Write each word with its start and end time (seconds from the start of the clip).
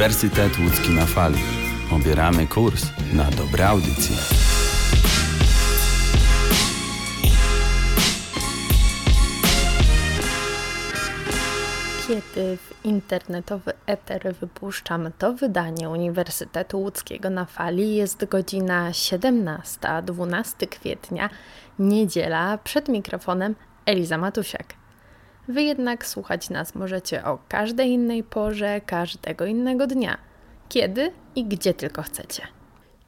Uniwersytet 0.00 0.58
Łódzki 0.58 0.90
na 0.90 1.06
fali. 1.06 1.38
Obieramy 1.92 2.46
kurs 2.46 2.86
na 3.12 3.30
dobre 3.30 3.68
audycje. 3.68 4.16
Kiedy 12.08 12.56
w 12.56 12.84
internetowy 12.84 13.72
eter 13.86 14.34
wypuszczam 14.40 15.10
to 15.18 15.32
wydanie 15.32 15.88
Uniwersytetu 15.88 16.80
Łódzkiego 16.80 17.30
na 17.30 17.44
fali, 17.44 17.94
jest 17.94 18.24
godzina 18.24 18.92
17, 18.92 19.88
12 20.02 20.66
kwietnia, 20.66 21.30
niedziela, 21.78 22.58
przed 22.58 22.88
mikrofonem 22.88 23.54
Eliza 23.86 24.18
Matusiak. 24.18 24.79
Wy 25.50 25.62
jednak 25.62 26.06
słuchać 26.06 26.50
nas 26.50 26.74
możecie 26.74 27.24
o 27.24 27.38
każdej 27.48 27.90
innej 27.90 28.22
porze, 28.22 28.80
każdego 28.80 29.46
innego 29.46 29.86
dnia, 29.86 30.18
kiedy 30.68 31.12
i 31.34 31.44
gdzie 31.44 31.74
tylko 31.74 32.02
chcecie. 32.02 32.42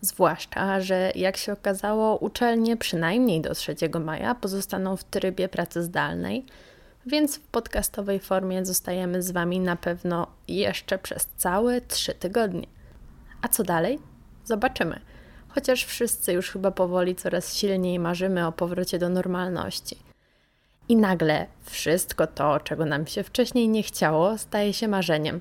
Zwłaszcza, 0.00 0.80
że 0.80 1.12
jak 1.14 1.36
się 1.36 1.52
okazało, 1.52 2.16
uczelnie 2.16 2.76
przynajmniej 2.76 3.40
do 3.40 3.54
3 3.54 3.76
maja 4.00 4.34
pozostaną 4.34 4.96
w 4.96 5.04
trybie 5.04 5.48
pracy 5.48 5.82
zdalnej, 5.82 6.46
więc 7.06 7.36
w 7.36 7.40
podcastowej 7.40 8.20
formie 8.20 8.64
zostajemy 8.64 9.22
z 9.22 9.30
Wami 9.30 9.60
na 9.60 9.76
pewno 9.76 10.26
jeszcze 10.48 10.98
przez 10.98 11.26
całe 11.36 11.80
3 11.80 12.14
tygodnie. 12.14 12.66
A 13.42 13.48
co 13.48 13.62
dalej? 13.62 13.98
Zobaczymy. 14.44 15.00
Chociaż 15.48 15.84
wszyscy 15.84 16.32
już 16.32 16.50
chyba 16.50 16.70
powoli 16.70 17.14
coraz 17.14 17.54
silniej 17.54 17.98
marzymy 17.98 18.46
o 18.46 18.52
powrocie 18.52 18.98
do 18.98 19.08
normalności. 19.08 20.11
I 20.88 20.96
nagle 20.96 21.46
wszystko 21.62 22.26
to, 22.26 22.60
czego 22.60 22.86
nam 22.86 23.06
się 23.06 23.22
wcześniej 23.22 23.68
nie 23.68 23.82
chciało, 23.82 24.38
staje 24.38 24.72
się 24.72 24.88
marzeniem. 24.88 25.40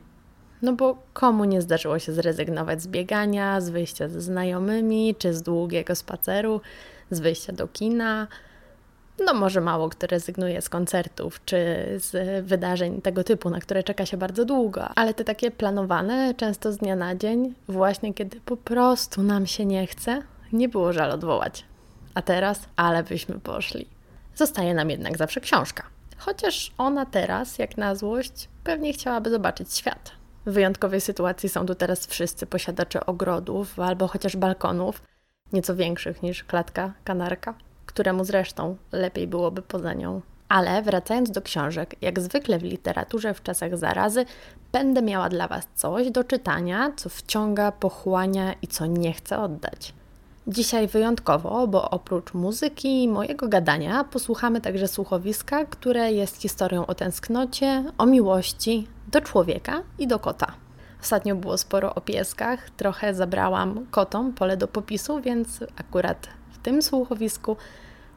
No 0.62 0.74
bo 0.74 0.98
komu 1.14 1.46
nie 1.46 1.62
zdarzyło 1.62 2.00
się 2.00 2.14
zrezygnować 2.14 2.82
z 2.82 2.88
biegania, 2.88 3.62
z 3.62 3.70
wyjścia 3.70 4.08
ze 4.08 4.22
znajomymi, 4.22 5.16
czy 5.16 5.34
z 5.34 5.42
długiego 5.42 5.96
spaceru, 5.96 6.62
z 7.12 7.20
wyjścia 7.20 7.54
do 7.54 7.68
kina? 7.68 8.28
No 9.26 9.34
może 9.34 9.62
mało 9.62 9.90
kto 9.90 10.08
rezygnuje 10.08 10.62
z 10.62 10.70
koncertów 10.70 11.46
czy 11.46 11.58
z 11.98 12.46
wydarzeń 12.46 13.02
tego 13.02 13.24
typu, 13.24 13.50
na 13.50 13.60
które 13.60 13.84
czeka 13.84 14.06
się 14.06 14.18
bardzo 14.18 14.46
długo, 14.46 14.90
ale 14.96 15.14
te 15.14 15.24
takie 15.24 15.52
planowane, 15.52 16.34
często 16.38 16.72
z 16.72 16.78
dnia 16.78 16.96
na 16.96 17.16
dzień, 17.16 17.54
właśnie 17.68 18.14
kiedy 18.14 18.42
po 18.42 18.58
prostu 18.58 19.24
nam 19.24 19.48
się 19.48 19.66
nie 19.66 19.88
chce, 19.88 20.22
nie 20.54 20.70
było 20.70 20.94
żal 20.94 21.12
odwołać. 21.12 21.66
A 22.14 22.22
teraz, 22.22 22.62
ale 22.76 23.04
byśmy 23.04 23.40
poszli. 23.40 24.01
Zostaje 24.36 24.74
nam 24.74 24.90
jednak 24.90 25.18
zawsze 25.18 25.42
książka. 25.42 25.84
Chociaż 26.18 26.72
ona 26.78 27.06
teraz, 27.06 27.58
jak 27.58 27.78
na 27.78 27.96
złość, 27.96 28.50
pewnie 28.64 28.94
chciałaby 28.94 29.30
zobaczyć 29.30 29.74
świat. 29.74 30.12
W 30.46 30.52
wyjątkowej 30.52 31.02
sytuacji 31.02 31.50
są 31.50 31.66
tu 31.66 31.76
teraz 31.76 32.08
wszyscy 32.08 32.46
posiadacze 32.46 33.06
ogrodów 33.06 33.80
albo 33.80 34.08
chociaż 34.08 34.36
balkonów, 34.38 35.02
nieco 35.54 35.76
większych 35.76 36.24
niż 36.24 36.44
klatka 36.44 36.94
kanarka, 37.04 37.54
któremu 37.86 38.24
zresztą 38.24 38.78
lepiej 38.92 39.28
byłoby 39.28 39.62
poza 39.62 39.94
nią. 39.94 40.22
Ale 40.50 40.82
wracając 40.82 41.32
do 41.32 41.42
książek, 41.42 41.96
jak 42.02 42.20
zwykle 42.20 42.60
w 42.60 42.64
literaturze 42.64 43.34
w 43.34 43.44
czasach 43.44 43.78
zarazy, 43.78 44.26
będę 44.72 45.02
miała 45.02 45.30
dla 45.30 45.48
Was 45.48 45.68
coś 45.76 46.12
do 46.12 46.24
czytania, 46.24 46.92
co 46.96 47.10
wciąga, 47.10 47.72
pochłania 47.72 48.54
i 48.62 48.68
co 48.68 48.86
nie 48.86 49.14
chcę 49.14 49.40
oddać. 49.40 49.94
Dzisiaj 50.48 50.88
wyjątkowo, 50.88 51.68
bo 51.68 51.90
oprócz 51.90 52.34
muzyki 52.34 53.04
i 53.04 53.08
mojego 53.08 53.48
gadania 53.48 54.04
posłuchamy 54.04 54.62
także 54.62 54.88
słuchowiska, 54.88 55.66
które 55.66 56.12
jest 56.12 56.42
historią 56.42 56.86
o 56.86 56.96
tęsknocie, 56.96 57.84
o 57.98 58.06
miłości 58.06 58.88
do 59.12 59.22
człowieka 59.22 59.82
i 60.00 60.08
do 60.08 60.20
kota. 60.20 60.54
Ostatnio 61.02 61.36
było 61.36 61.58
sporo 61.58 61.96
o 61.96 62.02
pieskach, 62.02 62.70
trochę 62.70 63.14
zabrałam 63.14 63.86
kotom 63.92 64.34
pole 64.34 64.58
do 64.58 64.68
popisu, 64.68 65.22
więc 65.22 65.60
akurat 65.76 66.28
w 66.52 66.58
tym 66.58 66.82
słuchowisku 66.82 67.58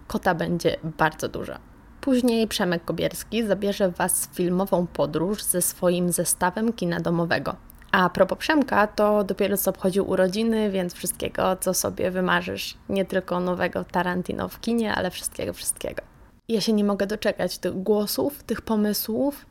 kota 0.07 0.35
będzie 0.35 0.77
bardzo 0.99 1.29
dużo. 1.29 1.55
Później 2.01 2.49
Przemek 2.49 2.85
Kobierski 2.85 3.47
zabierze 3.47 3.91
Was 3.91 4.27
w 4.27 4.35
filmową 4.35 4.87
podróż 4.87 5.43
ze 5.43 5.63
swoim 5.63 6.13
zestawem 6.13 6.73
kina 6.73 7.01
domowego. 7.01 7.57
A 7.95 8.09
propos 8.11 8.39
Przemka, 8.39 8.87
to 8.87 9.25
dopiero 9.25 9.57
co 9.57 9.71
obchodził 9.71 10.11
urodziny, 10.11 10.71
więc 10.71 10.95
wszystkiego, 10.95 11.57
co 11.57 11.75
sobie 11.75 12.11
wymarzysz, 12.11 12.75
nie 12.89 13.05
tylko 13.05 13.41
nowego 13.41 13.85
Tarantino 13.85 14.49
w 14.49 14.61
kinie, 14.61 14.95
ale 14.95 15.11
wszystkiego, 15.11 15.53
wszystkiego. 15.53 16.03
Ja 16.49 16.61
się 16.61 16.73
nie 16.73 16.85
mogę 16.85 17.07
doczekać 17.07 17.59
tych 17.59 17.83
głosów, 17.83 18.43
tych 18.43 18.63
pomysłów, 18.63 19.47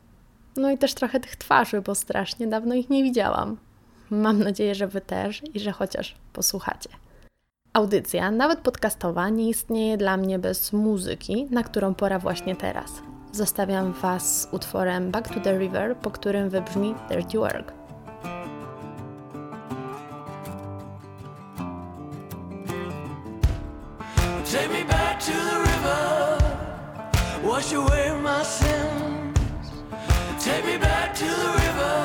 no 0.56 0.70
i 0.70 0.78
też 0.78 0.94
trochę 0.94 1.20
tych 1.20 1.36
twarzy, 1.36 1.80
bo 1.80 1.94
strasznie 1.94 2.46
dawno 2.46 2.74
ich 2.74 2.90
nie 2.90 3.02
widziałam. 3.02 3.56
Mam 4.10 4.38
nadzieję, 4.38 4.74
że 4.74 4.86
Wy 4.86 5.00
też 5.00 5.42
i 5.54 5.60
że 5.60 5.72
chociaż 5.72 6.14
posłuchacie. 6.32 6.90
Audycja, 7.72 8.30
nawet 8.30 8.58
podcastowa, 8.58 9.28
nie 9.28 9.48
istnieje 9.48 9.96
dla 9.96 10.16
mnie 10.16 10.38
bez 10.38 10.72
muzyki, 10.72 11.46
na 11.50 11.62
którą 11.62 11.94
pora 11.94 12.18
właśnie 12.18 12.56
teraz. 12.56 12.90
Zostawiam 13.32 13.92
Was 13.92 14.42
z 14.42 14.48
utworem 14.52 15.10
Back 15.10 15.34
to 15.34 15.40
the 15.40 15.58
River, 15.58 15.96
po 15.96 16.10
którym 16.10 16.50
wybrzmi 16.50 16.94
Dirty 17.08 17.38
Work. 17.38 17.83
Wash 27.54 27.72
away 27.72 28.10
my 28.20 28.42
sins. 28.42 29.38
Take 30.40 30.64
me 30.66 30.76
back 30.76 31.14
to 31.14 31.28
the 31.42 31.50
river, 31.62 31.96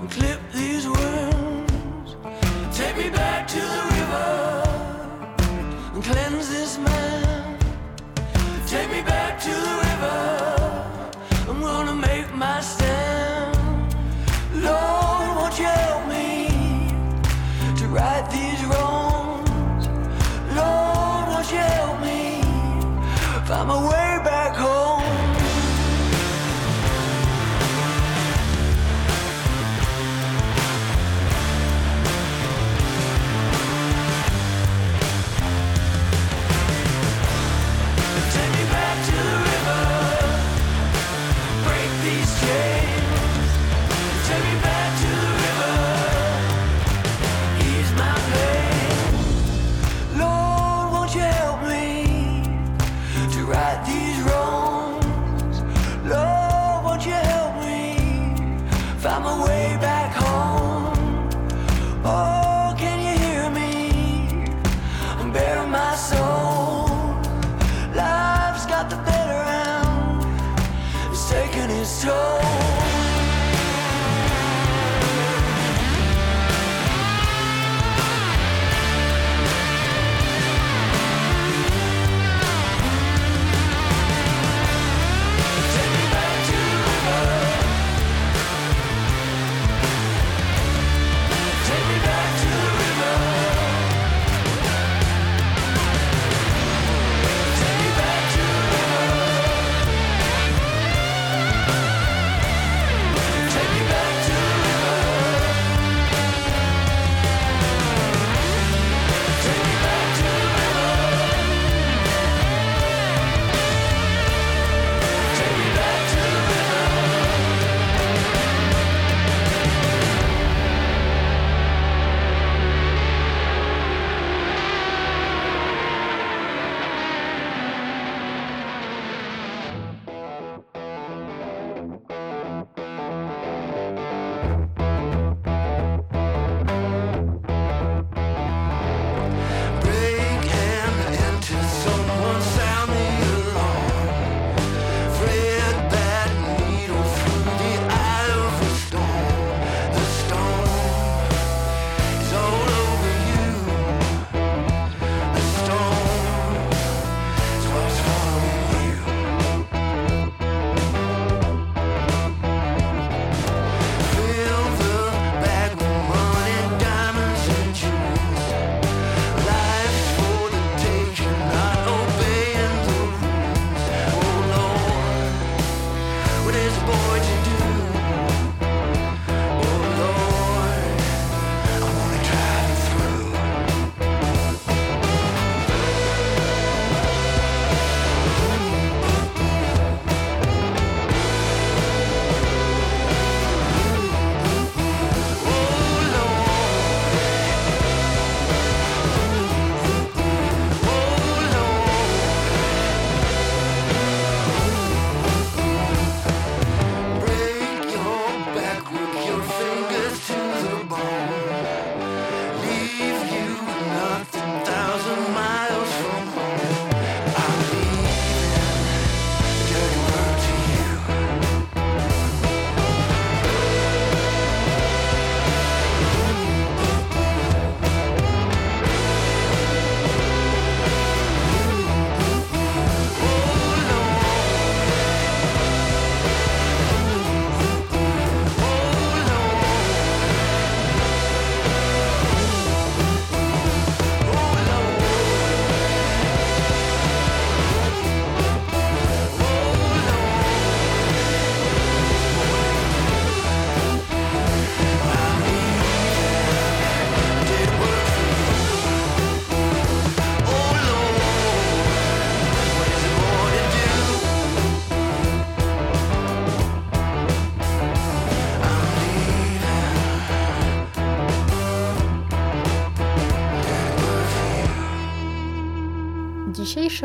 and 0.00 0.10
clip 0.10 0.40
these 0.52 0.84
wounds. 0.88 2.16
Take 2.76 2.96
me 2.96 3.08
back 3.10 3.46
to 3.54 3.62
the 3.76 3.82
river, 3.96 4.30
and 5.94 6.02
cleanse 6.02 6.48
this 6.48 6.76
man. 6.78 7.56
Take 8.66 8.90
me 8.90 9.00
back 9.02 9.13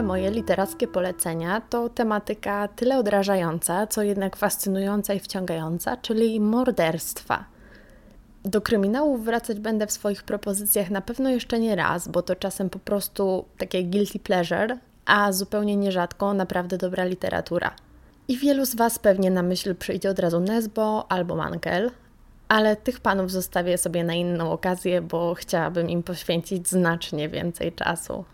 Moje 0.04 0.32
literackie 0.32 0.88
polecenia 0.88 1.62
to 1.62 1.90
tematyka 1.90 2.68
tyle 2.68 2.98
odrażająca, 2.98 3.88
co 3.88 4.02
jednak 4.02 4.36
fascynująca 4.36 5.14
i 5.14 5.20
wciągająca, 5.20 5.98
czyli 5.98 6.40
morderstwa. 6.40 7.46
Do 8.44 8.62
kryminałów 8.62 9.26
wracać 9.26 9.60
będę 9.60 9.88
w 9.88 9.92
swoich 9.92 10.24
propozycjach 10.24 10.90
na 10.90 11.02
pewno 11.02 11.30
jeszcze 11.30 11.60
nie 11.60 11.76
raz, 11.76 12.08
bo 12.08 12.22
to 12.22 12.36
czasem 12.36 12.70
po 12.70 12.80
prostu 12.80 13.46
takie 13.58 13.84
guilty 13.84 14.20
pleasure, 14.20 14.78
a 15.06 15.32
zupełnie 15.32 15.76
nierzadko 15.76 16.34
naprawdę 16.34 16.78
dobra 16.78 17.06
literatura. 17.06 17.76
I 18.28 18.38
wielu 18.38 18.66
z 18.66 18.76
Was 18.76 19.00
pewnie 19.00 19.32
na 19.32 19.44
myśl 19.44 19.76
przyjdzie 19.76 20.10
od 20.10 20.20
razu 20.20 20.40
Nesbo 20.40 21.12
albo 21.12 21.36
Mankel, 21.36 21.92
ale 22.48 22.76
tych 22.76 23.00
panów 23.00 23.32
zostawię 23.32 23.78
sobie 23.78 24.04
na 24.04 24.14
inną 24.14 24.52
okazję, 24.52 25.02
bo 25.02 25.34
chciałabym 25.34 25.90
im 25.90 26.04
poświęcić 26.04 26.68
znacznie 26.68 27.30
więcej 27.30 27.74
czasu. 27.74 28.26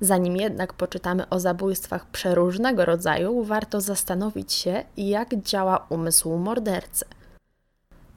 Zanim 0.00 0.36
jednak 0.36 0.72
poczytamy 0.72 1.28
o 1.28 1.40
zabójstwach 1.40 2.06
przeróżnego 2.06 2.84
rodzaju, 2.84 3.44
warto 3.44 3.80
zastanowić 3.80 4.52
się, 4.52 4.84
jak 4.96 5.34
działa 5.34 5.86
umysł 5.88 6.36
mordercy. 6.36 7.04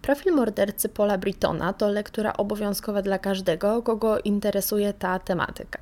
Profil 0.01 0.33
mordercy 0.33 0.89
Paula 0.89 1.17
Britona 1.17 1.73
to 1.73 1.89
lektura 1.89 2.33
obowiązkowa 2.33 3.01
dla 3.01 3.19
każdego, 3.19 3.81
kogo 3.81 4.19
interesuje 4.19 4.93
ta 4.93 5.19
tematyka. 5.19 5.79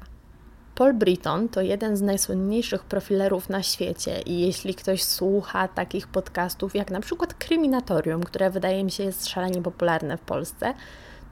Paul 0.76 0.94
Britton 0.94 1.50
to 1.50 1.62
jeden 1.62 1.98
z 1.98 2.02
najsłynniejszych 2.02 2.84
profilerów 2.84 3.50
na 3.50 3.64
świecie 3.64 4.22
i 4.22 4.40
jeśli 4.40 4.76
ktoś 4.76 5.04
słucha 5.04 5.68
takich 5.68 6.08
podcastów 6.08 6.76
jak 6.76 6.92
na 6.92 7.00
przykład 7.00 7.34
Kryminatorium, 7.34 8.24
które 8.24 8.50
wydaje 8.50 8.84
mi 8.84 8.92
się 8.92 9.04
jest 9.04 9.28
szalenie 9.28 9.62
popularne 9.62 10.18
w 10.18 10.22
Polsce, 10.22 10.74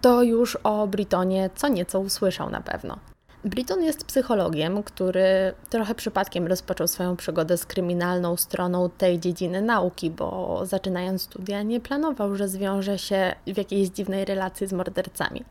to 0.01 0.23
już 0.23 0.57
o 0.63 0.87
Britonie 0.87 1.49
co 1.55 1.67
nieco 1.67 1.99
usłyszał 1.99 2.49
na 2.49 2.61
pewno. 2.61 3.12
Britton 3.45 3.83
jest 3.83 4.05
psychologiem, 4.05 4.83
który 4.83 5.53
trochę 5.69 5.95
przypadkiem 5.95 6.47
rozpoczął 6.47 6.87
swoją 6.87 7.15
przygodę 7.15 7.57
z 7.57 7.65
kryminalną 7.65 8.37
stroną 8.37 8.89
tej 8.89 9.19
dziedziny 9.19 9.61
nauki, 9.61 10.09
bo 10.09 10.59
zaczynając 10.65 11.21
studia 11.21 11.63
nie 11.63 11.79
planował, 11.79 12.35
że 12.35 12.47
zwiąże 12.47 12.99
się 12.99 13.35
w 13.47 13.57
jakiejś 13.57 13.89
dziwnej 13.89 14.25
relacji 14.25 14.67
z 14.67 14.73
mordercami. 14.73 15.43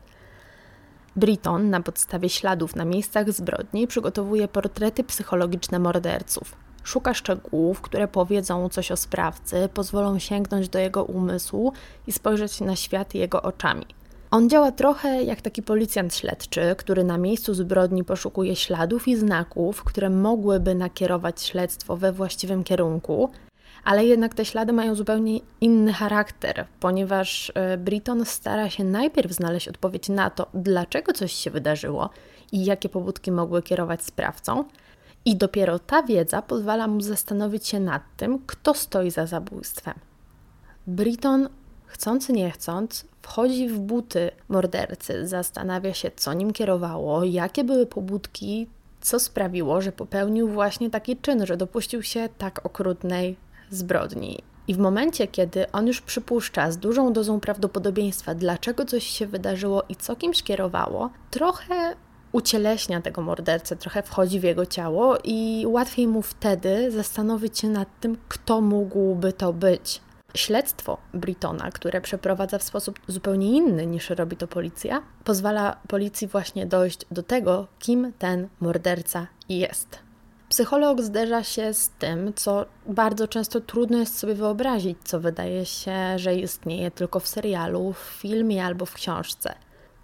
Britton 1.15 1.69
na 1.69 1.81
podstawie 1.81 2.29
śladów 2.29 2.75
na 2.75 2.85
miejscach 2.85 3.31
zbrodni 3.31 3.87
przygotowuje 3.87 4.47
portrety 4.47 5.03
psychologiczne 5.03 5.79
morderców. 5.79 6.55
Szuka 6.83 7.13
szczegółów, 7.13 7.81
które 7.81 8.07
powiedzą 8.07 8.69
coś 8.69 8.91
o 8.91 8.97
sprawcy, 8.97 9.69
pozwolą 9.73 10.19
sięgnąć 10.19 10.69
do 10.69 10.79
jego 10.79 11.03
umysłu 11.03 11.73
i 12.07 12.11
spojrzeć 12.11 12.61
na 12.61 12.75
świat 12.75 13.15
jego 13.15 13.41
oczami. 13.41 13.85
On 14.33 14.49
działa 14.49 14.71
trochę 14.71 15.23
jak 15.23 15.41
taki 15.41 15.63
policjant 15.63 16.15
śledczy, 16.15 16.75
który 16.77 17.03
na 17.03 17.17
miejscu 17.17 17.53
zbrodni 17.53 18.03
poszukuje 18.03 18.55
śladów 18.55 19.07
i 19.07 19.15
znaków, 19.15 19.83
które 19.83 20.09
mogłyby 20.09 20.75
nakierować 20.75 21.41
śledztwo 21.41 21.97
we 21.97 22.11
właściwym 22.11 22.63
kierunku, 22.63 23.29
ale 23.83 24.05
jednak 24.05 24.33
te 24.33 24.45
ślady 24.45 24.73
mają 24.73 24.95
zupełnie 24.95 25.39
inny 25.61 25.93
charakter, 25.93 26.65
ponieważ 26.79 27.51
e, 27.55 27.77
Britton 27.77 28.25
stara 28.25 28.69
się 28.69 28.83
najpierw 28.83 29.31
znaleźć 29.31 29.67
odpowiedź 29.67 30.09
na 30.09 30.29
to, 30.29 30.47
dlaczego 30.53 31.13
coś 31.13 31.33
się 31.33 31.51
wydarzyło 31.51 32.09
i 32.51 32.65
jakie 32.65 32.89
pobudki 32.89 33.31
mogły 33.31 33.63
kierować 33.63 34.03
sprawcą, 34.03 34.63
i 35.25 35.35
dopiero 35.35 35.79
ta 35.79 36.03
wiedza 36.03 36.41
pozwala 36.41 36.87
mu 36.87 37.01
zastanowić 37.01 37.67
się 37.67 37.79
nad 37.79 38.03
tym, 38.17 38.39
kto 38.47 38.73
stoi 38.73 39.11
za 39.11 39.25
zabójstwem. 39.25 39.93
Britton, 40.87 41.49
chcąc 41.85 42.29
nie 42.29 42.51
chcąc, 42.51 43.12
wchodzi 43.23 43.69
w 43.69 43.79
buty 43.79 44.31
mordercy, 44.49 45.27
zastanawia 45.27 45.93
się, 45.93 46.11
co 46.15 46.33
nim 46.33 46.53
kierowało, 46.53 47.23
jakie 47.23 47.63
były 47.63 47.85
pobudki, 47.85 48.67
co 49.01 49.19
sprawiło, 49.19 49.81
że 49.81 49.91
popełnił 49.91 50.49
właśnie 50.49 50.89
taki 50.89 51.17
czyn, 51.17 51.45
że 51.45 51.57
dopuścił 51.57 52.03
się 52.03 52.29
tak 52.37 52.65
okrutnej 52.65 53.35
zbrodni. 53.69 54.39
I 54.67 54.73
w 54.73 54.77
momencie, 54.77 55.27
kiedy 55.27 55.71
on 55.71 55.87
już 55.87 56.01
przypuszcza 56.01 56.71
z 56.71 56.77
dużą 56.77 57.13
dozą 57.13 57.39
prawdopodobieństwa, 57.39 58.35
dlaczego 58.35 58.85
coś 58.85 59.03
się 59.03 59.27
wydarzyło 59.27 59.83
i 59.89 59.95
co 59.95 60.15
kimś 60.15 60.43
kierowało, 60.43 61.09
trochę 61.31 61.95
ucieleśnia 62.31 63.01
tego 63.01 63.21
mordercę, 63.21 63.75
trochę 63.75 64.03
wchodzi 64.03 64.39
w 64.39 64.43
jego 64.43 64.65
ciało 64.65 65.17
i 65.23 65.65
łatwiej 65.67 66.07
mu 66.07 66.21
wtedy 66.21 66.91
zastanowić 66.91 67.59
się 67.59 67.69
nad 67.69 67.99
tym, 67.99 68.17
kto 68.27 68.61
mógłby 68.61 69.33
to 69.33 69.53
być. 69.53 70.01
Śledztwo 70.35 70.97
Britona, 71.13 71.71
które 71.71 72.01
przeprowadza 72.01 72.57
w 72.57 72.63
sposób 72.63 72.99
zupełnie 73.07 73.57
inny 73.57 73.85
niż 73.85 74.09
robi 74.09 74.37
to 74.37 74.47
policja, 74.47 75.03
pozwala 75.23 75.77
policji 75.87 76.27
właśnie 76.27 76.65
dojść 76.65 76.99
do 77.11 77.23
tego, 77.23 77.67
kim 77.79 78.13
ten 78.19 78.47
morderca 78.59 79.27
jest. 79.49 79.99
Psycholog 80.49 81.01
zderza 81.01 81.43
się 81.43 81.73
z 81.73 81.89
tym, 81.89 82.33
co 82.33 82.65
bardzo 82.85 83.27
często 83.27 83.61
trudno 83.61 83.97
jest 83.97 84.19
sobie 84.19 84.33
wyobrazić, 84.33 84.97
co 85.03 85.19
wydaje 85.19 85.65
się, 85.65 86.19
że 86.19 86.35
istnieje 86.35 86.91
tylko 86.91 87.19
w 87.19 87.27
serialu, 87.27 87.93
w 87.93 87.97
filmie 87.97 88.65
albo 88.65 88.85
w 88.85 88.93
książce. 88.93 89.55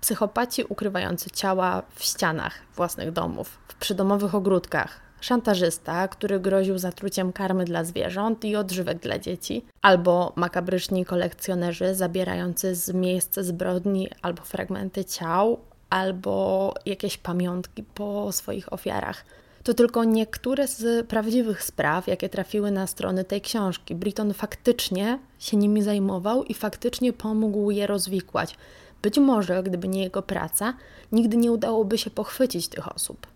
Psychopaci 0.02 0.64
ukrywający 0.64 1.30
ciała 1.30 1.82
w 1.96 2.04
ścianach 2.04 2.54
własnych 2.76 3.12
domów, 3.12 3.60
w 3.68 3.76
przydomowych 3.76 4.36
ogródkach, 4.36 5.09
szantażysta, 5.22 6.08
który 6.08 6.40
groził 6.40 6.78
zatruciem 6.78 7.34
karmy 7.34 7.66
dla 7.66 7.84
zwierząt 7.84 8.46
i 8.46 8.56
odżywek 8.56 9.00
dla 9.00 9.20
dzieci, 9.20 9.66
albo 9.82 10.34
makabryczni 10.36 11.06
kolekcjonerzy 11.06 11.96
zabierający 11.96 12.76
z 12.76 12.94
miejsc 12.94 13.40
zbrodni 13.40 14.10
albo 14.22 14.42
fragmenty 14.42 15.06
ciał, 15.06 15.60
albo 15.90 16.74
jakieś 16.86 17.18
pamiątki 17.18 17.84
po 17.84 18.32
swoich 18.32 18.74
ofiarach. 18.74 19.26
To 19.64 19.74
tylko 19.74 20.04
niektóre 20.04 20.68
z 20.68 21.08
prawdziwych 21.08 21.64
spraw, 21.64 22.08
jakie 22.08 22.30
trafiły 22.30 22.72
na 22.72 22.88
strony 22.88 23.24
tej 23.24 23.42
książki. 23.42 23.96
Britton 23.96 24.34
faktycznie 24.34 25.20
się 25.40 25.58
nimi 25.58 25.82
zajmował 25.82 26.44
i 26.44 26.54
faktycznie 26.54 27.14
pomógł 27.14 27.72
je 27.72 27.88
rozwikłać. 27.88 28.58
Być 29.02 29.18
może, 29.18 29.64
gdyby 29.64 29.88
nie 29.88 30.04
jego 30.04 30.22
praca, 30.22 30.74
nigdy 31.12 31.38
nie 31.38 31.52
udałoby 31.52 31.98
się 31.98 32.10
pochwycić 32.10 32.68
tych 32.68 32.96
osób. 32.96 33.28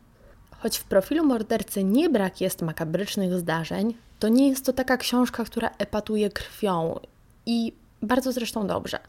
Choć 0.64 0.78
w 0.78 0.84
profilu 0.84 1.26
mordercy 1.26 1.84
nie 1.84 2.10
brak 2.10 2.42
jest 2.42 2.62
makabrycznych 2.62 3.34
zdarzeń, 3.34 3.94
to 4.20 4.28
nie 4.28 4.50
jest 4.50 4.66
to 4.66 4.74
taka 4.74 4.98
książka, 4.98 5.44
która 5.44 5.70
epatuje 5.78 6.30
krwią 6.30 7.00
i 7.46 7.74
bardzo 8.02 8.32
zresztą 8.32 8.68
dobrze. 8.68 9.00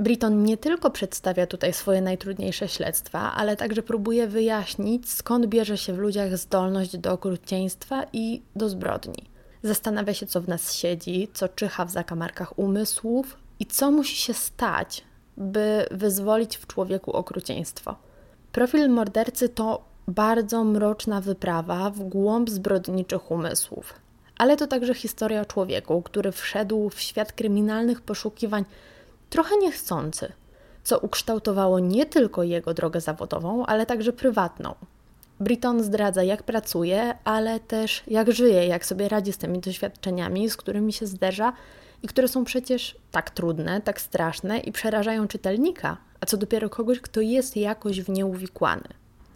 Britton 0.00 0.42
nie 0.42 0.56
tylko 0.56 0.90
przedstawia 0.90 1.46
tutaj 1.46 1.72
swoje 1.72 2.00
najtrudniejsze 2.00 2.68
śledztwa, 2.68 3.32
ale 3.34 3.56
także 3.56 3.82
próbuje 3.82 4.26
wyjaśnić, 4.26 5.10
skąd 5.10 5.46
bierze 5.46 5.78
się 5.78 5.92
w 5.92 5.98
ludziach 5.98 6.38
zdolność 6.38 6.98
do 6.98 7.12
okrucieństwa 7.12 8.04
i 8.12 8.42
do 8.56 8.68
zbrodni. 8.68 9.24
Zastanawia 9.62 10.14
się, 10.14 10.26
co 10.26 10.40
w 10.40 10.48
nas 10.48 10.74
siedzi, 10.74 11.28
co 11.34 11.48
czyha 11.48 11.84
w 11.84 11.90
zakamarkach 11.90 12.58
umysłów 12.58 13.36
i 13.60 13.66
co 13.66 13.90
musi 13.90 14.16
się 14.16 14.34
stać, 14.34 15.04
by 15.36 15.86
wyzwolić 15.90 16.56
w 16.56 16.66
człowieku 16.66 17.12
okrucieństwo. 17.12 17.96
Profil 18.52 18.90
mordercy 18.90 19.48
to 19.48 19.95
bardzo 20.08 20.64
mroczna 20.64 21.20
wyprawa 21.20 21.90
w 21.90 22.00
głąb 22.00 22.50
zbrodniczych 22.50 23.30
umysłów. 23.30 23.94
Ale 24.38 24.56
to 24.56 24.66
także 24.66 24.94
historia 24.94 25.40
o 25.40 25.44
człowieku, 25.44 26.02
który 26.02 26.32
wszedł 26.32 26.90
w 26.90 27.00
świat 27.00 27.32
kryminalnych 27.32 28.00
poszukiwań 28.00 28.64
trochę 29.30 29.56
niechcący, 29.56 30.32
co 30.84 30.98
ukształtowało 30.98 31.78
nie 31.78 32.06
tylko 32.06 32.42
jego 32.42 32.74
drogę 32.74 33.00
zawodową, 33.00 33.66
ale 33.66 33.86
także 33.86 34.12
prywatną. 34.12 34.74
Britton 35.40 35.82
zdradza, 35.82 36.22
jak 36.22 36.42
pracuje, 36.42 37.14
ale 37.24 37.60
też 37.60 38.02
jak 38.06 38.32
żyje, 38.32 38.66
jak 38.66 38.86
sobie 38.86 39.08
radzi 39.08 39.32
z 39.32 39.38
tymi 39.38 39.58
doświadczeniami, 39.58 40.50
z 40.50 40.56
którymi 40.56 40.92
się 40.92 41.06
zderza 41.06 41.52
i 42.02 42.08
które 42.08 42.28
są 42.28 42.44
przecież 42.44 42.96
tak 43.10 43.30
trudne, 43.30 43.80
tak 43.80 44.00
straszne 44.00 44.58
i 44.58 44.72
przerażają 44.72 45.28
czytelnika, 45.28 45.96
a 46.20 46.26
co 46.26 46.36
dopiero 46.36 46.70
kogoś, 46.70 47.00
kto 47.00 47.20
jest 47.20 47.56
jakoś 47.56 48.00
w 48.00 48.08
nie 48.08 48.26
uwikłany. 48.26 48.88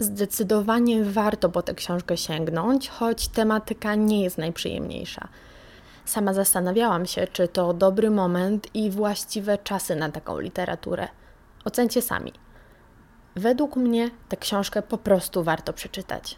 Zdecydowanie 0.03 1.05
warto 1.05 1.49
po 1.49 1.63
tę 1.63 1.75
książkę 1.75 2.17
sięgnąć, 2.17 2.89
choć 2.89 3.29
tematyka 3.29 3.95
nie 3.95 4.23
jest 4.23 4.39
najprzyjemniejsza. 4.39 5.29
Sama 6.05 6.35
zastanawiałam 6.35 7.07
się, 7.07 7.27
czy 7.33 7.49
to 7.49 7.75
dobry 7.75 8.11
moment 8.11 8.75
i 8.75 8.91
właściwe 8.91 9.59
czasy 9.59 9.97
na 9.97 10.11
taką 10.11 10.39
literaturę. 10.39 11.09
Ocencie 11.65 12.03
sami. 12.03 12.33
Według 13.37 13.77
mnie 13.77 14.11
tę 14.29 14.37
książkę 14.37 14.83
po 14.83 14.99
prostu 14.99 15.43
warto 15.43 15.73
przeczytać. 15.73 16.37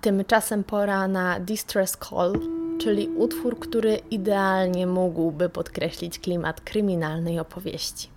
Tymczasem 0.00 0.64
pora 0.64 1.08
na 1.08 1.40
Distress 1.40 1.96
Call, 2.10 2.32
czyli 2.80 3.08
utwór, 3.08 3.58
który 3.58 3.94
idealnie 3.94 4.86
mógłby 4.86 5.48
podkreślić 5.48 6.18
klimat 6.18 6.60
kryminalnej 6.60 7.38
opowieści. 7.38 8.08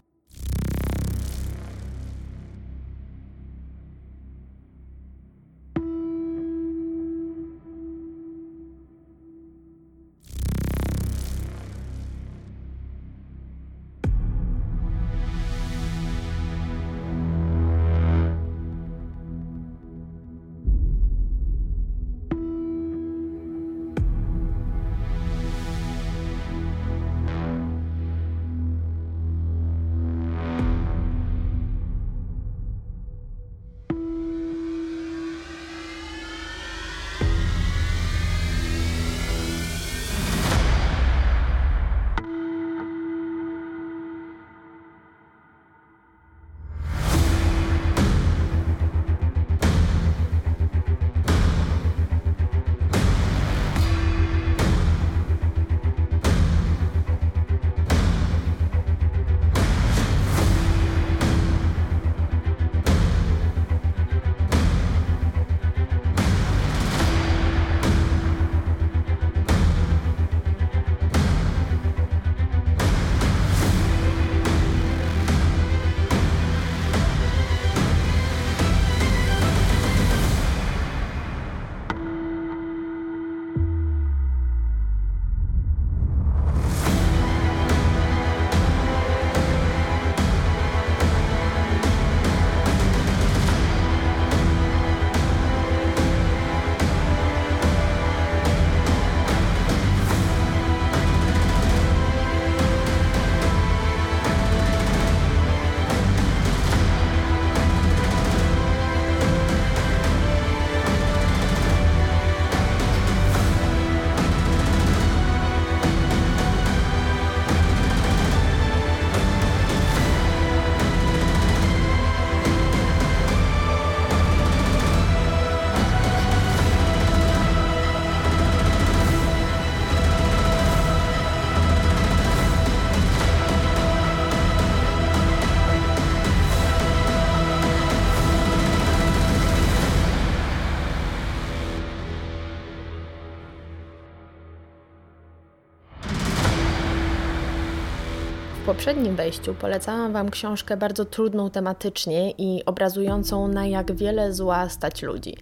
Poprzednim 148.76 149.16
wejściu 149.16 149.54
polecałam 149.54 150.14
Wam 150.14 150.32
książkę 150.32 150.78
bardzo 150.78 151.06
trudną 151.06 151.50
tematycznie 151.50 152.32
i 152.32 152.66
obrazującą 152.66 153.48
na 153.48 153.66
jak 153.66 153.96
wiele 153.96 154.34
zła 154.34 154.70
stać 154.70 155.02
ludzi. 155.02 155.38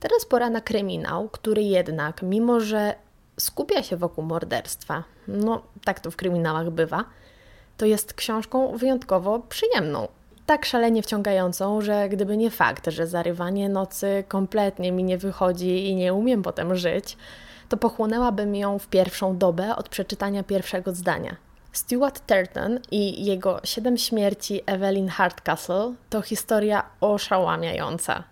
Teraz 0.00 0.26
pora 0.26 0.50
na 0.50 0.60
kryminał, 0.60 1.28
który 1.28 1.62
jednak, 1.62 2.22
mimo 2.22 2.60
że 2.60 2.94
skupia 3.40 3.82
się 3.82 3.96
wokół 3.96 4.24
morderstwa, 4.24 5.04
no 5.28 5.62
tak 5.84 6.00
to 6.00 6.10
w 6.10 6.16
kryminałach 6.16 6.70
bywa, 6.70 7.04
to 7.76 7.86
jest 7.86 8.14
książką 8.14 8.76
wyjątkowo 8.76 9.38
przyjemną. 9.38 10.08
Tak 10.46 10.66
szalenie 10.66 11.02
wciągającą, 11.02 11.80
że 11.80 12.08
gdyby 12.08 12.36
nie 12.36 12.50
fakt, 12.50 12.90
że 12.90 13.06
zarywanie 13.06 13.68
nocy 13.68 14.24
kompletnie 14.28 14.92
mi 14.92 15.04
nie 15.04 15.18
wychodzi 15.18 15.86
i 15.86 15.96
nie 15.96 16.14
umiem 16.14 16.42
potem 16.42 16.76
żyć, 16.76 17.16
to 17.68 17.76
pochłonęłabym 17.76 18.54
ją 18.54 18.78
w 18.78 18.88
pierwszą 18.88 19.38
dobę 19.38 19.76
od 19.76 19.88
przeczytania 19.88 20.42
pierwszego 20.42 20.94
zdania. 20.94 21.49
Stuart 21.72 22.26
Turton 22.26 22.80
i 22.90 23.24
jego 23.24 23.60
Siedem 23.64 23.98
śmierci 23.98 24.60
Evelyn 24.66 25.08
Hardcastle 25.08 25.94
to 26.10 26.22
historia 26.22 26.84
oszałamiająca. 27.00 28.24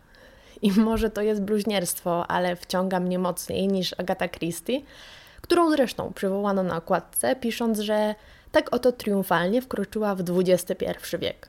I 0.62 0.73
może 0.73 1.11
to 1.11 1.23
jest 1.23 1.42
bluźnierstwo, 1.42 2.26
ale 2.30 2.57
wciąga 2.57 3.00
mnie 3.00 3.18
mocniej 3.18 3.68
niż 3.68 3.95
Agatha 3.99 4.28
Christie, 4.28 4.80
którą 5.40 5.71
zresztą 5.71 6.12
przywołano 6.12 6.62
na 6.62 6.76
okładce, 6.76 7.37
pisząc, 7.37 7.78
że 7.78 8.14
tak 8.52 8.75
oto 8.75 8.92
triumfalnie 8.92 9.62
wkroczyła 9.62 10.14
w 10.14 10.23
XXI 10.30 10.85
wiek. 11.18 11.49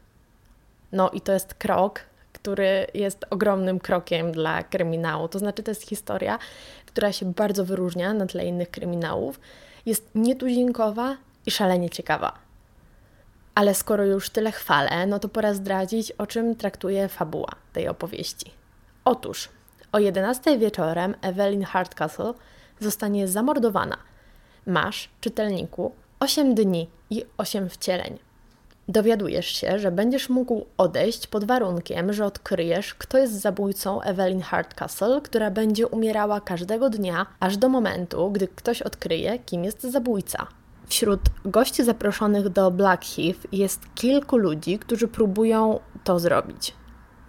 No 0.92 1.10
i 1.10 1.22
to 1.22 1.32
jest 1.32 1.54
krok, 1.54 2.00
który 2.34 2.88
jest 2.94 3.26
ogromnym 3.30 3.80
krokiem 3.80 4.32
dla 4.32 4.64
kryminału. 4.64 5.28
To 5.28 5.40
znaczy, 5.40 5.64
to 5.64 5.72
jest 5.72 5.90
historia, 5.90 6.40
która 6.86 7.12
się 7.12 7.34
bardzo 7.34 7.66
wyróżnia 7.66 8.14
na 8.14 8.26
tle 8.26 8.46
innych 8.46 8.72
kryminałów, 8.72 9.40
jest 9.86 10.10
nietuzinkowa 10.16 11.18
i 11.46 11.52
szalenie 11.52 11.90
ciekawa. 11.90 12.34
Ale 13.56 13.76
skoro 13.76 14.06
już 14.06 14.30
tyle 14.30 14.52
chwalę, 14.52 15.08
no 15.08 15.20
to 15.20 15.30
pora 15.30 15.54
zdradzić, 15.54 16.12
o 16.12 16.28
czym 16.28 16.56
traktuje 16.56 17.08
fabuła 17.08 17.52
tej 17.74 17.88
opowieści. 17.88 18.52
Otóż 19.06 19.50
o 19.92 20.00
11 20.00 20.58
wieczorem 20.58 21.16
Evelyn 21.22 21.64
Hardcastle 21.64 22.34
zostanie 22.80 23.28
zamordowana. 23.28 23.98
Masz, 24.66 25.10
czytelniku, 25.22 25.92
8 26.20 26.56
dni 26.56 26.90
i 27.10 27.26
8 27.38 27.70
wcieleń. 27.70 28.20
Dowiadujesz 28.88 29.46
się, 29.46 29.80
że 29.80 29.92
będziesz 29.92 30.30
mógł 30.30 30.66
odejść 30.78 31.28
pod 31.28 31.46
warunkiem, 31.46 32.14
że 32.14 32.26
odkryjesz, 32.26 32.94
kto 32.94 33.18
jest 33.18 33.34
zabójcą 33.34 34.02
Evelyn 34.02 34.42
Hardcastle, 34.42 35.22
która 35.24 35.52
będzie 35.52 35.88
umierała 35.88 36.42
każdego 36.42 36.90
dnia, 36.90 37.26
aż 37.40 37.58
do 37.58 37.70
momentu, 37.70 38.32
gdy 38.32 38.48
ktoś 38.48 38.82
odkryje, 38.82 39.40
kim 39.40 39.64
jest 39.64 39.82
zabójca. 39.82 40.48
Wśród 40.90 41.20
gości 41.46 41.84
zaproszonych 41.84 42.50
do 42.50 42.72
Blackheath 42.72 43.40
jest 43.52 43.82
kilku 43.96 44.38
ludzi, 44.38 44.80
którzy 44.80 45.08
próbują 45.08 45.80
to 46.04 46.20
zrobić 46.20 46.74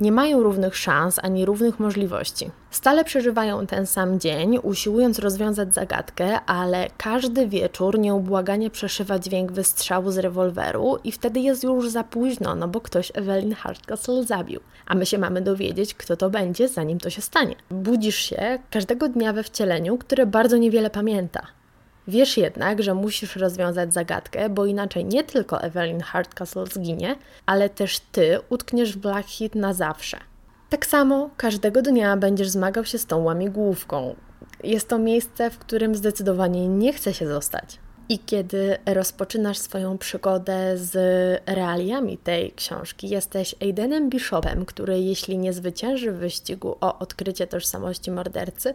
nie 0.01 0.13
mają 0.13 0.43
równych 0.43 0.77
szans 0.77 1.19
ani 1.23 1.45
równych 1.45 1.81
możliwości. 1.81 2.51
Stale 2.71 3.05
przeżywają 3.05 3.67
ten 3.67 3.87
sam 3.87 4.21
dzień, 4.21 4.59
usiłując 4.63 5.19
rozwiązać 5.19 5.75
zagadkę, 5.75 6.41
ale 6.41 6.89
każdy 6.97 7.49
wieczór 7.49 7.99
nieubłaganie 7.99 8.71
przeszywa 8.71 9.19
dźwięk 9.19 9.53
wystrzału 9.53 10.11
z 10.11 10.19
rewolweru 10.19 10.99
i 11.05 11.13
wtedy 11.13 11.41
jest 11.41 11.65
już 11.65 11.91
za 11.91 12.05
późno, 12.05 12.55
no 12.55 12.69
bo 12.69 12.81
ktoś 12.81 13.13
Evelyn 13.15 13.55
Hardcastle 13.55 14.25
zabił. 14.25 14.61
A 14.87 14.95
my 14.95 15.07
się 15.07 15.19
mamy 15.19 15.41
dowiedzieć, 15.41 15.95
kto 15.95 16.17
to 16.17 16.31
będzie, 16.31 16.69
zanim 16.69 16.99
to 16.99 17.11
się 17.11 17.23
stanie. 17.23 17.57
Budzisz 17.71 18.17
się 18.17 18.59
każdego 18.71 19.09
dnia 19.09 19.33
we 19.33 19.43
wcieleniu, 19.43 19.99
które 19.99 20.27
bardzo 20.27 20.57
niewiele 20.57 20.91
pamięta. 20.91 21.60
Wiesz 22.11 22.37
jednak, 22.37 22.83
że 22.83 22.95
musisz 22.95 23.37
rozwiązać 23.37 23.95
zagadkę, 23.95 24.49
bo 24.49 24.67
inaczej 24.67 25.05
nie 25.05 25.25
tylko 25.25 25.63
Evelyn 25.63 26.01
Hardcastle 26.01 26.67
zginie, 26.67 27.17
ale 27.47 27.69
też 27.69 28.01
ty 28.01 28.39
utkniesz 28.49 28.93
w 28.93 28.99
Blackheath 28.99 29.55
na 29.55 29.75
zawsze. 29.75 30.19
Tak 30.71 30.87
samo 30.87 31.31
każdego 31.37 31.83
dnia 31.83 32.17
będziesz 32.17 32.49
zmagał 32.49 32.85
się 32.85 32.99
z 32.99 33.07
tą 33.07 33.23
łamigłówką. 33.23 34.17
Jest 34.65 34.89
to 34.89 34.99
miejsce, 34.99 35.51
w 35.51 35.59
którym 35.59 35.95
zdecydowanie 35.95 36.69
nie 36.69 36.93
chce 36.93 37.15
się 37.15 37.29
zostać. 37.29 37.79
I 38.09 38.19
kiedy 38.19 38.79
rozpoczynasz 38.87 39.59
swoją 39.59 39.99
przygodę 39.99 40.79
z 40.79 40.93
realiami 41.47 42.19
tej 42.19 42.53
książki, 42.53 43.09
jesteś 43.09 43.55
Aidenem 43.63 44.11
Bishopem, 44.11 44.65
który 44.65 45.01
jeśli 45.01 45.39
nie 45.39 45.53
zwycięży 45.53 46.13
w 46.13 46.17
wyścigu 46.17 46.77
o 46.81 46.99
odkrycie 46.99 47.47
tożsamości 47.47 48.11
mordercy, 48.11 48.75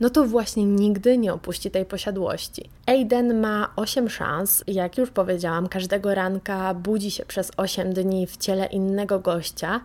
no 0.00 0.10
to 0.10 0.24
właśnie 0.24 0.64
nigdy 0.64 1.18
nie 1.18 1.32
opuści 1.32 1.70
tej 1.70 1.84
posiadłości. 1.84 2.70
Aiden 2.86 3.40
ma 3.40 3.72
8 3.76 4.08
szans, 4.08 4.64
jak 4.66 4.98
już 4.98 5.10
powiedziałam, 5.10 5.68
każdego 5.68 6.14
ranka 6.14 6.74
budzi 6.74 7.10
się 7.10 7.24
przez 7.24 7.50
8 7.56 7.92
dni 7.92 8.26
w 8.26 8.36
ciele 8.36 8.66
innego 8.66 9.18
gościa. 9.18 9.80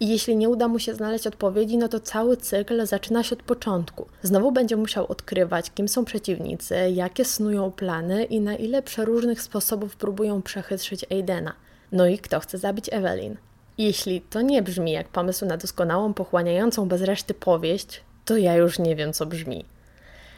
I 0.00 0.08
jeśli 0.08 0.36
nie 0.36 0.48
uda 0.48 0.68
mu 0.68 0.78
się 0.78 0.94
znaleźć 0.94 1.26
odpowiedzi, 1.26 1.78
no 1.78 1.88
to 1.88 2.00
cały 2.00 2.36
cykl 2.36 2.86
zaczyna 2.86 3.22
się 3.22 3.36
od 3.36 3.42
początku. 3.42 4.06
Znowu 4.22 4.52
będzie 4.52 4.76
musiał 4.76 5.06
odkrywać, 5.06 5.70
kim 5.74 5.88
są 5.88 6.04
przeciwnicy, 6.04 6.74
jakie 6.94 7.24
snują 7.24 7.70
plany 7.70 8.24
i 8.24 8.40
na 8.40 8.56
ile 8.56 8.82
przeróżnych 8.82 9.42
sposobów 9.42 9.96
próbują 9.96 10.42
przechytrzyć 10.42 11.06
Aidena. 11.10 11.52
No 11.92 12.06
i 12.06 12.18
kto 12.18 12.40
chce 12.40 12.58
zabić 12.58 12.88
Evelyn. 12.92 13.36
Jeśli 13.78 14.20
to 14.20 14.40
nie 14.40 14.62
brzmi 14.62 14.92
jak 14.92 15.08
pomysł 15.08 15.46
na 15.46 15.56
doskonałą, 15.56 16.14
pochłaniającą 16.14 16.88
bez 16.88 17.02
reszty 17.02 17.34
powieść, 17.34 18.02
to 18.24 18.36
ja 18.36 18.54
już 18.54 18.78
nie 18.78 18.96
wiem, 18.96 19.12
co 19.12 19.26
brzmi. 19.26 19.64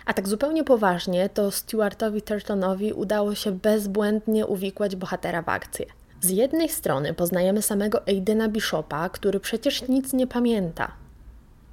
A 0.06 0.14
tak 0.14 0.28
zupełnie 0.28 0.64
poważnie, 0.64 1.28
to 1.28 1.50
Stuartowi 1.50 2.22
Turtonowi 2.22 2.92
udało 2.92 3.34
się 3.34 3.52
bezbłędnie 3.52 4.46
uwikłać 4.46 4.96
bohatera 4.96 5.42
w 5.42 5.48
akcję. 5.48 5.86
Z 6.20 6.30
jednej 6.30 6.68
strony 6.68 7.14
poznajemy 7.14 7.62
samego 7.62 8.08
Aidena 8.08 8.48
Bishopa, 8.48 9.08
który 9.08 9.40
przecież 9.40 9.88
nic 9.88 10.12
nie 10.12 10.26
pamięta. 10.26 10.92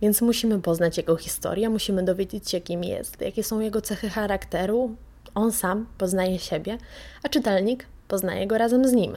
Więc 0.01 0.21
musimy 0.21 0.61
poznać 0.61 0.97
jego 0.97 1.15
historię, 1.15 1.69
musimy 1.69 2.03
dowiedzieć 2.03 2.49
się, 2.49 2.61
kim 2.61 2.83
jest, 2.83 3.21
jakie 3.21 3.43
są 3.43 3.59
jego 3.59 3.81
cechy 3.81 4.09
charakteru. 4.09 4.95
On 5.35 5.51
sam 5.51 5.85
poznaje 5.97 6.39
siebie, 6.39 6.77
a 7.23 7.29
czytelnik 7.29 7.85
poznaje 8.07 8.47
go 8.47 8.57
razem 8.57 8.87
z 8.87 8.91
nim. 8.91 9.15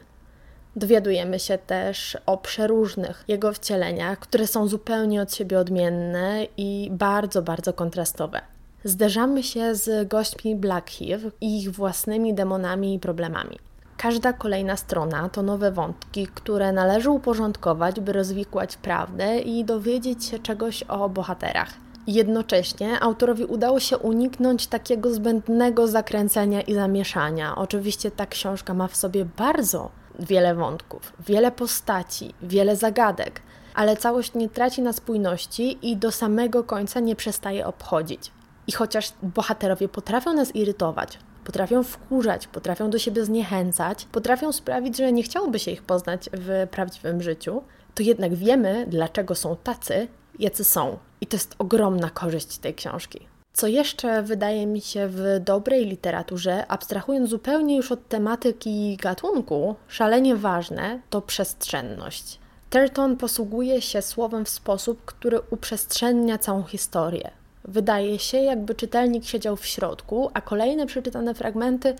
Dowiadujemy 0.76 1.38
się 1.38 1.58
też 1.58 2.18
o 2.26 2.38
przeróżnych 2.38 3.24
jego 3.28 3.52
wcieleniach, 3.52 4.18
które 4.18 4.46
są 4.46 4.68
zupełnie 4.68 5.22
od 5.22 5.34
siebie 5.34 5.58
odmienne 5.58 6.46
i 6.56 6.88
bardzo, 6.92 7.42
bardzo 7.42 7.72
kontrastowe. 7.72 8.40
Zderzamy 8.84 9.42
się 9.42 9.74
z 9.74 10.08
gośćmi 10.08 10.56
Blackheath 10.56 11.22
i 11.40 11.58
ich 11.58 11.70
własnymi 11.70 12.34
demonami 12.34 12.94
i 12.94 12.98
problemami. 12.98 13.58
Każda 13.96 14.32
kolejna 14.32 14.76
strona 14.76 15.28
to 15.28 15.42
nowe 15.42 15.72
wątki, 15.72 16.26
które 16.26 16.72
należy 16.72 17.10
uporządkować, 17.10 18.00
by 18.00 18.12
rozwikłać 18.12 18.76
prawdę 18.76 19.38
i 19.38 19.64
dowiedzieć 19.64 20.24
się 20.24 20.38
czegoś 20.38 20.82
o 20.82 21.08
bohaterach. 21.08 21.68
Jednocześnie 22.06 23.00
autorowi 23.00 23.44
udało 23.44 23.80
się 23.80 23.98
uniknąć 23.98 24.66
takiego 24.66 25.14
zbędnego 25.14 25.88
zakręcenia 25.88 26.60
i 26.60 26.74
zamieszania. 26.74 27.56
Oczywiście 27.56 28.10
ta 28.10 28.26
książka 28.26 28.74
ma 28.74 28.88
w 28.88 28.96
sobie 28.96 29.24
bardzo 29.24 29.90
wiele 30.18 30.54
wątków, 30.54 31.12
wiele 31.26 31.52
postaci, 31.52 32.34
wiele 32.42 32.76
zagadek, 32.76 33.42
ale 33.74 33.96
całość 33.96 34.34
nie 34.34 34.48
traci 34.48 34.82
na 34.82 34.92
spójności 34.92 35.78
i 35.90 35.96
do 35.96 36.10
samego 36.12 36.64
końca 36.64 37.00
nie 37.00 37.16
przestaje 37.16 37.66
obchodzić. 37.66 38.30
I 38.66 38.72
chociaż 38.72 39.12
bohaterowie 39.22 39.88
potrafią 39.88 40.32
nas 40.32 40.56
irytować, 40.56 41.18
potrafią 41.44 41.82
wkurzać, 41.82 42.46
potrafią 42.46 42.90
do 42.90 42.98
siebie 42.98 43.24
zniechęcać, 43.24 44.04
potrafią 44.12 44.52
sprawić, 44.52 44.96
że 44.96 45.12
nie 45.12 45.22
chciałoby 45.22 45.58
się 45.58 45.70
ich 45.70 45.82
poznać 45.82 46.30
w 46.32 46.68
prawdziwym 46.70 47.22
życiu, 47.22 47.62
to 47.94 48.02
jednak 48.02 48.34
wiemy, 48.34 48.86
dlaczego 48.88 49.34
są 49.34 49.56
tacy, 49.56 50.08
jacy 50.38 50.64
są. 50.64 50.98
I 51.20 51.26
to 51.26 51.36
jest 51.36 51.54
ogromna 51.58 52.10
korzyść 52.10 52.58
tej 52.58 52.74
książki. 52.74 53.33
Co 53.54 53.66
jeszcze 53.66 54.22
wydaje 54.22 54.66
mi 54.66 54.80
się 54.80 55.08
w 55.08 55.40
dobrej 55.40 55.86
literaturze, 55.86 56.66
abstrahując 56.66 57.30
zupełnie 57.30 57.76
już 57.76 57.92
od 57.92 58.08
tematyki 58.08 58.96
gatunku, 58.96 59.76
szalenie 59.88 60.36
ważne 60.36 61.00
to 61.10 61.22
przestrzenność. 61.22 62.38
Turton 62.70 63.16
posługuje 63.16 63.82
się 63.82 64.02
słowem 64.02 64.44
w 64.44 64.48
sposób, 64.48 65.04
który 65.04 65.40
uprzestrzennia 65.50 66.38
całą 66.38 66.62
historię. 66.62 67.30
Wydaje 67.64 68.18
się, 68.18 68.38
jakby 68.38 68.74
czytelnik 68.74 69.24
siedział 69.24 69.56
w 69.56 69.66
środku, 69.66 70.30
a 70.34 70.40
kolejne 70.40 70.86
przeczytane 70.86 71.34
fragmenty 71.34 71.96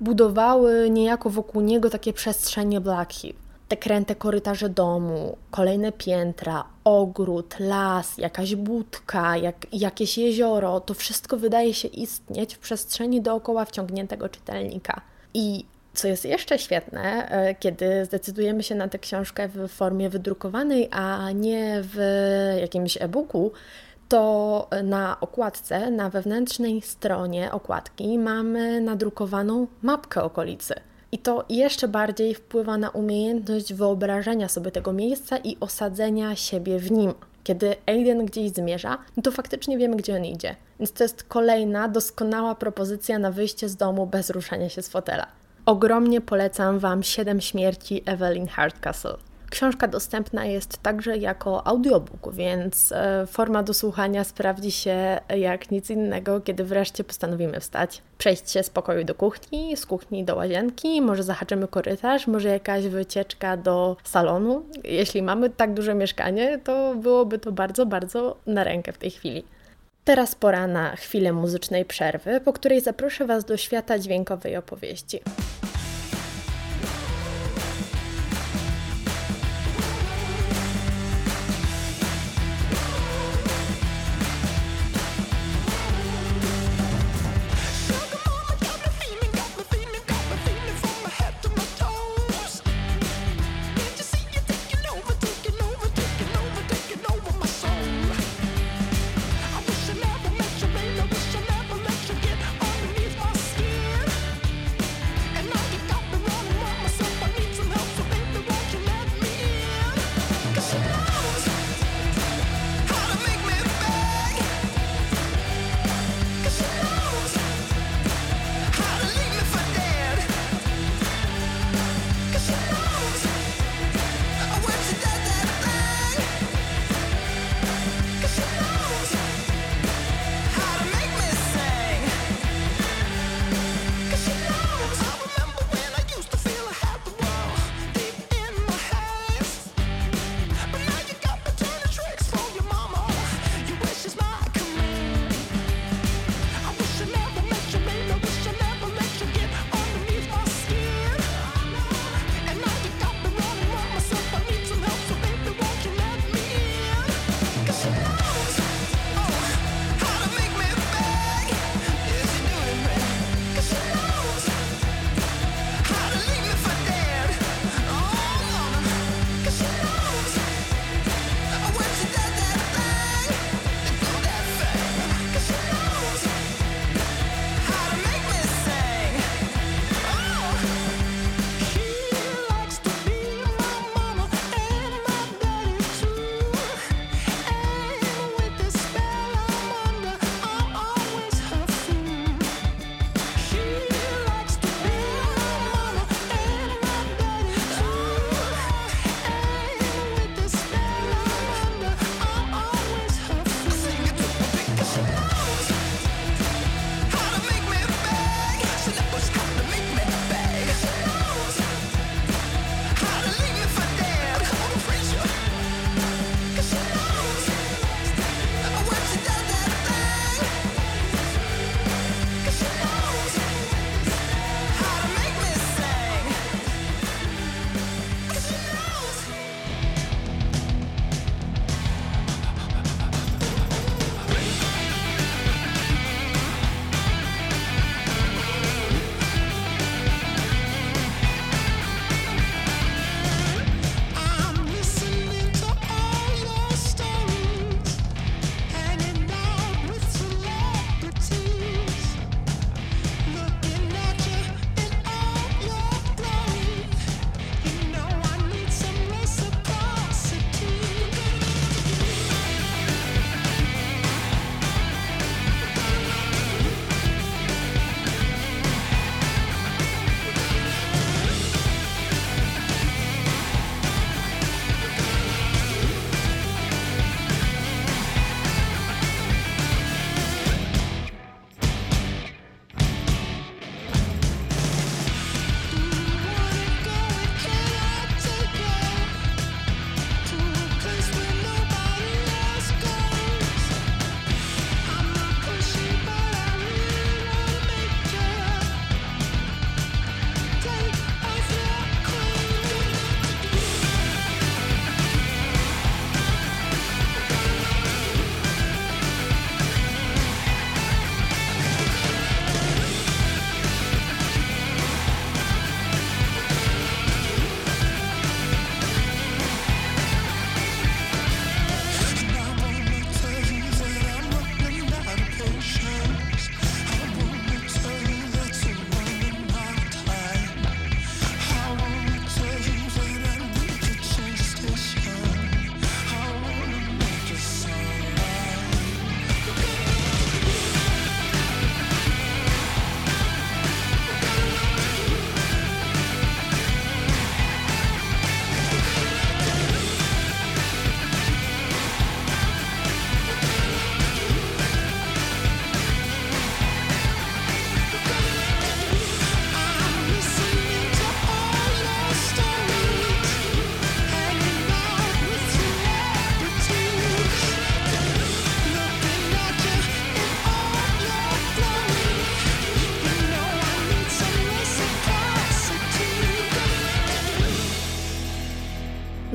budowały 0.00 0.90
niejako 0.90 1.30
wokół 1.30 1.62
niego 1.62 1.90
takie 1.90 2.12
przestrzenie 2.12 2.80
Blackheath 2.80 3.50
te 3.70 3.76
kręte 3.76 4.14
korytarze 4.14 4.68
domu, 4.68 5.36
kolejne 5.50 5.92
piętra, 5.92 6.64
ogród, 6.98 7.54
las, 7.58 8.18
jakaś 8.18 8.54
budka, 8.54 9.36
jak, 9.36 9.66
jakieś 9.72 10.18
jezioro, 10.18 10.80
to 10.80 10.94
wszystko 10.94 11.36
wydaje 11.36 11.74
się 11.74 11.88
istnieć 11.88 12.54
w 12.54 12.58
przestrzeni 12.58 13.20
dookoła 13.20 13.64
wciągniętego 13.64 14.28
czytelnika. 14.28 15.00
I 15.34 15.64
co 15.94 16.08
jest 16.08 16.24
jeszcze 16.24 16.58
świetne, 16.58 17.30
e, 17.30 17.54
kiedy 17.54 18.04
zdecydujemy 18.04 18.62
się 18.62 18.74
na 18.74 18.88
tę 18.88 18.98
książkę 18.98 19.48
w 19.48 19.68
formie 19.68 20.10
wydrukowanej, 20.10 20.88
a 20.90 21.32
nie 21.32 21.80
w 21.82 21.98
jakimś 22.60 22.96
e-booku, 23.00 23.52
to 24.08 24.68
na 24.82 25.20
okładce, 25.20 25.90
na 25.90 26.10
wewnętrznej 26.10 26.82
stronie 26.82 27.52
okładki 27.52 28.18
mamy 28.18 28.80
nadrukowaną 28.80 29.66
mapkę 29.82 30.22
okolicy. 30.22 30.74
I 31.12 31.18
to 31.18 31.44
jeszcze 31.48 31.88
bardziej 31.88 32.34
wpływa 32.34 32.78
na 32.78 32.90
umiejętność 32.90 33.74
wyobrażenia 33.74 34.48
sobie 34.48 34.70
tego 34.70 34.92
miejsca 34.92 35.36
i 35.38 35.56
osadzenia 35.60 36.36
siebie 36.36 36.78
w 36.78 36.90
nim. 36.90 37.14
Kiedy 37.44 37.76
Alien 37.86 38.26
gdzieś 38.26 38.50
zmierza, 38.50 38.98
no 39.16 39.22
to 39.22 39.30
faktycznie 39.30 39.78
wiemy, 39.78 39.96
gdzie 39.96 40.16
on 40.16 40.24
idzie. 40.24 40.56
Więc 40.78 40.92
to 40.92 41.04
jest 41.04 41.22
kolejna 41.22 41.88
doskonała 41.88 42.54
propozycja 42.54 43.18
na 43.18 43.30
wyjście 43.30 43.68
z 43.68 43.76
domu 43.76 44.06
bez 44.06 44.30
ruszania 44.30 44.68
się 44.68 44.82
z 44.82 44.88
fotela. 44.88 45.26
Ogromnie 45.66 46.20
polecam 46.20 46.78
Wam 46.78 47.02
Siedem 47.02 47.40
śmierci 47.40 48.02
Evelyn 48.06 48.48
Hardcastle. 48.48 49.16
Książka 49.50 49.88
dostępna 49.88 50.44
jest 50.44 50.82
także 50.82 51.16
jako 51.16 51.66
audiobook, 51.66 52.34
więc 52.34 52.92
e, 52.92 53.26
forma 53.26 53.62
do 53.62 53.74
słuchania 53.74 54.24
sprawdzi 54.24 54.70
się 54.70 55.20
jak 55.36 55.70
nic 55.70 55.90
innego, 55.90 56.40
kiedy 56.40 56.64
wreszcie 56.64 57.04
postanowimy 57.04 57.60
wstać. 57.60 58.02
Przejść 58.18 58.50
się 58.50 58.62
z 58.62 58.70
pokoju 58.70 59.04
do 59.04 59.14
kuchni, 59.14 59.76
z 59.76 59.86
kuchni 59.86 60.24
do 60.24 60.36
łazienki, 60.36 61.02
może 61.02 61.22
zahaczymy 61.22 61.68
korytarz, 61.68 62.26
może 62.26 62.48
jakaś 62.48 62.84
wycieczka 62.84 63.56
do 63.56 63.96
salonu. 64.04 64.62
Jeśli 64.84 65.22
mamy 65.22 65.50
tak 65.50 65.74
duże 65.74 65.94
mieszkanie, 65.94 66.58
to 66.64 66.94
byłoby 66.94 67.38
to 67.38 67.52
bardzo, 67.52 67.86
bardzo 67.86 68.36
na 68.46 68.64
rękę 68.64 68.92
w 68.92 68.98
tej 68.98 69.10
chwili. 69.10 69.44
Teraz 70.04 70.34
pora 70.34 70.66
na 70.66 70.96
chwilę 70.96 71.32
muzycznej 71.32 71.84
przerwy, 71.84 72.40
po 72.40 72.52
której 72.52 72.80
zaproszę 72.80 73.26
Was 73.26 73.44
do 73.44 73.56
świata 73.56 73.98
dźwiękowej 73.98 74.56
opowieści. 74.56 75.20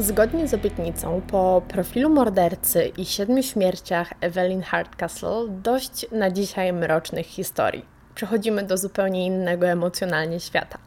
Zgodnie 0.05 0.47
z 0.47 0.53
obietnicą, 0.53 1.21
po 1.21 1.61
profilu 1.67 2.09
mordercy 2.09 2.91
i 2.97 3.05
siedmiu 3.05 3.43
śmierciach 3.43 4.13
Evelyn 4.21 4.61
Hardcastle, 4.61 5.47
dość 5.49 6.05
na 6.11 6.31
dzisiaj 6.31 6.73
mrocznych 6.73 7.25
historii. 7.25 7.85
Przechodzimy 8.15 8.63
do 8.63 8.77
zupełnie 8.77 9.25
innego 9.25 9.67
emocjonalnie 9.67 10.39
świata. 10.39 10.77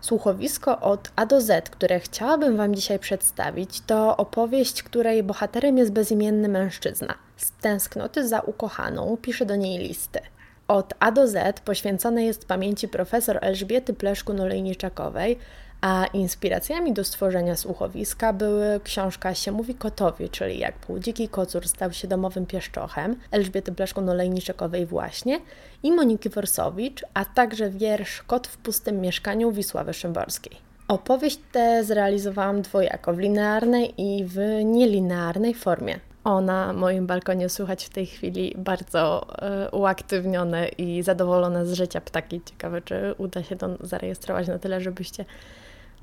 Słuchowisko 0.00 0.80
od 0.80 1.10
A 1.16 1.26
do 1.26 1.40
Z, 1.40 1.70
które 1.70 2.00
chciałabym 2.00 2.56
Wam 2.56 2.74
dzisiaj 2.74 2.98
przedstawić, 2.98 3.80
to 3.80 4.16
opowieść, 4.16 4.82
której 4.82 5.22
bohaterem 5.22 5.78
jest 5.78 5.92
bezimienny 5.92 6.48
mężczyzna. 6.48 7.14
Z 7.36 7.50
tęsknoty 7.50 8.28
za 8.28 8.40
ukochaną 8.40 9.16
pisze 9.22 9.46
do 9.46 9.56
niej 9.56 9.78
listy. 9.78 10.20
Od 10.68 10.94
A 11.00 11.12
do 11.12 11.28
Z 11.28 11.60
poświęcone 11.60 12.24
jest 12.24 12.46
pamięci 12.46 12.88
profesor 12.88 13.38
Elżbiety 13.40 13.94
Pleszku-Nolejniczakowej, 13.94 15.36
a 15.80 16.06
inspiracjami 16.06 16.92
do 16.92 17.04
stworzenia 17.04 17.56
słuchowiska 17.56 18.32
były 18.32 18.80
książka 18.84 19.34
Się 19.34 19.52
mówi 19.52 19.74
kotowi, 19.74 20.28
czyli 20.28 20.58
jak 20.58 20.78
półdziki 20.78 21.28
kocur 21.28 21.68
stał 21.68 21.92
się 21.92 22.08
domowym 22.08 22.46
pieszczochem, 22.46 23.16
Elżbiety 23.30 23.72
Blaszko-Nolejniczakowej 23.72 24.86
właśnie 24.86 25.40
i 25.82 25.92
Moniki 25.92 26.28
Worsowicz, 26.28 27.04
a 27.14 27.24
także 27.24 27.70
wiersz 27.70 28.22
Kot 28.22 28.46
w 28.46 28.56
pustym 28.56 29.00
mieszkaniu 29.00 29.52
Wisławy 29.52 29.94
Szymborskiej. 29.94 30.56
Opowieść 30.88 31.40
tę 31.52 31.84
zrealizowałam 31.84 32.62
dwojako, 32.62 33.14
w 33.14 33.18
linearnej 33.18 33.94
i 33.98 34.24
w 34.24 34.38
nielinearnej 34.64 35.54
formie. 35.54 36.00
O, 36.24 36.40
na 36.40 36.72
moim 36.72 37.06
balkonie 37.06 37.48
słychać 37.48 37.84
w 37.84 37.88
tej 37.88 38.06
chwili 38.06 38.54
bardzo 38.58 39.26
y, 39.66 39.70
uaktywnione 39.70 40.68
i 40.68 41.02
zadowolone 41.02 41.66
z 41.66 41.72
życia 41.72 42.00
ptaki. 42.00 42.40
Ciekawe, 42.44 42.82
czy 42.82 43.14
uda 43.18 43.42
się 43.42 43.56
to 43.56 43.68
zarejestrować 43.80 44.48
na 44.48 44.58
tyle, 44.58 44.80
żebyście 44.80 45.24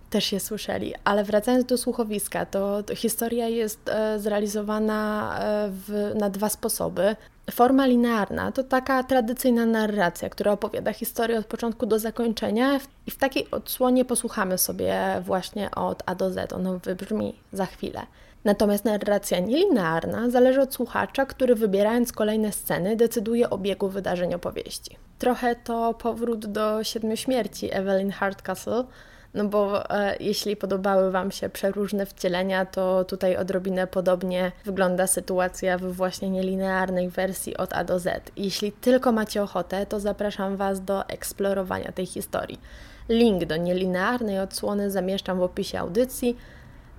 też 0.10 0.32
je 0.32 0.40
słyszeli. 0.40 0.94
Ale 1.04 1.24
wracając 1.24 1.66
do 1.66 1.78
słuchowiska, 1.78 2.46
to, 2.46 2.84
to 2.84 2.96
historia 2.96 3.48
jest 3.48 3.90
e, 3.90 4.20
zrealizowana 4.20 5.32
e, 5.40 5.70
w, 5.70 6.12
na 6.16 6.30
dwa 6.30 6.50
sposoby. 6.50 7.16
Forma 7.52 7.86
linearna 7.86 8.52
to 8.52 8.64
taka 8.64 9.04
tradycyjna 9.04 9.66
narracja, 9.66 10.30
która 10.30 10.52
opowiada 10.52 10.94
historię 10.94 11.40
od 11.40 11.46
początku 11.46 11.86
do 11.86 12.00
zakończenia 12.00 12.80
i 13.08 13.12
w 13.12 13.18
takiej 13.18 13.52
odsłonie 13.52 14.06
posłuchamy 14.06 14.58
sobie 14.58 15.22
właśnie 15.22 15.72
od 15.72 16.04
A 16.06 16.16
do 16.16 16.32
Z. 16.32 16.54
Ono 16.54 16.80
wybrzmi 16.80 17.36
za 17.54 17.66
chwilę. 17.66 18.02
Natomiast 18.46 18.86
narracja 18.86 19.40
nielinearna 19.40 20.30
zależy 20.30 20.62
od 20.62 20.74
słuchacza, 20.74 21.26
który 21.26 21.56
wybierając 21.56 22.12
kolejne 22.12 22.52
sceny 22.52 22.96
decyduje 22.96 23.50
o 23.50 23.58
biegu 23.58 23.90
wydarzeń 23.90 24.34
opowieści. 24.34 24.98
Trochę 25.20 25.56
to 25.56 25.94
powrót 25.94 26.46
do 26.46 26.84
Siedmiu 26.84 27.18
Śmierci 27.18 27.74
Evelyn 27.74 28.12
Hardcastle, 28.12 28.84
no 29.36 29.46
bo 29.46 29.90
e, 29.90 30.16
jeśli 30.20 30.56
podobały 30.56 31.12
Wam 31.12 31.32
się 31.32 31.50
przeróżne 31.50 32.06
wcielenia, 32.06 32.66
to 32.66 33.06
tutaj 33.06 33.38
odrobinę 33.38 33.88
podobnie 33.88 34.52
wygląda 34.66 35.08
sytuacja 35.08 35.78
w 35.78 35.82
właśnie 35.82 36.30
nielinearnej 36.30 37.10
wersji 37.10 37.58
od 37.58 37.74
A 37.74 37.84
do 37.84 38.00
Z. 38.00 38.32
Jeśli 38.38 38.72
tylko 38.72 39.12
macie 39.12 39.44
ochotę, 39.44 39.86
to 39.86 40.00
zapraszam 40.00 40.56
Was 40.56 40.82
do 40.82 41.08
eksplorowania 41.08 41.92
tej 41.92 42.06
historii. 42.06 42.60
Link 43.10 43.46
do 43.46 43.58
nielinearnej 43.58 44.40
odsłony 44.40 44.92
zamieszczam 44.92 45.40
w 45.40 45.44
opisie 45.44 45.80
audycji, 45.80 46.38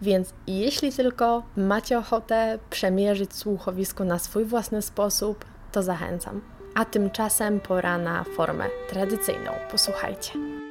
więc 0.02 0.34
jeśli 0.46 0.92
tylko 0.92 1.42
macie 1.56 1.98
ochotę 1.98 2.58
przemierzyć 2.70 3.36
słuchowisko 3.36 4.04
na 4.04 4.18
swój 4.18 4.44
własny 4.44 4.82
sposób, 4.82 5.44
to 5.72 5.82
zachęcam. 5.82 6.40
A 6.74 6.84
tymczasem 6.84 7.60
pora 7.60 7.98
na 7.98 8.24
formę 8.24 8.64
tradycyjną. 8.88 9.50
Posłuchajcie. 9.70 10.65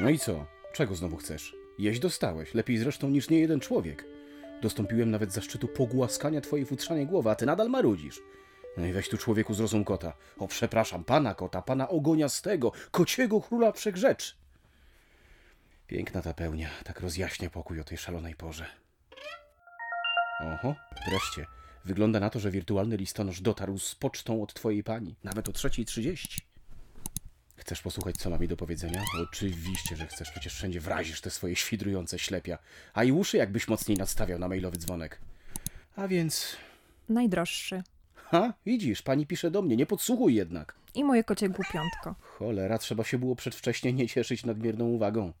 No 0.00 0.10
i 0.10 0.18
co? 0.18 0.46
Czego 0.72 0.94
znowu 0.94 1.16
chcesz? 1.16 1.56
Jeść 1.78 2.00
dostałeś, 2.00 2.54
lepiej 2.54 2.78
zresztą 2.78 3.10
niż 3.10 3.30
nie 3.30 3.38
jeden 3.38 3.60
człowiek. 3.60 4.04
Dostąpiłem 4.62 5.10
nawet 5.10 5.32
zaszczytu 5.32 5.68
pogłaskania 5.68 6.40
twojej 6.40 6.66
futrzanej 6.66 7.06
głowy, 7.06 7.30
a 7.30 7.34
ty 7.34 7.46
nadal 7.46 7.70
marudzisz. 7.70 8.20
No 8.76 8.86
i 8.86 8.92
weź 8.92 9.08
tu 9.08 9.18
człowieku 9.18 9.54
zrozum 9.54 9.84
kota. 9.84 10.12
O, 10.38 10.48
przepraszam, 10.48 11.04
pana 11.04 11.34
kota, 11.34 11.62
pana 11.62 11.88
ogoniastego, 11.88 12.72
kociego 12.90 13.40
króla 13.40 13.72
wszechrzeczy. 13.72 14.34
Piękna 15.86 16.22
ta 16.22 16.34
pełnia, 16.34 16.70
tak 16.84 17.00
rozjaśnia 17.00 17.50
pokój 17.50 17.80
o 17.80 17.84
tej 17.84 17.98
szalonej 17.98 18.34
porze. 18.34 18.66
Oho, 20.40 20.74
wreszcie. 21.08 21.46
Wygląda 21.84 22.20
na 22.20 22.30
to, 22.30 22.40
że 22.40 22.50
wirtualny 22.50 22.96
listonosz 22.96 23.40
dotarł 23.40 23.78
z 23.78 23.94
pocztą 23.94 24.42
od 24.42 24.54
twojej 24.54 24.84
pani, 24.84 25.14
nawet 25.24 25.48
o 25.48 25.52
3.30. 25.52 26.53
Chcesz 27.56 27.82
posłuchać, 27.82 28.16
co 28.16 28.30
mam 28.30 28.40
mi 28.40 28.48
do 28.48 28.56
powiedzenia? 28.56 29.02
Oczywiście, 29.22 29.96
że 29.96 30.06
chcesz, 30.06 30.30
przecież 30.30 30.54
wszędzie 30.54 30.80
wrazisz 30.80 31.20
te 31.20 31.30
swoje 31.30 31.56
świdrujące 31.56 32.18
ślepia. 32.18 32.58
A 32.94 33.04
i 33.04 33.12
uszy 33.12 33.36
jakbyś 33.36 33.68
mocniej 33.68 33.98
nadstawiał 33.98 34.38
na 34.38 34.48
mailowy 34.48 34.76
dzwonek. 34.78 35.20
A 35.96 36.08
więc... 36.08 36.56
Najdroższy. 37.08 37.82
Ha, 38.14 38.52
widzisz, 38.66 39.02
pani 39.02 39.26
pisze 39.26 39.50
do 39.50 39.62
mnie, 39.62 39.76
nie 39.76 39.86
podsłuchuj 39.86 40.34
jednak. 40.34 40.74
I 40.94 41.04
moje 41.04 41.24
kocie 41.24 41.48
głupiątko. 41.48 42.14
Cholera, 42.20 42.78
trzeba 42.78 43.04
się 43.04 43.18
było 43.18 43.36
przedwcześnie 43.36 43.92
nie 43.92 44.08
cieszyć 44.08 44.44
nadmierną 44.44 44.84
uwagą. 44.84 45.32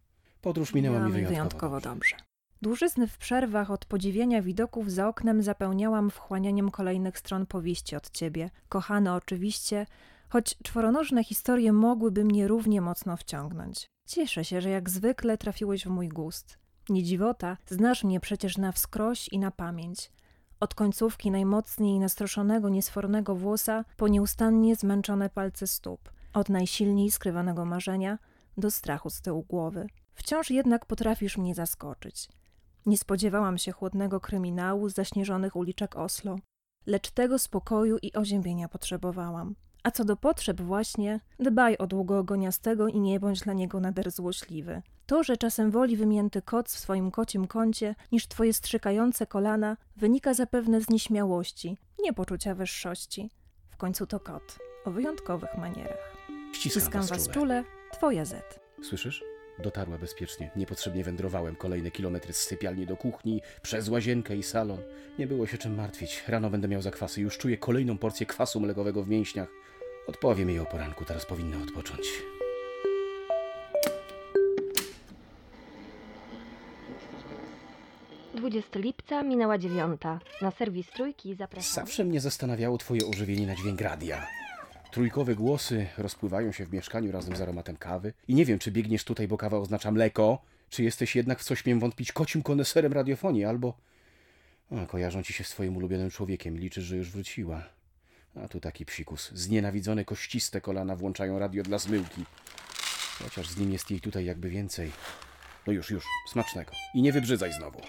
Podróż 0.42 0.74
minęła 0.74 0.96
mi 0.98 1.02
Miała 1.02 1.12
wyjątkowo, 1.12 1.34
wyjątkowo 1.34 1.80
dobrze. 1.80 2.16
dobrze. 2.16 2.16
Dłużyzny 2.62 3.06
w 3.08 3.18
przerwach 3.18 3.70
od 3.70 3.84
podziwiania 3.84 4.42
widoków 4.42 4.92
za 4.92 5.08
oknem 5.08 5.42
zapełniałam 5.42 6.10
wchłanianiem 6.10 6.70
kolejnych 6.70 7.18
stron 7.18 7.46
powieści 7.46 7.96
od 7.96 8.10
ciebie. 8.10 8.50
Kochane 8.68 9.14
oczywiście, 9.14 9.86
choć 10.34 10.58
czworonożne 10.62 11.24
historie 11.24 11.72
mogłyby 11.72 12.24
mnie 12.24 12.48
równie 12.48 12.80
mocno 12.80 13.16
wciągnąć. 13.16 13.90
Cieszę 14.06 14.44
się, 14.44 14.60
że 14.60 14.70
jak 14.70 14.90
zwykle 14.90 15.38
trafiłeś 15.38 15.84
w 15.84 15.90
mój 15.90 16.08
gust. 16.08 16.58
Nie 16.88 17.02
dziwota, 17.02 17.56
znasz 17.66 18.04
mnie 18.04 18.20
przecież 18.20 18.58
na 18.58 18.72
wskroś 18.72 19.28
i 19.28 19.38
na 19.38 19.50
pamięć. 19.50 20.12
Od 20.60 20.74
końcówki 20.74 21.30
najmocniej 21.30 21.98
nastroszonego, 21.98 22.68
niesfornego 22.68 23.34
włosa 23.34 23.84
po 23.96 24.08
nieustannie 24.08 24.76
zmęczone 24.76 25.30
palce 25.30 25.66
stóp. 25.66 26.10
Od 26.32 26.48
najsilniej 26.48 27.10
skrywanego 27.10 27.64
marzenia 27.64 28.18
do 28.56 28.70
strachu 28.70 29.10
z 29.10 29.20
tyłu 29.20 29.42
głowy. 29.42 29.86
Wciąż 30.14 30.50
jednak 30.50 30.86
potrafisz 30.86 31.38
mnie 31.38 31.54
zaskoczyć. 31.54 32.28
Nie 32.86 32.98
spodziewałam 32.98 33.58
się 33.58 33.72
chłodnego 33.72 34.20
kryminału 34.20 34.88
z 34.88 34.94
zaśnieżonych 34.94 35.56
uliczek 35.56 35.96
Oslo, 35.96 36.36
lecz 36.86 37.10
tego 37.10 37.38
spokoju 37.38 37.98
i 38.02 38.12
oziębienia 38.12 38.68
potrzebowałam. 38.68 39.54
A 39.84 39.90
co 39.90 40.04
do 40.04 40.16
potrzeb 40.16 40.60
właśnie, 40.60 41.20
dbaj 41.38 41.76
o 41.76 41.86
długoogoniastego 41.86 42.88
i 42.88 43.00
nie 43.00 43.20
bądź 43.20 43.40
dla 43.40 43.52
niego 43.52 43.80
nader 43.80 44.10
złośliwy. 44.10 44.82
To, 45.06 45.22
że 45.22 45.36
czasem 45.36 45.70
woli 45.70 45.96
wymięty 45.96 46.42
koc 46.42 46.74
w 46.74 46.78
swoim 46.78 47.10
kocim 47.10 47.46
kącie 47.46 47.94
niż 48.12 48.26
twoje 48.28 48.52
strzykające 48.52 49.26
kolana, 49.26 49.76
wynika 49.96 50.34
zapewne 50.34 50.80
z 50.80 50.90
nieśmiałości, 50.90 51.76
nie 52.02 52.12
poczucia 52.12 52.54
wyższości. 52.54 53.30
W 53.70 53.76
końcu 53.76 54.06
to 54.06 54.20
kot, 54.20 54.58
o 54.84 54.90
wyjątkowych 54.90 55.58
manierach. 55.58 56.14
Ściskam, 56.52 56.80
Ściskam 56.82 57.00
was 57.00 57.10
was 57.10 57.28
czule. 57.28 57.34
czule, 57.34 57.64
twoja 57.92 58.24
Z. 58.24 58.60
Słyszysz? 58.82 59.24
Dotarła 59.62 59.98
bezpiecznie. 59.98 60.50
Niepotrzebnie 60.56 61.04
wędrowałem 61.04 61.56
kolejne 61.56 61.90
kilometry 61.90 62.32
z 62.32 62.36
sypialni 62.36 62.86
do 62.86 62.96
kuchni, 62.96 63.40
przez 63.62 63.88
łazienkę 63.88 64.36
i 64.36 64.42
salon. 64.42 64.78
Nie 65.18 65.26
było 65.26 65.46
się 65.46 65.58
czym 65.58 65.74
martwić. 65.74 66.24
Rano 66.28 66.50
będę 66.50 66.68
miał 66.68 66.82
zakwasy. 66.82 67.20
Już 67.20 67.38
czuję 67.38 67.58
kolejną 67.58 67.98
porcję 67.98 68.26
kwasu 68.26 68.60
mlekowego 68.60 69.02
w 69.02 69.08
mięśniach. 69.08 69.48
Odpowiem 70.06 70.48
jej 70.48 70.58
o 70.58 70.66
poranku, 70.66 71.04
teraz 71.04 71.26
powinna 71.26 71.56
odpocząć. 71.62 72.08
Dwudziesty 78.34 78.70
20 78.70 78.78
lipca 78.78 79.22
minęła 79.22 79.58
dziewiąta. 79.58 80.20
Na 80.42 80.50
serwis 80.50 80.90
trójki 80.90 81.34
zapraszam. 81.34 81.74
Zawsze 81.74 82.04
mnie 82.04 82.20
zastanawiało 82.20 82.78
twoje 82.78 83.06
ożywienie 83.06 83.46
na 83.46 83.54
dźwięk 83.54 83.80
radia. 83.80 84.26
Trójkowe 84.90 85.34
głosy 85.34 85.86
rozpływają 85.98 86.52
się 86.52 86.66
w 86.66 86.72
mieszkaniu 86.72 87.12
razem 87.12 87.36
z 87.36 87.40
aromatem 87.40 87.76
kawy. 87.76 88.12
I 88.28 88.34
nie 88.34 88.44
wiem, 88.44 88.58
czy 88.58 88.70
biegniesz 88.70 89.04
tutaj, 89.04 89.28
bo 89.28 89.36
kawa 89.36 89.58
oznacza 89.58 89.90
mleko, 89.90 90.42
czy 90.70 90.82
jesteś 90.82 91.16
jednak, 91.16 91.40
w 91.40 91.44
co 91.44 91.54
śmiem 91.54 91.80
wątpić, 91.80 92.12
kocim 92.12 92.42
koneserem 92.42 92.92
radiofonii, 92.92 93.44
albo... 93.44 93.74
O, 94.70 94.86
kojarzą 94.86 95.22
ci 95.22 95.32
się 95.32 95.44
z 95.44 95.50
twoim 95.50 95.76
ulubionym 95.76 96.10
człowiekiem, 96.10 96.58
liczysz, 96.58 96.84
że 96.84 96.96
już 96.96 97.10
wróciła. 97.10 97.62
A 98.36 98.48
tu 98.48 98.60
taki 98.60 98.86
psikus. 98.86 99.30
Znienawidzone 99.34 100.04
kościste 100.04 100.60
kolana 100.60 100.96
włączają 100.96 101.38
radio 101.38 101.62
dla 101.62 101.78
zmyłki. 101.78 102.24
Chociaż 103.22 103.48
z 103.48 103.56
nim 103.56 103.72
jest 103.72 103.90
jej 103.90 104.00
tutaj 104.00 104.24
jakby 104.24 104.50
więcej. 104.50 104.92
No 105.66 105.72
już, 105.72 105.90
już, 105.90 106.04
smacznego. 106.28 106.72
I 106.94 107.02
nie 107.02 107.12
wybrzydzaj 107.12 107.52
znowu. 107.52 107.80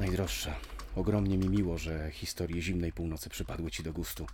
Najdroższa, 0.00 0.54
ogromnie 0.96 1.38
mi 1.38 1.48
miło, 1.48 1.78
że 1.78 2.10
historie 2.10 2.62
zimnej 2.62 2.92
północy 2.92 3.30
przypadły 3.30 3.70
ci 3.70 3.82
do 3.82 3.92
gustu. 3.92 4.26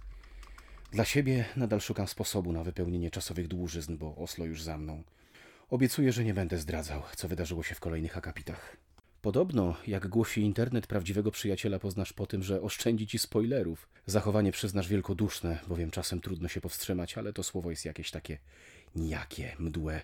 Dla 0.93 1.05
siebie 1.05 1.45
nadal 1.57 1.81
szukam 1.81 2.09
sposobu 2.09 2.53
na 2.53 2.65
wypełnienie 2.65 3.11
czasowych 3.11 3.49
dłużyzn, 3.49 3.97
bo 3.97 4.17
Oslo 4.17 4.45
już 4.45 4.63
za 4.63 4.79
mną. 4.79 5.03
Obiecuję, 5.75 6.13
że 6.13 6.25
nie 6.25 6.35
będę 6.35 6.59
zdradzał, 6.59 7.03
co 7.17 7.29
wydarzyło 7.29 7.63
się 7.63 7.75
w 7.75 7.81
kolejnych 7.81 8.17
akapitach. 8.17 8.77
Podobno, 9.23 9.77
jak 9.87 10.09
głosi 10.09 10.41
internet, 10.41 10.87
prawdziwego 10.87 11.31
przyjaciela 11.31 11.79
poznasz 11.79 12.13
po 12.13 12.27
tym, 12.27 12.43
że 12.43 12.63
oszczędzi 12.63 13.07
ci 13.07 13.19
spoilerów. 13.19 13.89
Zachowanie 14.07 14.53
przyznasz 14.53 14.89
wielkoduszne, 14.89 15.59
bowiem 15.69 15.91
czasem 15.91 16.21
trudno 16.21 16.49
się 16.49 16.61
powstrzymać, 16.61 17.19
ale 17.19 17.33
to 17.33 17.43
słowo 17.43 17.71
jest 17.71 17.85
jakieś 17.85 18.11
takie 18.11 18.39
nijakie, 18.97 19.57
mdłe. 19.59 20.01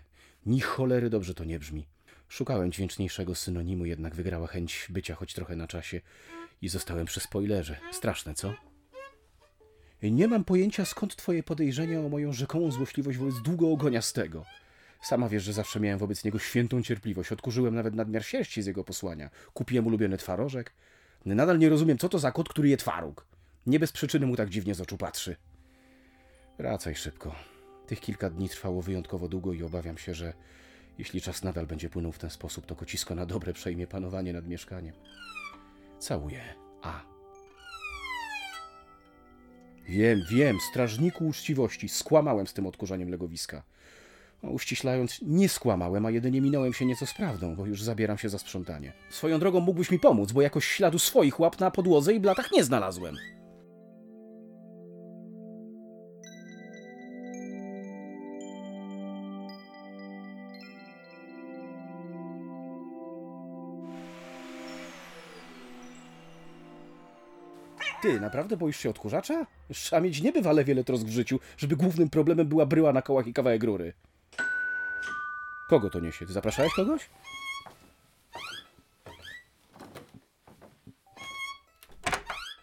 Ni 0.46 0.60
cholery 0.60 1.10
dobrze 1.10 1.34
to 1.34 1.44
nie 1.44 1.58
brzmi. 1.58 1.86
Szukałem 2.28 2.72
dźwięczniejszego 2.72 3.34
synonimu, 3.34 3.86
jednak 3.86 4.14
wygrała 4.14 4.46
chęć 4.46 4.86
bycia 4.90 5.14
choć 5.14 5.34
trochę 5.34 5.56
na 5.56 5.66
czasie 5.66 6.00
i 6.62 6.68
zostałem 6.68 7.06
przy 7.06 7.20
spoilerze. 7.20 7.76
Straszne, 7.92 8.34
co? 8.34 8.54
Nie 10.02 10.28
mam 10.28 10.44
pojęcia, 10.44 10.84
skąd 10.84 11.16
twoje 11.16 11.42
podejrzenia 11.42 12.00
o 12.00 12.08
moją 12.08 12.32
rzekomą 12.32 12.70
złośliwość 12.70 13.18
wobec 13.18 13.42
długoogoniastego. 13.42 14.44
Sama 15.00 15.28
wiesz, 15.28 15.42
że 15.42 15.52
zawsze 15.52 15.80
miałem 15.80 15.98
wobec 15.98 16.24
niego 16.24 16.38
świętą 16.38 16.82
cierpliwość. 16.82 17.32
Odkurzyłem 17.32 17.74
nawet 17.74 17.94
nadmiar 17.94 18.24
sierści 18.24 18.62
z 18.62 18.66
jego 18.66 18.84
posłania. 18.84 19.30
Kupiłem 19.54 19.86
ulubiony 19.86 20.16
twarożek. 20.16 20.72
Nadal 21.24 21.58
nie 21.58 21.68
rozumiem, 21.68 21.98
co 21.98 22.08
to 22.08 22.18
za 22.18 22.32
kot, 22.32 22.48
który 22.48 22.68
je 22.68 22.76
twaróg. 22.76 23.26
Nie 23.66 23.80
bez 23.80 23.92
przyczyny 23.92 24.26
mu 24.26 24.36
tak 24.36 24.48
dziwnie 24.48 24.74
z 24.74 24.80
oczu 24.80 24.96
patrzy. 24.96 25.36
Wracaj 26.58 26.94
szybko. 26.94 27.34
Tych 27.86 28.00
kilka 28.00 28.30
dni 28.30 28.48
trwało 28.48 28.82
wyjątkowo 28.82 29.28
długo 29.28 29.52
i 29.52 29.62
obawiam 29.62 29.98
się, 29.98 30.14
że 30.14 30.32
jeśli 30.98 31.20
czas 31.20 31.42
nadal 31.42 31.66
będzie 31.66 31.90
płynął 31.90 32.12
w 32.12 32.18
ten 32.18 32.30
sposób, 32.30 32.66
to 32.66 32.76
kocisko 32.76 33.14
na 33.14 33.26
dobre 33.26 33.52
przejmie 33.52 33.86
panowanie 33.86 34.32
nad 34.32 34.46
mieszkaniem. 34.46 34.94
Całuję. 35.98 36.42
A. 36.82 37.02
Wiem, 39.88 40.22
wiem, 40.30 40.58
strażniku 40.70 41.26
uczciwości, 41.26 41.88
skłamałem 41.88 42.46
z 42.46 42.52
tym 42.52 42.66
odkurzaniem 42.66 43.10
legowiska. 43.10 43.62
Uściślając, 44.42 45.20
nie 45.22 45.48
skłamałem, 45.48 46.06
a 46.06 46.10
jedynie 46.10 46.40
minąłem 46.40 46.72
się 46.72 46.86
nieco 46.86 47.06
z 47.06 47.14
prawdą, 47.14 47.56
bo 47.56 47.66
już 47.66 47.82
zabieram 47.82 48.18
się 48.18 48.28
za 48.28 48.38
sprzątanie. 48.38 48.92
Swoją 49.10 49.38
drogą 49.38 49.60
mógłbyś 49.60 49.90
mi 49.90 49.98
pomóc, 49.98 50.32
bo 50.32 50.42
jakoś 50.42 50.64
śladu 50.64 50.98
swoich 50.98 51.40
łap 51.40 51.60
na 51.60 51.70
podłodze 51.70 52.14
i 52.14 52.20
blatach 52.20 52.52
nie 52.52 52.64
znalazłem. 52.64 53.16
Ty, 68.02 68.20
naprawdę 68.20 68.56
boisz 68.56 68.76
się 68.76 68.90
odkurzacza? 68.90 69.46
Trzeba 69.72 70.02
mieć 70.02 70.22
niebywale 70.22 70.64
wiele 70.64 70.84
trosk 70.84 71.04
w 71.04 71.10
życiu, 71.10 71.40
żeby 71.56 71.76
głównym 71.76 72.10
problemem 72.10 72.46
była 72.46 72.66
bryła 72.66 72.92
na 72.92 73.02
kołach 73.02 73.26
i 73.26 73.32
kawałek 73.32 73.64
rury. 73.64 73.92
Kogo 75.70 75.90
to 75.90 76.00
niesie? 76.00 76.26
Ty 76.26 76.32
zapraszałeś 76.32 76.74
kogoś? 76.74 77.10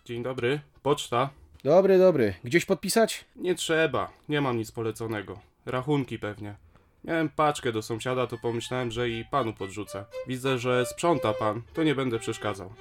Dzień 0.06 0.24
dobry, 0.24 0.60
poczta. 0.84 1.30
Dobry, 1.64 1.98
dobry. 1.98 2.34
Gdzieś 2.44 2.66
podpisać? 2.66 3.26
Nie 3.36 3.56
trzeba, 3.56 4.12
nie 4.30 4.42
mam 4.42 4.58
nic 4.58 4.72
poleconego. 4.72 5.40
Rachunki 5.66 6.20
pewnie. 6.20 6.56
Miałem 7.04 7.30
paczkę 7.30 7.72
do 7.72 7.82
sąsiada, 7.82 8.28
to 8.28 8.38
pomyślałem, 8.38 8.92
że 8.92 9.10
i 9.10 9.26
panu 9.26 9.54
podrzucę. 9.54 10.06
Widzę, 10.28 10.60
że 10.60 10.86
sprząta 10.86 11.34
pan, 11.34 11.62
to 11.74 11.84
nie 11.84 11.96
będę 11.96 12.20
przeszkadzał. 12.20 12.74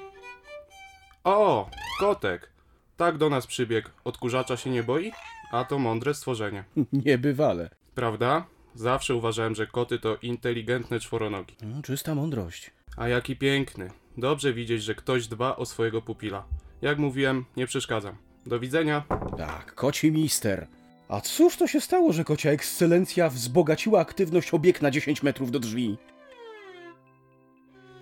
O, 1.24 1.70
kotek! 2.00 2.50
Tak 2.96 3.18
do 3.18 3.30
nas 3.30 3.46
przybiegł. 3.46 3.88
Odkurzacza 4.04 4.56
się 4.56 4.70
nie 4.70 4.82
boi? 4.82 5.12
A 5.52 5.64
to 5.64 5.78
mądre 5.78 6.14
stworzenie. 6.14 6.64
Niebywale. 7.06 7.70
Prawda? 7.94 8.44
Zawsze 8.76 9.14
uważałem, 9.14 9.54
że 9.54 9.66
koty 9.66 9.98
to 9.98 10.16
inteligentne 10.22 11.00
czworonogi. 11.00 11.56
No, 11.62 11.82
czysta 11.82 12.14
mądrość. 12.14 12.70
A 12.96 13.08
jaki 13.08 13.36
piękny. 13.36 13.90
Dobrze 14.16 14.52
widzieć, 14.52 14.82
że 14.82 14.94
ktoś 14.94 15.28
dba 15.28 15.56
o 15.56 15.66
swojego 15.66 16.02
pupila. 16.02 16.44
Jak 16.82 16.98
mówiłem, 16.98 17.44
nie 17.56 17.66
przeszkadzam. 17.66 18.16
Do 18.46 18.60
widzenia. 18.60 19.04
Tak, 19.38 19.74
koci 19.74 20.12
mister. 20.12 20.66
A 21.08 21.20
cóż 21.20 21.56
to 21.56 21.66
się 21.66 21.80
stało, 21.80 22.12
że 22.12 22.24
kocia 22.24 22.50
ekscelencja 22.50 23.28
wzbogaciła 23.28 24.00
aktywność 24.00 24.54
obieg 24.54 24.82
na 24.82 24.90
10 24.90 25.22
metrów 25.22 25.50
do 25.50 25.58
drzwi? 25.58 25.98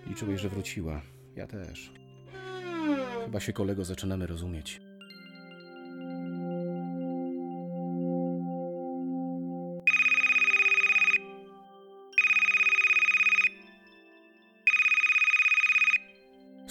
Liczyłeś, 0.07 0.41
że 0.41 0.49
wróciła. 0.49 1.01
Ja 1.35 1.47
też. 1.47 1.91
Chyba 3.25 3.39
się 3.39 3.53
kolego 3.53 3.85
zaczynamy 3.85 4.27
rozumieć. 4.27 4.81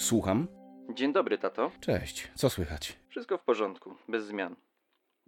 Słucham. 0.05 0.47
Dzień 0.93 1.13
dobry, 1.13 1.37
tato. 1.37 1.71
Cześć. 1.79 2.27
Co 2.35 2.49
słychać? 2.49 2.95
Wszystko 3.09 3.37
w 3.37 3.43
porządku, 3.43 3.95
bez 4.07 4.25
zmian. 4.25 4.55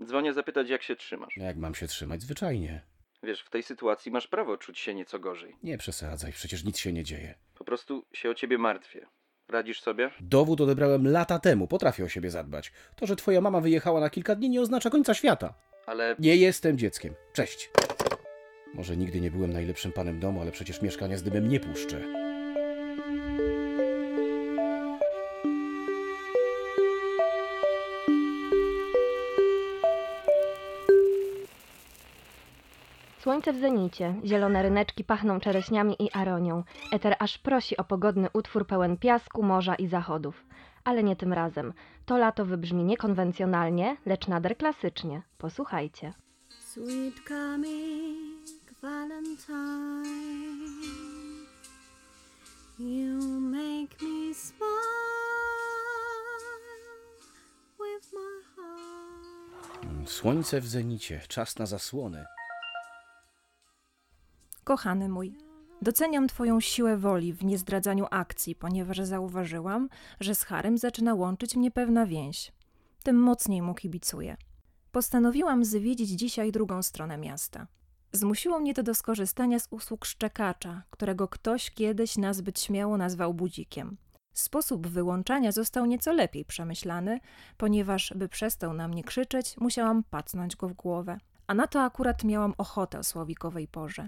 Dzwonię 0.05 0.33
zapytać, 0.33 0.69
jak 0.69 0.83
się 0.83 0.95
trzymasz. 0.95 1.37
Jak 1.37 1.57
mam 1.57 1.75
się 1.75 1.87
trzymać? 1.87 2.21
Zwyczajnie. 2.21 2.81
Wiesz, 3.23 3.41
w 3.41 3.49
tej 3.49 3.63
sytuacji 3.63 4.11
masz 4.11 4.27
prawo 4.27 4.57
czuć 4.57 4.79
się 4.79 4.93
nieco 4.93 5.19
gorzej. 5.19 5.55
Nie 5.63 5.77
przesadzaj, 5.77 6.31
przecież 6.31 6.63
nic 6.63 6.77
się 6.77 6.93
nie 6.93 7.03
dzieje. 7.03 7.35
Po 7.57 7.63
prostu 7.63 8.05
się 8.13 8.29
o 8.29 8.33
ciebie 8.33 8.57
martwię. 8.57 9.07
Radzisz 9.49 9.81
sobie? 9.81 10.11
Dowód 10.19 10.61
odebrałem 10.61 11.07
lata 11.07 11.39
temu, 11.39 11.67
potrafię 11.67 12.03
o 12.05 12.09
siebie 12.09 12.31
zadbać. 12.31 12.71
To, 12.95 13.05
że 13.05 13.15
twoja 13.15 13.41
mama 13.41 13.61
wyjechała 13.61 13.99
na 13.99 14.09
kilka 14.09 14.35
dni 14.35 14.49
nie 14.49 14.61
oznacza 14.61 14.89
końca 14.89 15.13
świata. 15.13 15.53
Ale 15.85 16.15
Nie 16.19 16.35
jestem 16.35 16.77
dzieckiem. 16.77 17.13
Cześć. 17.33 17.69
Może 18.73 18.97
nigdy 18.97 19.21
nie 19.21 19.31
byłem 19.31 19.53
najlepszym 19.53 19.91
panem 19.91 20.19
domu, 20.19 20.41
ale 20.41 20.51
przecież 20.51 20.81
mieszkania 20.81 21.17
z 21.17 21.23
dymem 21.23 21.49
nie 21.49 21.59
puszczę. 21.59 22.26
Słońce 33.37 33.53
w 33.53 33.59
zenicie, 33.61 34.15
zielone 34.25 34.63
ryneczki 34.63 35.03
pachną 35.03 35.39
czereśniami 35.39 35.95
i 35.99 36.11
aronią. 36.11 36.63
Eter 36.91 37.15
aż 37.19 37.37
prosi 37.37 37.77
o 37.77 37.83
pogodny 37.83 38.27
utwór 38.33 38.67
pełen 38.67 38.97
piasku, 38.97 39.43
morza 39.43 39.75
i 39.75 39.87
zachodów. 39.87 40.45
Ale 40.83 41.03
nie 41.03 41.15
tym 41.15 41.33
razem. 41.33 41.73
To 42.05 42.17
lato 42.17 42.45
wybrzmi 42.45 42.83
niekonwencjonalnie, 42.83 43.97
lecz 44.05 44.27
nader 44.27 44.57
klasycznie. 44.57 45.21
Posłuchajcie. 45.37 46.13
Sweet 46.59 47.13
coming 47.27 48.45
Valentine, 48.81 50.07
you 52.79 53.39
make 53.39 54.01
me 54.01 54.33
smile 54.33 54.67
with 57.79 58.13
my 58.13 58.43
heart. 58.55 60.09
Słońce 60.09 60.61
w 60.61 60.67
zenicie, 60.67 61.21
czas 61.27 61.57
na 61.57 61.65
zasłony. 61.65 62.25
Kochany 64.67 65.09
mój, 65.09 65.37
doceniam 65.81 66.27
Twoją 66.27 66.59
siłę 66.59 66.97
woli 66.97 67.33
w 67.33 67.45
niezdradzaniu 67.45 68.05
akcji, 68.11 68.55
ponieważ 68.55 68.97
zauważyłam, 68.99 69.89
że 70.19 70.35
z 70.35 70.43
Harem 70.43 70.77
zaczyna 70.77 71.13
łączyć 71.13 71.55
mnie 71.55 71.71
pewna 71.71 72.05
więź. 72.05 72.51
Tym 73.03 73.15
mocniej 73.15 73.61
mu 73.61 73.75
kibicuję. 73.75 74.37
Postanowiłam 74.91 75.65
zwiedzić 75.65 76.09
dzisiaj 76.09 76.51
drugą 76.51 76.83
stronę 76.83 77.17
miasta. 77.17 77.67
Zmusiło 78.11 78.59
mnie 78.59 78.73
to 78.73 78.83
do 78.83 78.95
skorzystania 78.95 79.59
z 79.59 79.67
usług 79.71 80.05
szczekacza, 80.05 80.83
którego 80.89 81.27
ktoś 81.27 81.71
kiedyś 81.71 82.17
nazbyt 82.17 82.59
śmiało 82.59 82.97
nazwał 82.97 83.33
budzikiem. 83.33 83.97
Sposób 84.33 84.87
wyłączania 84.87 85.51
został 85.51 85.85
nieco 85.85 86.13
lepiej 86.13 86.45
przemyślany, 86.45 87.19
ponieważ, 87.57 88.13
by 88.15 88.29
przestał 88.29 88.73
na 88.73 88.87
mnie 88.87 89.03
krzyczeć, 89.03 89.57
musiałam 89.57 90.03
pacnąć 90.03 90.55
go 90.55 90.67
w 90.69 90.73
głowę. 90.73 91.17
A 91.47 91.53
na 91.53 91.67
to 91.67 91.81
akurat 91.81 92.23
miałam 92.23 92.53
ochotę 92.57 92.99
o 92.99 93.03
słowikowej 93.03 93.67
porze. 93.67 94.07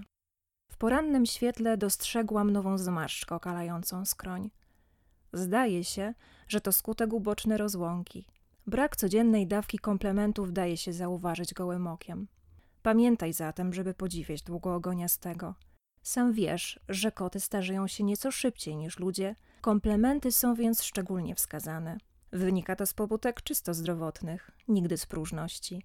W 0.70 0.76
porannym 0.76 1.26
świetle 1.26 1.76
dostrzegłam 1.76 2.50
nową 2.50 2.78
zmarszczkę 2.78 3.34
okalającą 3.34 4.04
skroń. 4.04 4.50
Zdaje 5.32 5.84
się, 5.84 6.14
że 6.48 6.60
to 6.60 6.72
skutek 6.72 7.12
uboczny 7.12 7.56
rozłąki. 7.56 8.26
Brak 8.66 8.96
codziennej 8.96 9.46
dawki 9.46 9.78
komplementów 9.78 10.52
daje 10.52 10.76
się 10.76 10.92
zauważyć 10.92 11.54
gołym 11.54 11.86
okiem. 11.86 12.28
Pamiętaj 12.82 13.32
zatem, 13.32 13.72
żeby 13.72 13.94
podziwiać 13.94 14.42
długoogoniastego. 14.42 15.54
Sam 16.02 16.32
wiesz, 16.32 16.80
że 16.88 17.12
koty 17.12 17.40
starzeją 17.40 17.86
się 17.86 18.04
nieco 18.04 18.30
szybciej 18.30 18.76
niż 18.76 18.98
ludzie, 18.98 19.36
komplementy 19.60 20.32
są 20.32 20.54
więc 20.54 20.82
szczególnie 20.82 21.34
wskazane. 21.34 21.98
Wynika 22.32 22.76
to 22.76 22.86
z 22.86 22.94
pobudek 22.94 23.42
czysto 23.42 23.74
zdrowotnych, 23.74 24.50
nigdy 24.68 24.98
z 24.98 25.06
próżności. 25.06 25.82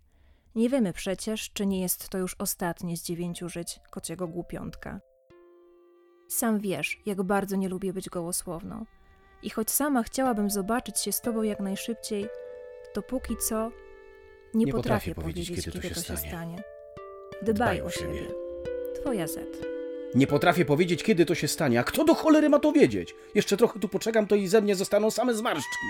Nie 0.56 0.70
wiemy 0.70 0.94
przecież, 0.94 1.52
czy 1.54 1.66
nie 1.66 1.82
jest 1.82 2.10
to 2.10 2.18
już 2.18 2.36
ostatnie 2.40 2.98
z 2.98 3.04
dziewięciu 3.04 3.50
żyć 3.50 3.80
kociego 3.92 4.28
głupiątka. 4.28 5.00
Sam 6.28 6.60
wiesz, 6.60 7.00
jak 7.06 7.24
bardzo 7.24 7.56
nie 7.56 7.70
lubię 7.70 7.94
być 7.94 8.10
gołosłowną. 8.10 8.86
I 9.44 9.50
choć 9.50 9.72
sama 9.72 10.04
chciałabym 10.04 10.50
zobaczyć 10.50 11.00
się 11.00 11.12
z 11.12 11.22
tobą 11.22 11.42
jak 11.42 11.60
najszybciej, 11.60 12.28
to 12.94 13.02
póki 13.02 13.38
co 13.38 13.72
nie, 14.54 14.66
Nie 14.66 14.72
potrafię, 14.72 15.16
potrafię 15.16 15.16
powiedzieć, 15.16 15.50
powiedzieć, 15.50 15.74
kiedy 15.74 15.90
to 15.90 16.04
się 16.04 16.18
stanie. 16.18 16.64
Dbaj 17.42 17.82
o 17.82 17.90
siebie. 17.90 18.28
Twoja 19.02 19.28
Z. 19.28 19.66
Nie 20.16 20.28
potrafię 20.28 20.66
powiedzieć, 20.66 21.04
kiedy 21.04 21.26
to 21.26 21.36
się 21.36 21.48
stanie, 21.48 21.80
a 21.80 21.84
kto 21.84 22.04
do 22.04 22.16
cholery 22.16 22.50
ma 22.50 22.60
to 22.60 22.72
wiedzieć? 22.72 23.16
Jeszcze 23.36 23.58
trochę 23.58 23.80
tu 23.80 23.90
poczekam, 23.90 24.28
to 24.28 24.36
i 24.36 24.48
ze 24.48 24.62
mnie 24.62 24.76
zostaną 24.76 25.12
same 25.12 25.34
zmarszczki. 25.34 25.86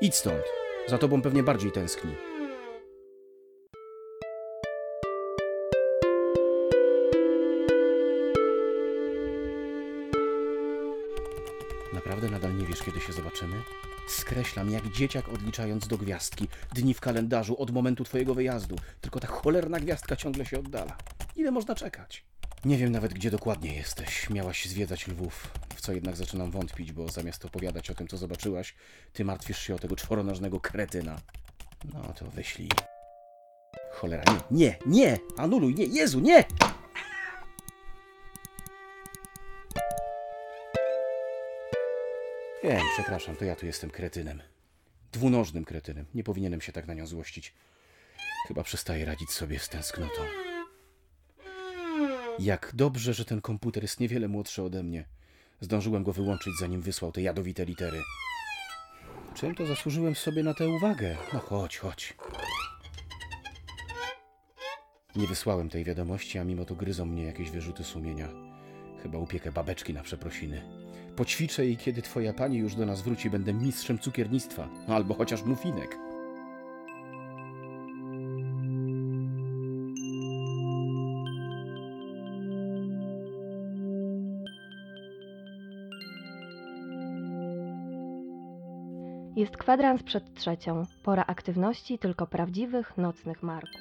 Idź 0.00 0.14
stąd. 0.14 0.65
Za 0.88 0.98
tobą 0.98 1.22
pewnie 1.22 1.42
bardziej 1.42 1.72
tęskni. 1.72 2.14
Naprawdę 11.92 12.28
nadal 12.30 12.56
nie 12.56 12.66
wiesz, 12.66 12.82
kiedy 12.82 13.00
się 13.00 13.12
zobaczymy? 13.12 13.62
Skreślam 14.08 14.70
jak 14.70 14.88
dzieciak 14.88 15.28
odliczając 15.28 15.88
do 15.88 15.98
gwiazdki. 15.98 16.48
Dni 16.74 16.94
w 16.94 17.00
kalendarzu 17.00 17.56
od 17.62 17.70
momentu 17.70 18.04
twojego 18.04 18.34
wyjazdu. 18.34 18.76
Tylko 19.00 19.20
ta 19.20 19.26
cholerna 19.28 19.80
gwiazdka 19.80 20.16
ciągle 20.16 20.46
się 20.46 20.58
oddala. 20.58 20.96
Ile 21.36 21.50
można 21.50 21.74
czekać? 21.74 22.24
Nie 22.64 22.76
wiem 22.76 22.92
nawet, 22.92 23.14
gdzie 23.14 23.30
dokładnie 23.30 23.74
jesteś. 23.74 24.30
Miałaś 24.30 24.64
zwiedzać 24.64 25.08
Lwów, 25.08 25.50
w 25.76 25.80
co 25.80 25.92
jednak 25.92 26.16
zaczynam 26.16 26.50
wątpić, 26.50 26.92
bo 26.92 27.08
zamiast 27.08 27.44
opowiadać 27.44 27.90
o 27.90 27.94
tym, 27.94 28.08
co 28.08 28.16
zobaczyłaś, 28.16 28.74
ty 29.12 29.24
martwisz 29.24 29.58
się 29.58 29.74
o 29.74 29.78
tego 29.78 29.96
czworonożnego 29.96 30.60
kretyna. 30.60 31.20
No 31.94 32.12
to 32.18 32.30
wyślij. 32.30 32.68
Cholera, 33.92 34.24
nie, 34.32 34.40
nie, 34.50 34.78
nie! 34.86 35.18
Anuluj, 35.36 35.74
nie, 35.74 35.84
Jezu, 35.84 36.20
nie! 36.20 36.44
Wiem, 42.62 42.82
przepraszam, 42.94 43.36
to 43.36 43.44
ja 43.44 43.56
tu 43.56 43.66
jestem 43.66 43.90
kretynem. 43.90 44.42
Dwunożnym 45.12 45.64
kretynem. 45.64 46.06
Nie 46.14 46.24
powinienem 46.24 46.60
się 46.60 46.72
tak 46.72 46.86
na 46.86 46.94
nią 46.94 47.06
złościć. 47.06 47.54
Chyba 48.48 48.62
przestaję 48.62 49.04
radzić 49.04 49.30
sobie 49.30 49.58
z 49.58 49.68
tęsknotą. 49.68 50.45
Jak 52.38 52.70
dobrze, 52.74 53.14
że 53.14 53.24
ten 53.24 53.40
komputer 53.40 53.82
jest 53.82 54.00
niewiele 54.00 54.28
młodszy 54.28 54.62
ode 54.62 54.82
mnie. 54.82 55.04
Zdążyłem 55.60 56.04
go 56.04 56.12
wyłączyć, 56.12 56.52
zanim 56.60 56.80
wysłał 56.80 57.12
te 57.12 57.22
jadowite 57.22 57.64
litery. 57.64 58.02
Czym 59.34 59.54
to 59.54 59.66
zasłużyłem 59.66 60.14
sobie 60.14 60.42
na 60.42 60.54
tę 60.54 60.68
uwagę? 60.68 61.16
No 61.32 61.38
chodź, 61.38 61.78
chodź. 61.78 62.14
Nie 65.16 65.26
wysłałem 65.26 65.68
tej 65.68 65.84
wiadomości, 65.84 66.38
a 66.38 66.44
mimo 66.44 66.64
to 66.64 66.74
gryzą 66.74 67.06
mnie 67.06 67.24
jakieś 67.24 67.50
wyrzuty 67.50 67.84
sumienia. 67.84 68.28
Chyba 69.02 69.18
upiekę 69.18 69.52
babeczki 69.52 69.94
na 69.94 70.02
przeprosiny. 70.02 70.62
Poćwiczę 71.16 71.66
i 71.66 71.76
kiedy 71.76 72.02
twoja 72.02 72.32
pani 72.32 72.58
już 72.58 72.74
do 72.74 72.86
nas 72.86 73.02
wróci, 73.02 73.30
będę 73.30 73.52
mistrzem 73.52 73.98
cukiernictwa. 73.98 74.68
Albo 74.88 75.14
chociaż 75.14 75.42
mufinek. 75.42 76.05
Jest 89.36 89.56
kwadrans 89.56 90.02
przed 90.02 90.34
trzecią. 90.34 90.86
Pora 91.02 91.24
aktywności 91.26 91.98
tylko 91.98 92.26
prawdziwych 92.26 92.96
nocnych 92.96 93.42
marków. 93.42 93.80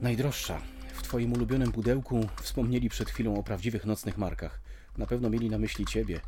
Najdroższa. 0.00 0.60
W 0.94 1.02
twoim 1.02 1.32
ulubionym 1.32 1.72
pudełku 1.72 2.28
wspomnieli 2.42 2.88
przed 2.88 3.10
chwilą 3.10 3.36
o 3.36 3.42
prawdziwych 3.42 3.86
nocnych 3.86 4.18
markach. 4.18 4.60
Na 4.98 5.06
pewno 5.06 5.30
mieli 5.30 5.50
na 5.50 5.58
myśli 5.58 5.86
ciebie. 5.86 6.20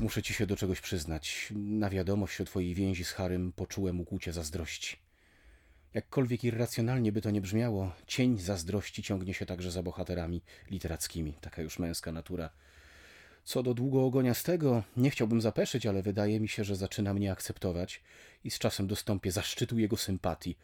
Muszę 0.00 0.22
ci 0.22 0.34
się 0.34 0.46
do 0.46 0.56
czegoś 0.56 0.80
przyznać. 0.80 1.52
Na 1.56 1.90
wiadomość 1.90 2.40
o 2.40 2.44
twojej 2.44 2.74
więzi 2.74 3.04
z 3.04 3.10
Harym 3.10 3.52
poczułem 3.52 4.00
ukłucie 4.00 4.32
zazdrości. 4.32 4.96
Jakkolwiek 5.94 6.44
irracjonalnie 6.44 7.12
by 7.12 7.20
to 7.20 7.30
nie 7.30 7.40
brzmiało, 7.40 7.92
cień 8.06 8.38
zazdrości 8.38 9.02
ciągnie 9.02 9.34
się 9.34 9.46
także 9.46 9.70
za 9.70 9.82
bohaterami 9.82 10.42
literackimi. 10.70 11.34
Taka 11.40 11.62
już 11.62 11.78
męska 11.78 12.12
natura. 12.12 12.50
Co 13.46 13.62
do 13.62 13.74
długoogoniastego, 13.74 14.82
nie 14.96 15.10
chciałbym 15.10 15.40
zapeszyć, 15.40 15.86
ale 15.86 16.02
wydaje 16.02 16.40
mi 16.40 16.48
się, 16.48 16.64
że 16.64 16.76
zaczyna 16.76 17.14
mnie 17.14 17.32
akceptować 17.32 18.02
i 18.44 18.50
z 18.50 18.58
czasem 18.58 18.86
dostąpię 18.86 19.32
zaszczytu 19.32 19.78
jego 19.78 19.96
sympatii, 19.96 20.56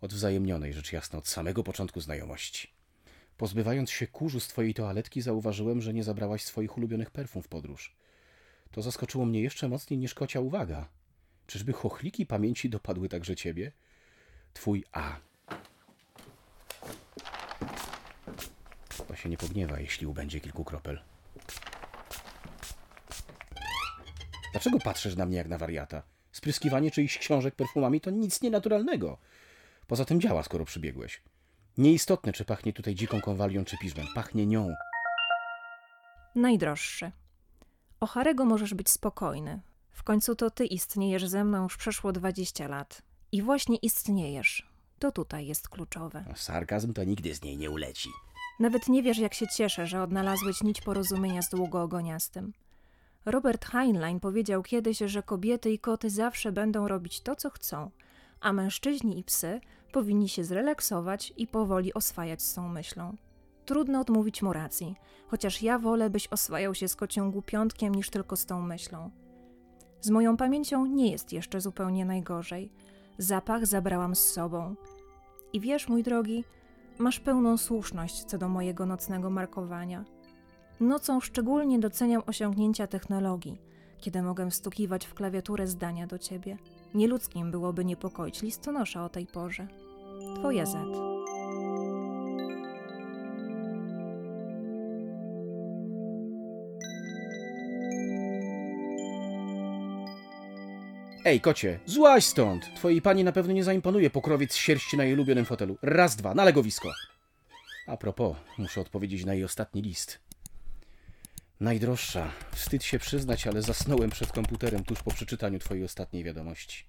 odwzajemnionej 0.00 0.72
rzecz 0.72 0.92
jasna 0.92 1.18
od 1.18 1.28
samego 1.28 1.64
początku 1.64 2.00
znajomości. 2.00 2.70
Pozbywając 3.36 3.90
się 3.90 4.06
kurzu 4.06 4.40
z 4.40 4.48
twojej 4.48 4.74
toaletki, 4.74 5.22
zauważyłem, 5.22 5.82
że 5.82 5.94
nie 5.94 6.04
zabrałaś 6.04 6.44
swoich 6.44 6.78
ulubionych 6.78 7.10
perfum 7.10 7.42
w 7.42 7.48
podróż. 7.48 7.96
To 8.70 8.82
zaskoczyło 8.82 9.26
mnie 9.26 9.42
jeszcze 9.42 9.68
mocniej 9.68 9.98
niż 9.98 10.14
kocia 10.14 10.40
uwaga. 10.40 10.88
Czyżby 11.46 11.72
chochliki 11.72 12.26
pamięci 12.26 12.70
dopadły 12.70 13.08
także 13.08 13.36
ciebie? 13.36 13.72
Twój 14.54 14.84
A. 14.92 15.16
Chyba 18.96 19.16
się 19.16 19.28
nie 19.28 19.36
pogniewa, 19.36 19.80
jeśli 19.80 20.06
ubędzie 20.06 20.40
kilku 20.40 20.64
kropel. 20.64 21.00
Dlaczego 24.52 24.78
patrzysz 24.78 25.16
na 25.16 25.26
mnie 25.26 25.36
jak 25.36 25.48
na 25.48 25.58
wariata? 25.58 26.02
Spryskiwanie 26.32 26.90
czyichś 26.90 27.18
książek 27.18 27.54
perfumami 27.54 28.00
to 28.00 28.10
nic 28.10 28.42
nienaturalnego. 28.42 29.18
Poza 29.86 30.04
tym 30.04 30.20
działa, 30.20 30.42
skoro 30.42 30.64
przybiegłeś. 30.64 31.22
Nieistotne, 31.78 32.32
czy 32.32 32.44
pachnie 32.44 32.72
tutaj 32.72 32.94
dziką 32.94 33.20
konwalią 33.20 33.64
czy 33.64 33.78
piżmem. 33.78 34.06
Pachnie 34.14 34.46
nią. 34.46 34.74
Najdroższy. 36.34 37.12
O 38.00 38.06
Harego 38.06 38.44
możesz 38.44 38.74
być 38.74 38.90
spokojny. 38.90 39.60
W 39.90 40.02
końcu 40.02 40.34
to 40.36 40.50
ty 40.50 40.66
istniejesz 40.66 41.26
ze 41.26 41.44
mną 41.44 41.62
już 41.62 41.76
przeszło 41.76 42.12
20 42.12 42.68
lat. 42.68 43.02
I 43.32 43.42
właśnie 43.42 43.76
istniejesz. 43.76 44.68
To 44.98 45.12
tutaj 45.12 45.46
jest 45.46 45.68
kluczowe. 45.68 46.24
A 46.32 46.34
sarkazm 46.34 46.92
to 46.92 47.04
nigdy 47.04 47.34
z 47.34 47.42
niej 47.42 47.56
nie 47.56 47.70
uleci. 47.70 48.08
Nawet 48.60 48.88
nie 48.88 49.02
wiesz, 49.02 49.18
jak 49.18 49.34
się 49.34 49.46
cieszę, 49.48 49.86
że 49.86 50.02
odnalazłeś 50.02 50.62
nić 50.62 50.80
porozumienia 50.80 51.42
z 51.42 51.48
długoogoniastym. 51.50 52.52
Robert 53.30 53.64
Heinlein 53.64 54.20
powiedział 54.20 54.62
kiedyś, 54.62 54.98
że 54.98 55.22
kobiety 55.22 55.70
i 55.70 55.78
koty 55.78 56.10
zawsze 56.10 56.52
będą 56.52 56.88
robić 56.88 57.20
to, 57.20 57.36
co 57.36 57.50
chcą, 57.50 57.90
a 58.40 58.52
mężczyźni 58.52 59.18
i 59.18 59.24
psy 59.24 59.60
powinni 59.92 60.28
się 60.28 60.44
zrelaksować 60.44 61.32
i 61.36 61.46
powoli 61.46 61.94
oswajać 61.94 62.42
z 62.42 62.54
tą 62.54 62.68
myślą. 62.68 63.16
Trudno 63.64 64.00
odmówić 64.00 64.42
mu 64.42 64.52
racji, 64.52 64.96
chociaż 65.26 65.62
ja 65.62 65.78
wolę, 65.78 66.10
byś 66.10 66.28
oswajał 66.28 66.74
się 66.74 66.88
z 66.88 66.96
kocią 66.96 67.30
głupiątkiem 67.30 67.94
niż 67.94 68.10
tylko 68.10 68.36
z 68.36 68.46
tą 68.46 68.62
myślą. 68.62 69.10
Z 70.00 70.10
moją 70.10 70.36
pamięcią 70.36 70.86
nie 70.86 71.10
jest 71.10 71.32
jeszcze 71.32 71.60
zupełnie 71.60 72.04
najgorzej. 72.04 72.72
Zapach 73.18 73.66
zabrałam 73.66 74.14
z 74.14 74.32
sobą. 74.32 74.74
I 75.52 75.60
wiesz, 75.60 75.88
mój 75.88 76.02
drogi, 76.02 76.44
masz 76.98 77.20
pełną 77.20 77.56
słuszność 77.56 78.24
co 78.24 78.38
do 78.38 78.48
mojego 78.48 78.86
nocnego 78.86 79.30
markowania. 79.30 80.04
Nocą 80.80 81.20
szczególnie 81.20 81.78
doceniam 81.78 82.22
osiągnięcia 82.26 82.86
technologii, 82.86 83.58
kiedy 84.00 84.22
mogę 84.22 84.50
wstukiwać 84.50 85.06
w 85.06 85.14
klawiaturę 85.14 85.66
zdania 85.66 86.06
do 86.06 86.18
ciebie. 86.18 86.56
Nieludzkim 86.94 87.50
byłoby 87.50 87.84
niepokoić 87.84 88.42
listonosza 88.42 89.04
o 89.04 89.08
tej 89.08 89.26
porze. 89.26 89.66
Twoja 90.36 90.66
Z. 90.66 90.76
Ej, 101.24 101.40
kocie, 101.40 101.80
złaź 101.86 102.24
stąd! 102.24 102.74
Twojej 102.74 103.02
pani 103.02 103.24
na 103.24 103.32
pewno 103.32 103.52
nie 103.52 103.64
zaimponuje 103.64 104.10
pokrowiec 104.10 104.54
sierści 104.54 104.96
na 104.96 105.04
jej 105.04 105.14
ulubionym 105.14 105.44
fotelu. 105.44 105.76
Raz, 105.82 106.16
dwa, 106.16 106.34
na 106.34 106.44
legowisko. 106.44 106.92
A 107.86 107.96
propos, 107.96 108.36
muszę 108.58 108.80
odpowiedzieć 108.80 109.24
na 109.24 109.34
jej 109.34 109.44
ostatni 109.44 109.82
list. 109.82 110.27
Najdroższa, 111.60 112.30
wstyd 112.54 112.84
się 112.84 112.98
przyznać, 112.98 113.46
ale 113.46 113.62
zasnąłem 113.62 114.10
przed 114.10 114.32
komputerem 114.32 114.84
tuż 114.84 115.02
po 115.02 115.10
przeczytaniu 115.10 115.58
twojej 115.58 115.84
ostatniej 115.84 116.24
wiadomości. 116.24 116.84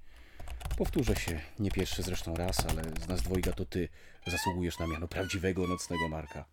Powtórzę 0.78 1.16
się, 1.16 1.42
nie 1.60 1.72
pierwszy 1.72 2.04
zresztą 2.04 2.36
raz, 2.36 2.66
ale 2.66 2.84
z 3.06 3.08
nas 3.08 3.22
dwojga 3.22 3.52
to 3.54 3.66
ty 3.66 3.90
zasługujesz 4.28 4.80
na 4.80 4.88
miano 4.88 5.08
prawdziwego 5.08 5.68
nocnego 5.68 6.10
Marka. 6.10 6.46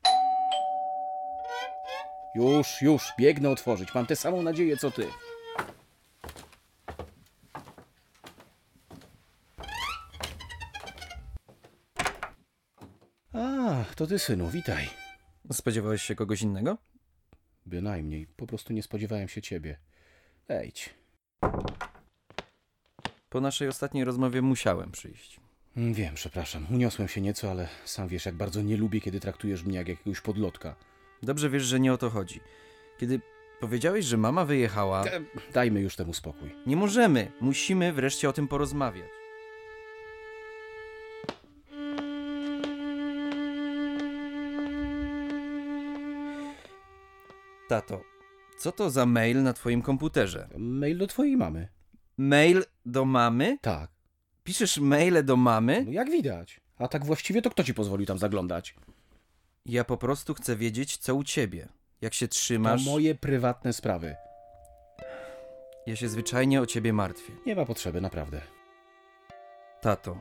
Już, 2.34 2.82
już, 2.82 3.12
biegnę 3.18 3.50
otworzyć. 3.50 3.94
Mam 3.94 4.06
tę 4.06 4.16
samą 4.16 4.42
nadzieję, 4.42 4.76
co 4.76 4.90
ty. 4.90 5.06
A, 13.32 13.84
to 13.96 14.06
ty, 14.06 14.18
synu, 14.18 14.48
witaj. 14.48 14.90
Spodziewałeś 15.52 16.02
się 16.02 16.14
kogoś 16.14 16.42
innego? 16.42 16.78
Bynajmniej, 17.66 18.26
po 18.36 18.46
prostu 18.46 18.72
nie 18.72 18.82
spodziewałem 18.82 19.28
się 19.28 19.42
ciebie. 19.42 19.78
Wejdź. 20.48 20.94
Po 23.30 23.40
naszej 23.40 23.68
ostatniej 23.68 24.04
rozmowie 24.04 24.42
musiałem 24.42 24.92
przyjść. 24.92 25.40
Mm, 25.76 25.94
Wiem, 25.94 26.14
przepraszam. 26.14 26.66
Uniosłem 26.70 27.08
się 27.08 27.20
nieco, 27.20 27.50
ale 27.50 27.68
sam 27.84 28.08
wiesz, 28.08 28.26
jak 28.26 28.34
bardzo 28.34 28.62
nie 28.62 28.76
lubię, 28.76 29.00
kiedy 29.00 29.20
traktujesz 29.20 29.62
mnie 29.64 29.78
jak 29.78 29.88
jakiegoś 29.88 30.20
podlotka. 30.20 30.76
Dobrze 31.22 31.50
wiesz, 31.50 31.62
że 31.64 31.80
nie 31.80 31.92
o 31.92 31.98
to 31.98 32.10
chodzi. 32.10 32.40
Kiedy 32.98 33.20
powiedziałeś, 33.60 34.04
że 34.04 34.16
mama 34.16 34.44
wyjechała, 34.44 35.04
Dajmy 35.52 35.80
już 35.80 35.96
temu 35.96 36.14
spokój. 36.14 36.50
nie 36.66 36.76
możemy. 36.76 37.32
Musimy 37.40 37.92
wreszcie 37.92 38.28
o 38.28 38.32
tym 38.32 38.48
porozmawiać. 38.48 39.10
Tato, 47.68 48.00
co 48.58 48.72
to 48.72 48.90
za 48.90 49.06
mail 49.06 49.42
na 49.42 49.52
twoim 49.52 49.82
komputerze? 49.82 50.48
Mail 50.58 50.98
do 50.98 51.06
twojej 51.06 51.36
mamy. 51.36 51.68
Mail 52.18 52.64
do 52.86 53.04
mamy? 53.04 53.58
Tak. 53.60 53.90
Piszesz 54.44 54.78
maile 54.78 55.22
do 55.24 55.36
mamy? 55.36 55.84
No 55.84 55.92
jak 55.92 56.10
widać. 56.10 56.60
A 56.78 56.88
tak 56.88 57.04
właściwie 57.04 57.42
to 57.42 57.50
kto 57.50 57.64
ci 57.64 57.74
pozwolił 57.74 58.06
tam 58.06 58.18
zaglądać? 58.18 58.74
Ja 59.66 59.84
po 59.84 59.96
prostu 59.96 60.34
chcę 60.34 60.56
wiedzieć, 60.56 60.96
co 60.96 61.14
u 61.14 61.24
ciebie. 61.24 61.68
Jak 62.00 62.14
się 62.14 62.28
To 62.28 62.34
trzymasz? 62.34 62.86
moje 62.86 63.14
prywatne 63.14 63.72
sprawy. 63.72 64.16
Ja 65.86 65.96
się 65.96 66.08
zwyczajnie 66.08 66.60
o 66.60 66.66
ciebie 66.66 66.92
martwię. 66.92 67.32
Nie 67.46 67.56
ma 67.56 67.64
potrzeby, 67.64 68.00
naprawdę. 68.00 68.40
Tato, 69.80 70.20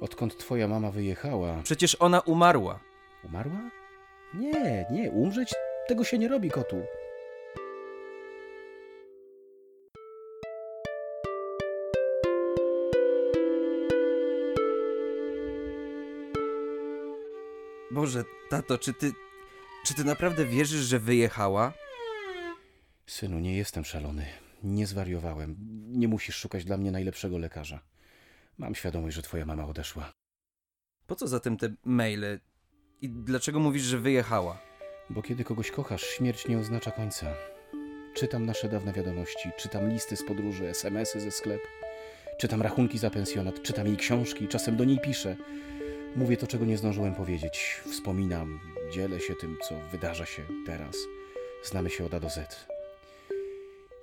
Odkąd 0.00 0.38
twoja 0.38 0.68
mama 0.68 0.90
wyjechała... 0.90 1.60
przecież 1.62 1.96
ona 2.00 2.20
umarła. 2.20 2.80
Umarła? 3.24 3.60
Nie, 4.34 4.86
nie, 4.90 5.10
umrzeć 5.10 5.54
tego 5.88 6.04
się 6.04 6.18
nie 6.18 6.28
robi, 6.28 6.50
kotu. 6.50 6.82
Boże, 17.90 18.24
tato, 18.50 18.78
czy 18.78 18.94
ty. 18.94 19.12
Czy 19.84 19.94
ty 19.94 20.04
naprawdę 20.04 20.44
wierzysz, 20.44 20.80
że 20.80 20.98
wyjechała? 20.98 21.72
Synu, 23.06 23.40
nie 23.40 23.56
jestem 23.56 23.84
szalony. 23.84 24.26
Nie 24.62 24.86
zwariowałem. 24.86 25.56
Nie 25.88 26.08
musisz 26.08 26.36
szukać 26.36 26.64
dla 26.64 26.76
mnie 26.76 26.90
najlepszego 26.90 27.38
lekarza. 27.38 27.80
Mam 28.58 28.74
świadomość, 28.74 29.16
że 29.16 29.22
twoja 29.22 29.46
mama 29.46 29.66
odeszła. 29.66 30.12
Po 31.06 31.16
co 31.16 31.28
zatem 31.28 31.56
te 31.56 31.74
maile? 31.84 32.40
I 33.00 33.08
dlaczego 33.10 33.60
mówisz, 33.60 33.82
że 33.82 33.98
wyjechała? 33.98 34.58
Bo 35.14 35.22
kiedy 35.22 35.44
kogoś 35.44 35.70
kochasz, 35.70 36.02
śmierć 36.02 36.48
nie 36.48 36.58
oznacza 36.58 36.90
końca. 36.90 37.26
Czytam 38.14 38.46
nasze 38.46 38.68
dawne 38.68 38.92
wiadomości, 38.92 39.50
czytam 39.58 39.90
listy 39.90 40.16
z 40.16 40.24
podróży, 40.24 40.68
smsy 40.68 41.20
ze 41.20 41.30
sklepu, 41.30 41.66
czytam 42.38 42.62
rachunki 42.62 42.98
za 42.98 43.10
pensjonat, 43.10 43.62
czytam 43.62 43.86
jej 43.86 43.96
książki, 43.96 44.48
czasem 44.48 44.76
do 44.76 44.84
niej 44.84 44.98
piszę. 45.00 45.36
Mówię 46.16 46.36
to, 46.36 46.46
czego 46.46 46.64
nie 46.64 46.78
zdążyłem 46.78 47.14
powiedzieć. 47.14 47.80
Wspominam, 47.90 48.60
dzielę 48.92 49.20
się 49.20 49.34
tym, 49.34 49.56
co 49.68 49.74
wydarza 49.90 50.26
się 50.26 50.42
teraz. 50.66 50.96
Znamy 51.64 51.90
się 51.90 52.04
od 52.04 52.14
A 52.14 52.20
do 52.20 52.30
Z. 52.30 52.66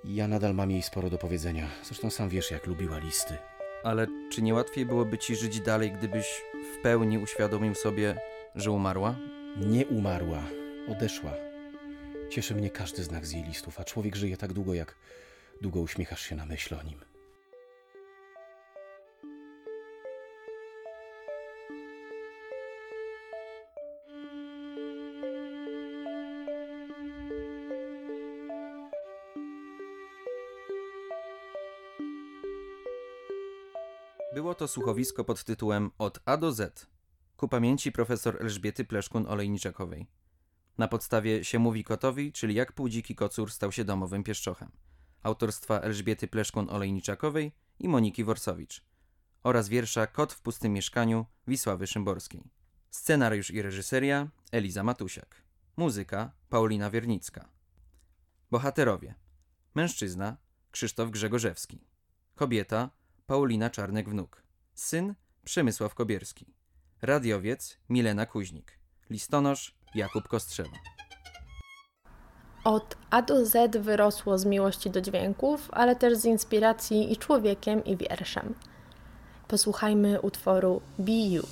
Ja 0.04 0.28
nadal 0.28 0.54
mam 0.54 0.70
jej 0.70 0.82
sporo 0.82 1.10
do 1.10 1.18
powiedzenia. 1.18 1.68
Zresztą 1.84 2.10
sam 2.10 2.28
wiesz, 2.28 2.50
jak 2.50 2.66
lubiła 2.66 2.98
listy. 2.98 3.36
Ale 3.84 4.06
czy 4.32 4.42
nie 4.42 4.54
łatwiej 4.54 4.86
byłoby 4.86 5.18
ci 5.18 5.36
żyć 5.36 5.60
dalej, 5.60 5.92
gdybyś 5.92 6.42
w 6.74 6.82
pełni 6.82 7.18
uświadomił 7.18 7.74
sobie, 7.74 8.16
że 8.54 8.70
umarła? 8.70 9.16
Nie 9.56 9.86
umarła, 9.86 10.42
odeszła. 10.90 11.32
Cieszy 12.30 12.54
mnie 12.54 12.70
każdy 12.70 13.02
znak 13.04 13.26
z 13.26 13.32
jej 13.32 13.44
listów, 13.44 13.80
a 13.80 13.84
człowiek 13.84 14.16
żyje 14.16 14.36
tak 14.36 14.52
długo, 14.52 14.74
jak 14.74 14.96
długo 15.60 15.80
uśmiechasz 15.80 16.22
się 16.22 16.36
na 16.36 16.46
myśl 16.46 16.74
o 16.74 16.82
nim. 16.82 17.00
Było 34.34 34.54
to 34.54 34.68
słuchowisko 34.68 35.24
pod 35.24 35.44
tytułem 35.44 35.90
Od 35.98 36.20
A 36.24 36.36
do 36.36 36.52
Z 36.52 36.86
ku 37.36 37.48
pamięci 37.48 37.92
profesor 37.92 38.36
Elżbiety 38.40 38.84
Pleszkun-Olejniczakowej. 38.84 40.04
Na 40.80 40.88
podstawie 40.88 41.44
Się 41.44 41.58
mówi 41.58 41.84
kotowi, 41.84 42.32
czyli 42.32 42.54
jak 42.54 42.72
półdziki 42.72 43.14
kocur 43.14 43.52
stał 43.52 43.72
się 43.72 43.84
domowym 43.84 44.24
pieszczochem. 44.24 44.70
Autorstwa 45.22 45.80
Elżbiety 45.80 46.26
Pleszkun-Olejniczakowej 46.26 47.50
i 47.78 47.88
Moniki 47.88 48.24
Worsowicz. 48.24 48.84
Oraz 49.42 49.68
wiersza 49.68 50.06
Kot 50.06 50.32
w 50.32 50.40
pustym 50.40 50.72
mieszkaniu 50.72 51.26
Wisławy 51.46 51.86
Szymborskiej. 51.86 52.50
Scenariusz 52.90 53.50
i 53.50 53.62
reżyseria 53.62 54.28
Eliza 54.52 54.82
Matusiak. 54.82 55.42
Muzyka 55.76 56.32
Paulina 56.48 56.90
Wiernicka. 56.90 57.48
Bohaterowie. 58.50 59.14
Mężczyzna 59.74 60.36
Krzysztof 60.70 61.10
Grzegorzewski. 61.10 61.84
Kobieta 62.34 62.90
Paulina 63.26 63.70
Czarnek-Wnuk. 63.70 64.42
Syn 64.74 65.14
Przemysław 65.44 65.94
Kobierski. 65.94 66.54
Radiowiec 67.02 67.78
Milena 67.88 68.26
Kuźnik. 68.26 68.80
Listonosz 69.10 69.79
Jakub 69.94 70.28
Kostrzewa. 70.28 70.76
Od 72.64 72.96
A 73.10 73.22
do 73.22 73.46
Z 73.46 73.76
wyrosło 73.76 74.38
z 74.38 74.44
miłości 74.44 74.90
do 74.90 75.00
dźwięków, 75.00 75.68
ale 75.72 75.96
też 75.96 76.16
z 76.16 76.24
inspiracji 76.24 77.12
i 77.12 77.16
człowiekiem, 77.16 77.84
i 77.84 77.96
wierszem. 77.96 78.54
Posłuchajmy 79.48 80.20
utworu 80.20 80.80
Be 80.98 81.12
You. 81.12 81.42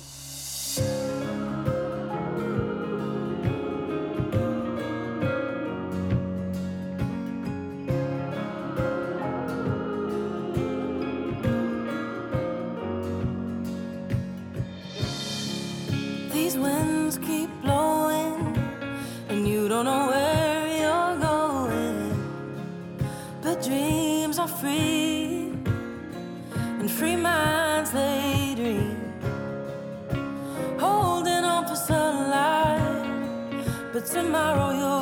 Tomorrow 34.21 34.71
you'll 34.71 34.98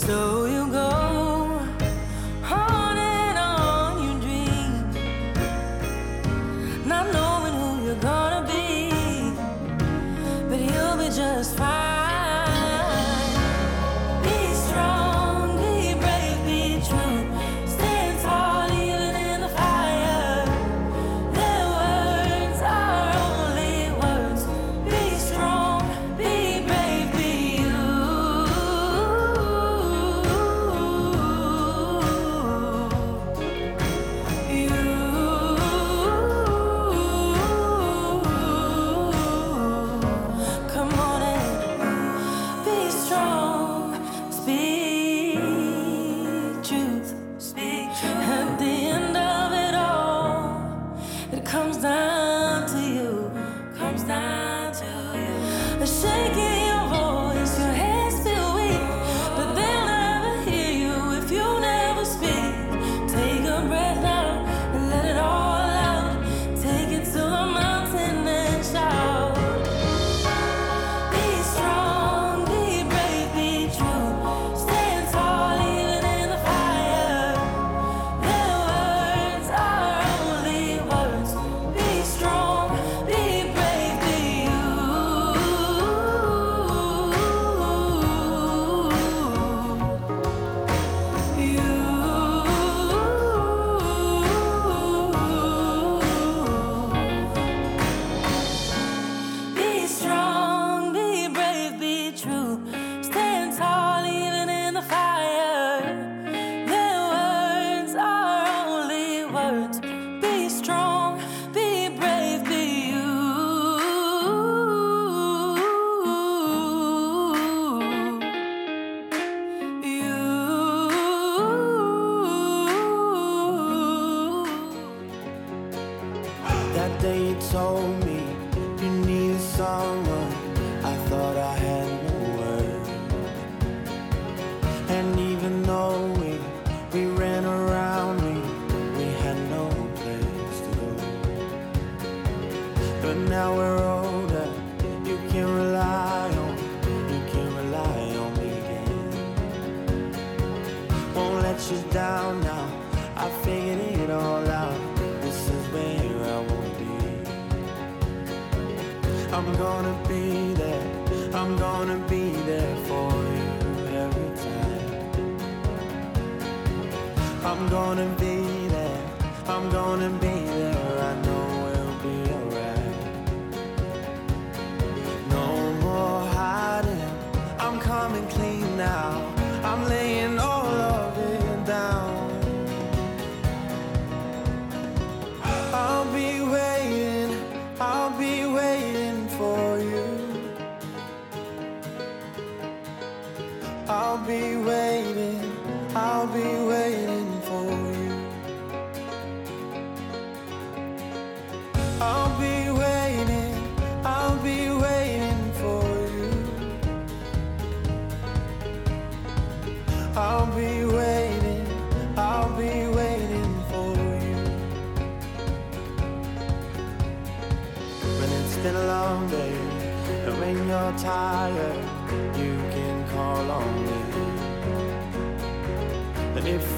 so 0.00 0.39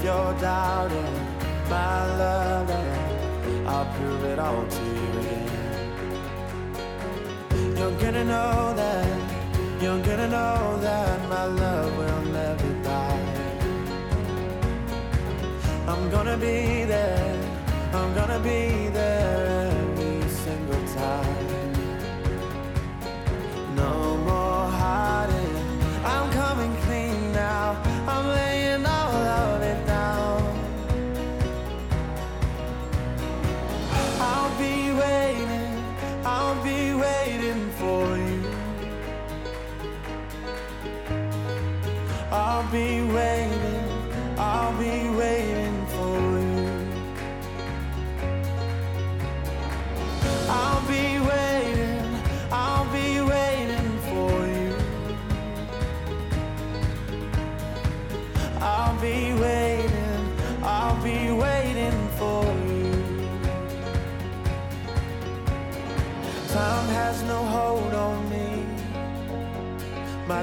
you're 0.03 0.35
doubting 0.41 1.15
my 1.71 2.17
love, 2.17 2.67
then 2.67 3.67
I'll 3.67 3.87
prove 3.95 4.25
it 4.25 4.39
all 4.39 4.67
to 4.67 4.85
you 4.99 5.19
again. 5.21 5.49
You're 7.77 7.99
gonna 8.01 8.25
know 8.25 8.75
that, 8.75 9.07
you're 9.81 10.03
gonna 10.03 10.29
know 10.29 10.79
that 10.81 11.29
my 11.29 11.45
love 11.45 11.97
will 11.99 12.23
never 12.33 12.73
die. 12.83 13.23
I'm 15.87 16.11
gonna 16.11 16.37
be 16.37 16.85
there, 16.85 17.37
I'm 17.93 18.13
gonna 18.15 18.41
be 18.41 18.89
there 18.89 18.92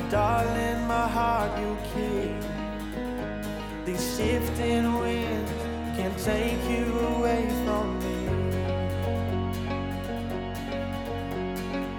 darling, 0.10 0.88
my 0.88 1.08
heart 1.08 1.52
you 1.60 1.78
keep. 1.94 2.42
These 3.86 4.18
shifting 4.18 5.00
winds 5.00 5.52
can't 5.96 6.18
take 6.18 6.64
you 6.68 6.86
away 7.16 7.48
from 7.64 8.00
me. 8.00 8.20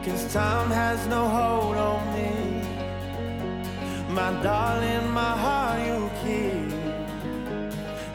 Cause 0.05 0.33
time 0.33 0.71
has 0.71 1.07
no 1.07 1.29
hold 1.29 1.77
on 1.77 2.03
me. 2.15 2.63
My 4.09 4.33
darling, 4.43 5.11
my 5.13 5.37
heart 5.45 5.81
you 5.87 6.11
keep. 6.23 6.71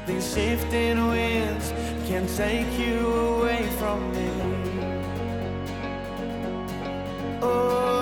These 0.05 0.33
shifting 0.33 1.07
winds 1.07 1.71
can't 2.07 2.29
take 2.35 2.71
you 2.77 2.99
away 3.07 3.67
from 3.79 4.11
me. 4.13 4.31
Oh, 7.41 7.94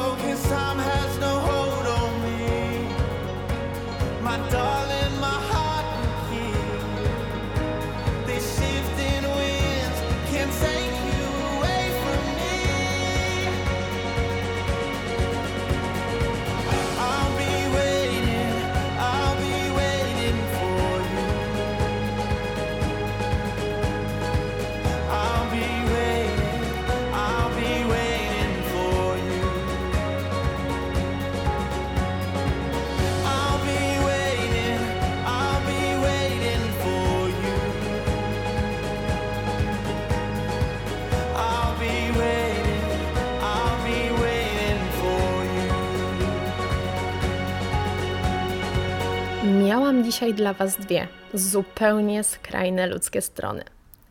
Dzisiaj 50.04 50.34
dla 50.34 50.54
Was 50.54 50.76
dwie 50.76 51.08
zupełnie 51.34 52.24
skrajne 52.24 52.88
ludzkie 52.88 53.22
strony. 53.22 53.64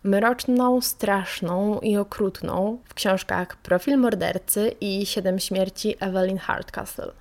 Mroczną, 0.05 0.80
straszną 0.80 1.80
i 1.80 1.97
okrutną 1.97 2.78
w 2.84 2.95
książkach 2.95 3.57
Profil 3.57 3.99
mordercy 3.99 4.74
i 4.80 5.07
Siedem 5.07 5.38
śmierci 5.38 5.95
Evelyn 6.01 6.38
Hardcastle. 6.38 7.12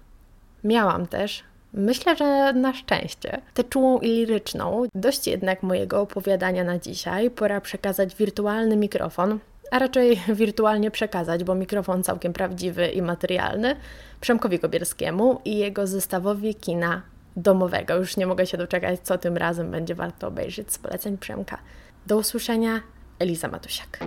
Miałam 0.64 1.08
też, 1.08 1.44
myślę, 1.74 2.16
że 2.16 2.54
na 2.54 2.74
szczęście, 2.74 3.42
tę 3.54 3.64
czułą 3.64 4.00
i 4.00 4.08
liryczną. 4.08 4.84
Dość 4.96 5.28
jednak 5.28 5.64
mojego 5.64 6.02
opowiadania 6.02 6.64
na 6.64 6.80
dzisiaj. 6.80 7.30
Pora 7.30 7.62
przekazać 7.62 8.16
wirtualny 8.16 8.76
mikrofon, 8.76 9.40
a 9.72 9.80
raczej 9.80 10.22
wirtualnie 10.42 10.92
przekazać, 10.92 11.44
bo 11.44 11.56
mikrofon 11.56 12.04
całkiem 12.04 12.34
prawdziwy 12.34 12.88
i 12.88 13.02
materialny, 13.02 13.76
Przemkowi 14.22 14.60
Kobierskiemu 14.60 15.42
i 15.46 15.58
jego 15.58 15.88
zestawowi 15.88 16.56
kina 16.56 17.02
domowego. 17.36 17.96
Już 17.96 18.18
nie 18.18 18.28
mogę 18.28 18.46
się 18.46 18.58
doczekać, 18.58 19.00
co 19.00 19.18
tym 19.18 19.38
razem 19.38 19.72
będzie 19.72 19.96
warto 19.96 20.28
obejrzeć 20.28 20.74
z 20.74 20.78
poleceń 20.78 21.18
Przemka. 21.18 21.58
Do 22.08 22.18
usłyszenia, 22.18 22.82
Eliza 23.20 23.48
Matusiak. 23.48 24.00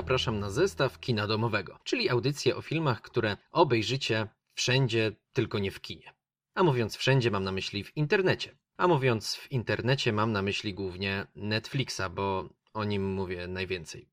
Zapraszam 0.00 0.40
na 0.40 0.50
zestaw 0.50 1.00
kina 1.00 1.26
domowego, 1.26 1.78
czyli 1.84 2.10
audycję 2.10 2.56
o 2.56 2.62
filmach, 2.62 3.02
które 3.02 3.36
obejrzycie 3.50 4.28
wszędzie, 4.54 5.12
tylko 5.32 5.58
nie 5.58 5.70
w 5.70 5.80
kinie. 5.80 6.12
A 6.54 6.62
mówiąc 6.62 6.96
wszędzie, 6.96 7.30
mam 7.30 7.44
na 7.44 7.52
myśli 7.52 7.84
w 7.84 7.96
internecie. 7.96 8.56
A 8.76 8.88
mówiąc 8.88 9.34
w 9.34 9.52
internecie, 9.52 10.12
mam 10.12 10.32
na 10.32 10.42
myśli 10.42 10.74
głównie 10.74 11.26
Netflixa, 11.34 12.02
bo 12.10 12.48
o 12.74 12.84
nim 12.84 13.12
mówię 13.14 13.46
najwięcej. 13.48 14.08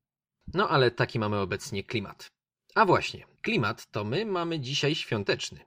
No 0.54 0.68
ale 0.68 0.90
taki 0.90 1.18
mamy 1.18 1.38
obecnie 1.38 1.84
klimat. 1.84 2.30
A 2.74 2.86
właśnie, 2.86 3.26
klimat 3.42 3.90
to 3.90 4.04
my 4.04 4.26
mamy 4.26 4.60
dzisiaj 4.60 4.94
świąteczny. 4.94 5.60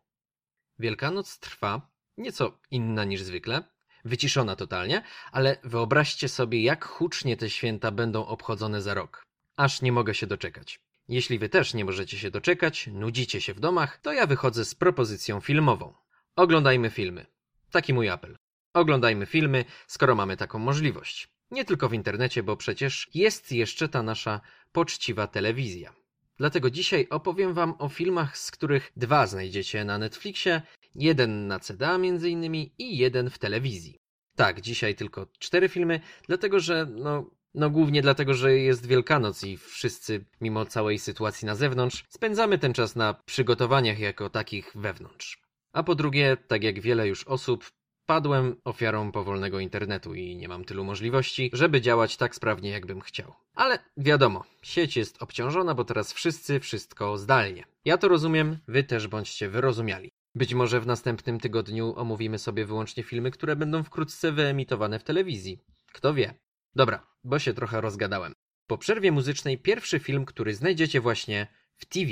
Wielkanoc 0.79 1.39
trwa, 1.39 1.91
nieco 2.17 2.59
inna 2.71 3.03
niż 3.03 3.21
zwykle, 3.21 3.63
wyciszona 4.05 4.55
totalnie, 4.55 5.03
ale 5.31 5.57
wyobraźcie 5.63 6.29
sobie, 6.29 6.63
jak 6.63 6.85
hucznie 6.85 7.37
te 7.37 7.49
święta 7.49 7.91
będą 7.91 8.25
obchodzone 8.25 8.81
za 8.81 8.93
rok. 8.93 9.30
Aż 9.57 9.81
nie 9.81 9.91
mogę 9.91 10.15
się 10.15 10.27
doczekać. 10.27 10.79
Jeśli 11.07 11.39
wy 11.39 11.49
też 11.49 11.73
nie 11.73 11.85
możecie 11.85 12.19
się 12.19 12.31
doczekać, 12.31 12.87
nudzicie 12.87 13.41
się 13.41 13.53
w 13.53 13.59
domach, 13.59 13.97
to 13.97 14.13
ja 14.13 14.27
wychodzę 14.27 14.65
z 14.65 14.75
propozycją 14.75 15.39
filmową. 15.39 15.93
Oglądajmy 16.35 16.89
filmy. 16.89 17.25
Taki 17.71 17.93
mój 17.93 18.09
apel. 18.09 18.37
Oglądajmy 18.73 19.25
filmy, 19.25 19.65
skoro 19.87 20.15
mamy 20.15 20.37
taką 20.37 20.59
możliwość. 20.59 21.27
Nie 21.51 21.65
tylko 21.65 21.89
w 21.89 21.93
internecie, 21.93 22.43
bo 22.43 22.57
przecież 22.57 23.09
jest 23.13 23.51
jeszcze 23.51 23.89
ta 23.89 24.03
nasza 24.03 24.41
poczciwa 24.71 25.27
telewizja. 25.27 25.93
Dlatego 26.37 26.69
dzisiaj 26.69 27.07
opowiem 27.09 27.53
wam 27.53 27.73
o 27.79 27.89
filmach, 27.89 28.37
z 28.37 28.51
których 28.51 28.91
dwa 28.97 29.27
znajdziecie 29.27 29.85
na 29.85 29.97
Netflixie, 29.97 30.61
jeden 30.95 31.47
na 31.47 31.59
CDA 31.59 31.97
między 31.97 32.29
innymi 32.29 32.73
i 32.77 32.97
jeden 32.97 33.29
w 33.29 33.39
telewizji. 33.39 33.99
Tak, 34.35 34.61
dzisiaj 34.61 34.95
tylko 34.95 35.27
cztery 35.39 35.69
filmy, 35.69 35.99
dlatego 36.27 36.59
że, 36.59 36.85
no, 36.85 37.29
no 37.53 37.69
głównie 37.69 38.01
dlatego, 38.01 38.33
że 38.33 38.57
jest 38.57 38.85
Wielkanoc 38.85 39.43
i 39.43 39.57
wszyscy, 39.57 40.25
mimo 40.41 40.65
całej 40.65 40.99
sytuacji 40.99 41.45
na 41.45 41.55
zewnątrz, 41.55 42.05
spędzamy 42.09 42.59
ten 42.59 42.73
czas 42.73 42.95
na 42.95 43.13
przygotowaniach 43.13 43.99
jako 43.99 44.29
takich 44.29 44.71
wewnątrz. 44.75 45.41
A 45.73 45.83
po 45.83 45.95
drugie, 45.95 46.37
tak 46.47 46.63
jak 46.63 46.81
wiele 46.81 47.07
już 47.07 47.23
osób, 47.23 47.71
padłem 48.05 48.55
ofiarą 48.65 49.11
powolnego 49.11 49.59
internetu 49.59 50.13
i 50.13 50.35
nie 50.35 50.47
mam 50.47 50.65
tylu 50.65 50.83
możliwości, 50.83 51.49
żeby 51.53 51.81
działać 51.81 52.17
tak 52.17 52.35
sprawnie, 52.35 52.69
jakbym 52.69 53.01
chciał. 53.01 53.33
Ale 53.55 53.79
wiadomo, 53.97 54.43
sieć 54.61 54.97
jest 54.97 55.23
obciążona, 55.23 55.73
bo 55.73 55.83
teraz 55.83 56.13
wszyscy 56.13 56.59
wszystko 56.59 57.17
zdalnie. 57.17 57.63
Ja 57.85 57.97
to 57.97 58.07
rozumiem, 58.07 58.57
wy 58.67 58.83
też 58.83 59.07
bądźcie 59.07 59.49
wyrozumiali. 59.49 60.11
Być 60.35 60.53
może 60.53 60.79
w 60.79 60.87
następnym 60.87 61.39
tygodniu 61.39 61.93
omówimy 61.95 62.39
sobie 62.39 62.65
wyłącznie 62.65 63.03
filmy, 63.03 63.31
które 63.31 63.55
będą 63.55 63.83
wkrótce 63.83 64.31
wyemitowane 64.31 64.99
w 64.99 65.03
telewizji. 65.03 65.59
Kto 65.93 66.13
wie? 66.13 66.33
Dobra, 66.75 67.07
bo 67.23 67.39
się 67.39 67.53
trochę 67.53 67.81
rozgadałem. 67.81 68.33
Po 68.67 68.77
przerwie 68.77 69.11
muzycznej 69.11 69.57
pierwszy 69.57 69.99
film, 69.99 70.25
który 70.25 70.55
znajdziecie 70.55 71.01
właśnie 71.01 71.47
w 71.75 71.85
TV. 71.85 72.11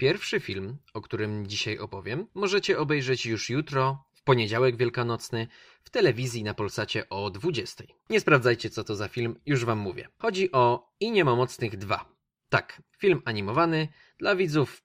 Pierwszy 0.00 0.40
film, 0.40 0.76
o 0.94 1.00
którym 1.00 1.46
dzisiaj 1.46 1.78
opowiem, 1.78 2.26
możecie 2.34 2.78
obejrzeć 2.78 3.26
już 3.26 3.50
jutro, 3.50 4.04
w 4.14 4.22
poniedziałek 4.22 4.76
wielkanocny, 4.76 5.46
w 5.84 5.90
telewizji 5.90 6.44
na 6.44 6.54
Polsacie 6.54 7.08
o 7.08 7.30
20. 7.30 7.84
Nie 8.10 8.20
sprawdzajcie, 8.20 8.70
co 8.70 8.84
to 8.84 8.96
za 8.96 9.08
film, 9.08 9.40
już 9.46 9.64
wam 9.64 9.78
mówię. 9.78 10.08
Chodzi 10.18 10.52
o 10.52 10.92
I 11.00 11.10
Niemomocnych 11.10 11.76
2. 11.76 12.12
Tak, 12.48 12.82
film 12.98 13.22
animowany 13.24 13.88
dla 14.18 14.36
widzów 14.36 14.82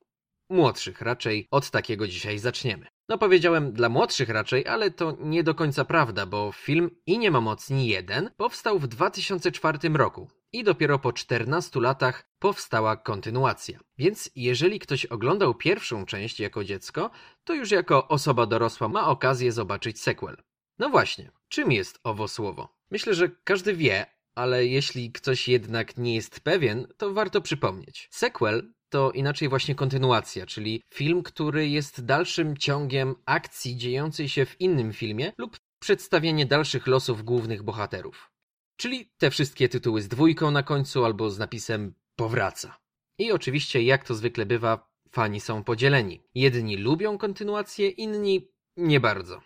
młodszych 0.49 1.01
raczej. 1.01 1.47
Od 1.51 1.70
takiego 1.70 2.07
dzisiaj 2.07 2.39
zaczniemy. 2.39 2.88
No 3.09 3.18
powiedziałem 3.18 3.74
dla 3.74 3.89
młodszych 3.89 4.30
raczej, 4.30 4.68
ale 4.68 4.91
to 4.91 5.18
nie 5.20 5.43
do 5.43 5.55
końca 5.55 5.86
prawda, 5.86 6.26
bo 6.26 6.51
film 6.51 6.89
I 7.05 7.18
nie 7.18 7.32
ma 7.32 7.41
mocni 7.41 7.88
1 7.88 8.30
powstał 8.38 8.80
w 8.80 8.88
2004 8.88 9.80
roku 9.93 10.30
i 10.54 10.64
dopiero 10.64 11.00
po 11.00 11.14
14 11.14 11.80
latach 11.80 12.30
powstała 12.39 12.98
kontynuacja. 12.98 13.80
Więc 13.98 14.32
jeżeli 14.36 14.80
ktoś 14.80 15.06
oglądał 15.06 15.56
pierwszą 15.56 16.06
część 16.06 16.39
jako 16.39 16.64
dziecko, 16.64 17.12
to 17.43 17.54
już 17.54 17.72
jako 17.72 18.08
osoba 18.08 18.46
dorosła 18.46 18.88
ma 18.88 19.08
okazję 19.08 19.52
zobaczyć 19.52 20.02
sequel. 20.02 20.38
No 20.80 20.89
właśnie, 20.89 21.32
czym 21.48 21.72
jest 21.72 22.00
owo 22.04 22.28
słowo? 22.28 22.78
Myślę, 22.91 23.14
że 23.14 23.30
każdy 23.43 23.76
wie, 23.76 24.06
ale 24.36 24.66
jeśli 24.66 25.12
ktoś 25.12 25.48
jednak 25.48 25.98
nie 25.98 26.16
jest 26.16 26.39
pewien, 26.39 26.88
to 26.98 27.14
warto 27.14 27.41
przypomnieć. 27.41 28.08
Sequel 28.12 28.74
to 28.89 29.12
inaczej 29.12 29.50
właśnie 29.50 29.76
kontynuacja, 29.76 30.46
czyli 30.46 30.84
film, 30.93 31.24
który 31.24 31.70
jest 31.70 32.06
dalszym 32.06 32.58
ciągiem 32.58 33.16
akcji 33.26 33.78
dziejącej 33.78 34.30
się 34.30 34.46
w 34.46 34.62
innym 34.62 34.93
filmie 34.93 35.32
lub 35.38 35.58
przedstawienie 35.80 36.46
dalszych 36.46 36.88
losów 36.88 37.24
głównych 37.24 37.64
bohaterów. 37.64 38.34
Czyli 38.78 39.11
te 39.17 39.32
wszystkie 39.32 39.69
tytuły 39.69 40.01
z 40.01 40.07
dwójką 40.07 40.51
na 40.51 40.63
końcu 40.63 41.05
albo 41.05 41.30
z 41.30 41.39
napisem 41.39 41.93
powraca. 42.15 42.78
I 43.17 43.32
oczywiście, 43.32 43.82
jak 43.84 44.03
to 44.03 44.15
zwykle 44.15 44.45
bywa, 44.45 44.89
fani 45.11 45.39
są 45.39 45.63
podzieleni. 45.63 46.23
Jedni 46.36 46.78
lubią 46.78 47.17
kontynuację, 47.17 47.89
inni 47.89 48.51
nie 48.78 48.99
bardzo. 48.99 49.41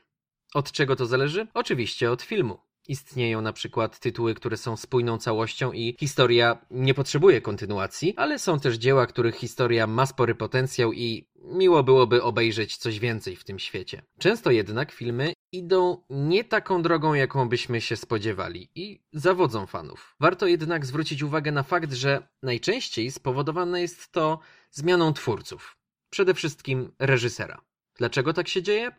Od 0.54 0.72
czego 0.72 0.96
to 0.96 1.06
zależy? 1.06 1.48
Oczywiście 1.54 2.12
od 2.12 2.22
filmu. 2.22 2.69
Istnieją 2.90 3.42
na 3.42 3.54
przykład 3.54 4.00
tytuły, 4.00 4.36
które 4.36 4.58
są 4.58 4.78
spójną 4.78 5.18
całością 5.18 5.72
i 5.72 5.96
historia 6.00 6.66
nie 6.72 6.94
potrzebuje 6.94 7.42
kontynuacji, 7.42 8.14
ale 8.18 8.40
są 8.40 8.60
też 8.60 8.76
dzieła, 8.76 9.08
których 9.08 9.36
historia 9.36 9.88
ma 9.88 10.06
spory 10.06 10.36
potencjał 10.36 10.94
i 10.94 11.30
miło 11.36 11.84
byłoby 11.84 12.24
obejrzeć 12.24 12.78
coś 12.78 13.00
więcej 13.00 13.36
w 13.36 13.44
tym 13.44 13.60
świecie. 13.60 14.02
Często 14.20 14.52
jednak 14.52 14.92
filmy 14.92 15.34
idą 15.52 16.04
nie 16.10 16.44
taką 16.44 16.82
drogą, 16.82 17.14
jaką 17.14 17.50
byśmy 17.50 17.82
się 17.82 17.96
spodziewali 17.96 18.70
i 18.76 19.04
zawodzą 19.14 19.66
fanów. 19.66 20.16
Warto 20.20 20.48
jednak 20.48 20.86
zwrócić 20.86 21.24
uwagę 21.24 21.52
na 21.52 21.64
fakt, 21.64 21.94
że 21.94 22.28
najczęściej 22.44 23.12
spowodowane 23.12 23.82
jest 23.82 24.12
to 24.12 24.40
zmianą 24.72 25.14
twórców. 25.14 25.78
Przede 26.10 26.34
wszystkim 26.34 26.92
reżysera. 27.00 27.62
Dlaczego 27.98 28.34
tak 28.34 28.48
się 28.48 28.64
dzieje? 28.64 28.92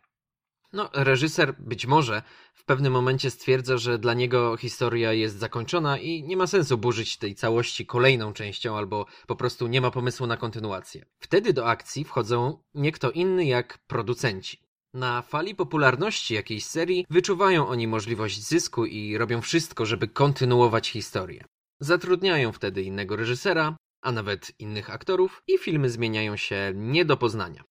No, 0.73 0.89
reżyser 0.93 1.55
być 1.59 1.85
może 1.85 2.23
w 2.53 2.65
pewnym 2.65 2.93
momencie 2.93 3.31
stwierdza, 3.31 3.77
że 3.77 3.99
dla 3.99 4.13
niego 4.13 4.57
historia 4.57 5.13
jest 5.13 5.39
zakończona 5.39 5.97
i 5.97 6.23
nie 6.23 6.37
ma 6.37 6.47
sensu 6.47 6.77
burzyć 6.77 7.17
tej 7.17 7.35
całości 7.35 7.85
kolejną 7.85 8.33
częścią, 8.33 8.77
albo 8.77 9.05
po 9.27 9.35
prostu 9.35 9.67
nie 9.67 9.81
ma 9.81 9.91
pomysłu 9.91 10.27
na 10.27 10.37
kontynuację. 10.37 11.05
Wtedy 11.19 11.53
do 11.53 11.67
akcji 11.67 12.03
wchodzą 12.03 12.63
nie 12.73 12.91
kto 12.91 13.11
inny 13.11 13.45
jak 13.45 13.77
producenci. 13.87 14.57
Na 14.93 15.21
fali 15.21 15.55
popularności 15.55 16.33
jakiejś 16.33 16.65
serii 16.65 17.05
wyczuwają 17.09 17.67
oni 17.67 17.87
możliwość 17.87 18.47
zysku 18.47 18.85
i 18.85 19.17
robią 19.17 19.41
wszystko, 19.41 19.85
żeby 19.85 20.07
kontynuować 20.07 20.89
historię. 20.89 21.45
Zatrudniają 21.79 22.51
wtedy 22.51 22.83
innego 22.83 23.15
reżysera, 23.15 23.75
a 24.01 24.11
nawet 24.11 24.51
innych 24.59 24.89
aktorów 24.89 25.43
i 25.47 25.57
filmy 25.57 25.89
zmieniają 25.89 26.37
się 26.37 26.71
nie 26.75 27.05
do 27.05 27.17
poznania. 27.17 27.63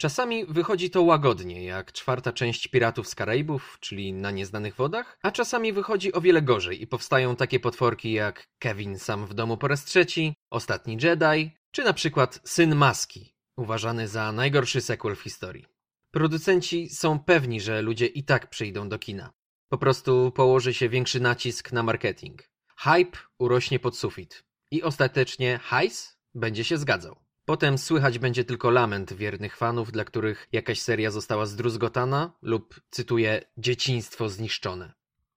Czasami 0.00 0.46
wychodzi 0.46 0.90
to 0.90 1.02
łagodnie, 1.02 1.64
jak 1.64 1.92
czwarta 1.92 2.32
część 2.32 2.68
Piratów 2.68 3.08
z 3.08 3.14
Karaibów, 3.14 3.78
czyli 3.80 4.12
Na 4.12 4.30
Nieznanych 4.30 4.74
Wodach, 4.74 5.18
a 5.22 5.30
czasami 5.30 5.72
wychodzi 5.72 6.12
o 6.12 6.20
wiele 6.20 6.42
gorzej 6.42 6.82
i 6.82 6.86
powstają 6.86 7.36
takie 7.36 7.60
potworki 7.60 8.12
jak 8.12 8.48
Kevin 8.58 8.98
sam 8.98 9.26
w 9.26 9.34
domu 9.34 9.56
po 9.56 9.68
raz 9.68 9.84
trzeci, 9.84 10.34
Ostatni 10.50 10.98
Jedi, 11.02 11.50
czy 11.70 11.84
na 11.84 11.92
przykład 11.92 12.40
Syn 12.44 12.74
Maski, 12.76 13.34
uważany 13.56 14.08
za 14.08 14.32
najgorszy 14.32 14.80
sequel 14.80 15.16
w 15.16 15.22
historii. 15.22 15.66
Producenci 16.10 16.88
są 16.88 17.18
pewni, 17.18 17.60
że 17.60 17.82
ludzie 17.82 18.06
i 18.06 18.24
tak 18.24 18.50
przyjdą 18.50 18.88
do 18.88 18.98
kina. 18.98 19.30
Po 19.68 19.78
prostu 19.78 20.32
położy 20.32 20.74
się 20.74 20.88
większy 20.88 21.20
nacisk 21.20 21.72
na 21.72 21.82
marketing. 21.82 22.42
Hype 22.76 23.18
urośnie 23.38 23.78
pod 23.78 23.96
sufit. 23.96 24.44
I 24.70 24.82
ostatecznie 24.82 25.58
hajs 25.62 26.18
będzie 26.34 26.64
się 26.64 26.78
zgadzał. 26.78 27.29
Potem 27.50 27.78
słychać 27.78 28.18
będzie 28.18 28.44
tylko 28.44 28.70
lament 28.70 29.12
wiernych 29.12 29.56
fanów, 29.56 29.92
dla 29.92 30.04
których 30.04 30.48
jakaś 30.52 30.80
seria 30.80 31.10
została 31.10 31.46
zdruzgotana 31.46 32.32
lub, 32.42 32.80
cytuję, 32.90 33.42
dzieciństwo 33.58 34.28
zniszczone. 34.28 34.92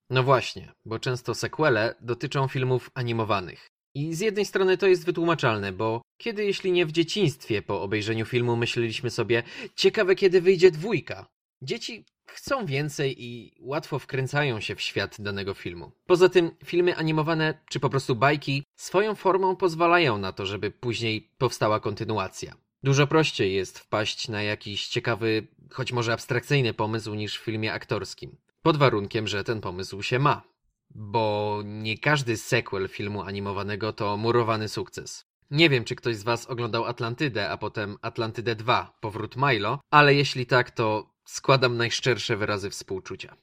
No 0.09 0.23
właśnie, 0.23 0.73
bo 0.85 0.99
często 0.99 1.35
sequele 1.35 1.95
dotyczą 2.01 2.47
filmów 2.47 2.91
animowanych. 2.93 3.67
I 3.95 4.15
z 4.15 4.19
jednej 4.19 4.45
strony 4.45 4.77
to 4.77 4.87
jest 4.87 5.05
wytłumaczalne, 5.05 5.71
bo 5.71 6.01
kiedy 6.17 6.45
jeśli 6.45 6.71
nie 6.71 6.85
w 6.85 6.91
dzieciństwie 6.91 7.61
po 7.61 7.81
obejrzeniu 7.81 8.25
filmu 8.25 8.55
myśleliśmy 8.55 9.09
sobie, 9.09 9.43
ciekawe 9.75 10.15
kiedy 10.15 10.41
wyjdzie 10.41 10.71
dwójka. 10.71 11.25
Dzieci 11.61 12.05
chcą 12.33 12.65
więcej 12.65 13.23
i 13.23 13.53
łatwo 13.59 13.99
wkręcają 13.99 14.59
się 14.59 14.75
w 14.75 14.81
świat 14.81 15.21
danego 15.21 15.53
filmu. 15.53 15.91
Poza 16.05 16.29
tym 16.29 16.51
filmy 16.65 16.95
animowane 16.95 17.53
czy 17.69 17.79
po 17.79 17.89
prostu 17.89 18.15
bajki 18.15 18.63
swoją 18.75 19.15
formą 19.15 19.55
pozwalają 19.55 20.17
na 20.17 20.31
to, 20.31 20.45
żeby 20.45 20.71
później 20.71 21.29
powstała 21.37 21.79
kontynuacja. 21.79 22.55
Dużo 22.83 23.07
prościej 23.07 23.53
jest 23.53 23.79
wpaść 23.79 24.27
na 24.27 24.43
jakiś 24.43 24.87
ciekawy, 24.87 25.47
choć 25.71 25.91
może 25.91 26.13
abstrakcyjny 26.13 26.73
pomysł 26.73 27.13
niż 27.13 27.39
w 27.39 27.43
filmie 27.43 27.73
aktorskim. 27.73 28.37
Pod 28.61 28.77
warunkiem, 28.77 29.27
że 29.27 29.43
ten 29.43 29.61
pomysł 29.61 30.01
się 30.01 30.19
ma. 30.19 30.41
Bo 30.95 31.61
nie 31.65 31.97
każdy 31.97 32.37
sequel 32.37 32.89
filmu 32.89 33.21
animowanego 33.21 33.93
to 33.93 34.17
murowany 34.17 34.69
sukces. 34.69 35.25
Nie 35.51 35.69
wiem, 35.69 35.83
czy 35.83 35.95
ktoś 35.95 36.15
z 36.15 36.23
Was 36.23 36.47
oglądał 36.47 36.85
Atlantydę, 36.85 37.49
a 37.49 37.57
potem 37.57 37.97
Atlantydę 38.01 38.55
2, 38.55 38.97
powrót 39.01 39.35
Milo, 39.35 39.79
ale 39.91 40.15
jeśli 40.15 40.45
tak, 40.45 40.71
to 40.71 41.12
składam 41.25 41.77
najszczersze 41.77 42.37
wyrazy 42.37 42.69
współczucia. 42.69 43.37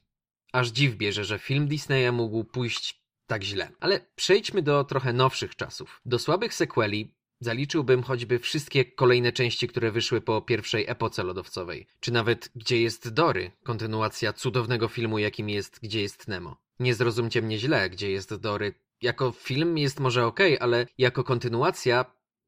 Aż 0.51 0.67
dziw 0.67 0.95
bierze, 0.95 1.25
że 1.25 1.39
film 1.39 1.67
Disneya 1.67 2.11
mógł 2.11 2.43
pójść 2.43 3.01
tak 3.27 3.43
źle. 3.43 3.71
Ale 3.79 4.05
przejdźmy 4.15 4.61
do 4.61 4.83
trochę 4.83 5.13
nowszych 5.13 5.55
czasów. 5.55 6.01
Do 6.05 6.19
słabych 6.19 6.53
sequeli 6.53 7.13
zaliczyłbym 7.39 8.03
choćby 8.03 8.39
wszystkie 8.39 8.85
kolejne 8.85 9.31
części, 9.31 9.67
które 9.67 9.91
wyszły 9.91 10.21
po 10.21 10.41
pierwszej 10.41 10.85
epoce 10.87 11.23
lodowcowej. 11.23 11.87
Czy 11.99 12.11
nawet 12.11 12.49
Gdzie 12.55 12.81
jest 12.81 13.09
Dory, 13.09 13.51
kontynuacja 13.63 14.33
cudownego 14.33 14.87
filmu, 14.87 15.19
jakim 15.19 15.49
jest 15.49 15.79
Gdzie 15.83 16.01
jest 16.01 16.27
Nemo. 16.27 16.57
Nie 16.79 16.95
zrozumcie 16.95 17.41
mnie 17.41 17.57
źle, 17.59 17.89
Gdzie 17.89 18.11
jest 18.11 18.35
Dory. 18.35 18.73
Jako 19.01 19.31
film 19.31 19.77
jest 19.77 19.99
może 19.99 20.25
ok, 20.25 20.39
ale 20.59 20.87
jako 20.97 21.23
kontynuacja 21.23 22.05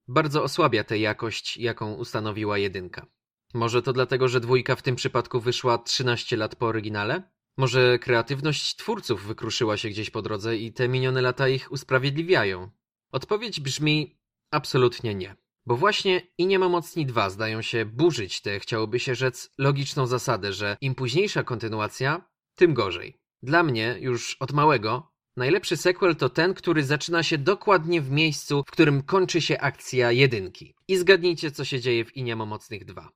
bardzo 0.08 0.44
osłabia 0.44 0.84
tę 0.84 0.98
jakość, 0.98 1.58
jaką 1.58 1.94
ustanowiła 1.94 2.58
jedynka. 2.58 3.06
Może 3.54 3.82
to 3.82 3.94
dlatego, 3.94 4.28
że 4.28 4.40
dwójka 4.40 4.76
w 4.76 4.82
tym 4.82 4.96
przypadku 4.96 5.40
wyszła 5.40 5.78
13 5.78 6.38
lat 6.38 6.56
po 6.56 6.66
oryginale? 6.66 7.24
Może 7.58 8.00
kreatywność 8.00 8.76
twórców 8.76 9.26
wykruszyła 9.26 9.78
się 9.78 9.90
gdzieś 9.90 10.10
po 10.10 10.22
drodze 10.22 10.58
i 10.58 10.74
te 10.74 10.88
minione 10.88 11.22
lata 11.22 11.48
ich 11.48 11.72
usprawiedliwiają? 11.72 12.70
Odpowiedź 13.12 13.60
brzmi 13.60 14.20
absolutnie 14.52 15.16
nie. 15.16 15.36
Bo 15.66 15.78
właśnie 15.78 16.22
i 16.38 16.46
nie 16.46 16.60
ma 16.60 16.70
mocni 16.70 17.06
dwa 17.06 17.30
zdają 17.30 17.62
się 17.62 17.86
burzyć 17.86 18.42
tę, 18.42 18.60
chciałoby 18.60 19.00
się 19.00 19.16
rzec, 19.16 19.50
logiczną 19.58 20.08
zasadę, 20.08 20.54
że 20.54 20.78
im 20.82 20.96
późniejsza 20.96 21.44
kontynuacja, 21.44 22.30
tym 22.56 22.74
gorzej. 22.74 23.20
Dla 23.44 23.64
mnie, 23.64 23.98
już 24.00 24.38
od 24.40 24.52
małego, 24.52 25.12
najlepszy 25.38 25.78
sequel 25.78 26.16
to 26.16 26.30
ten, 26.30 26.54
który 26.54 26.84
zaczyna 26.84 27.24
się 27.24 27.38
dokładnie 27.38 28.02
w 28.02 28.12
miejscu, 28.12 28.64
w 28.68 28.72
którym 28.72 29.04
kończy 29.04 29.42
się 29.42 29.60
akcja 29.60 30.12
jedynki. 30.12 30.76
I 30.88 30.98
zgadnijcie, 30.98 31.52
co 31.52 31.66
się 31.66 31.80
dzieje 31.80 32.06
w 32.06 32.18
I 32.18 32.24
nie 32.24 32.36
ma 32.36 32.46
mocnych 32.46 32.86
dwa. 32.86 33.10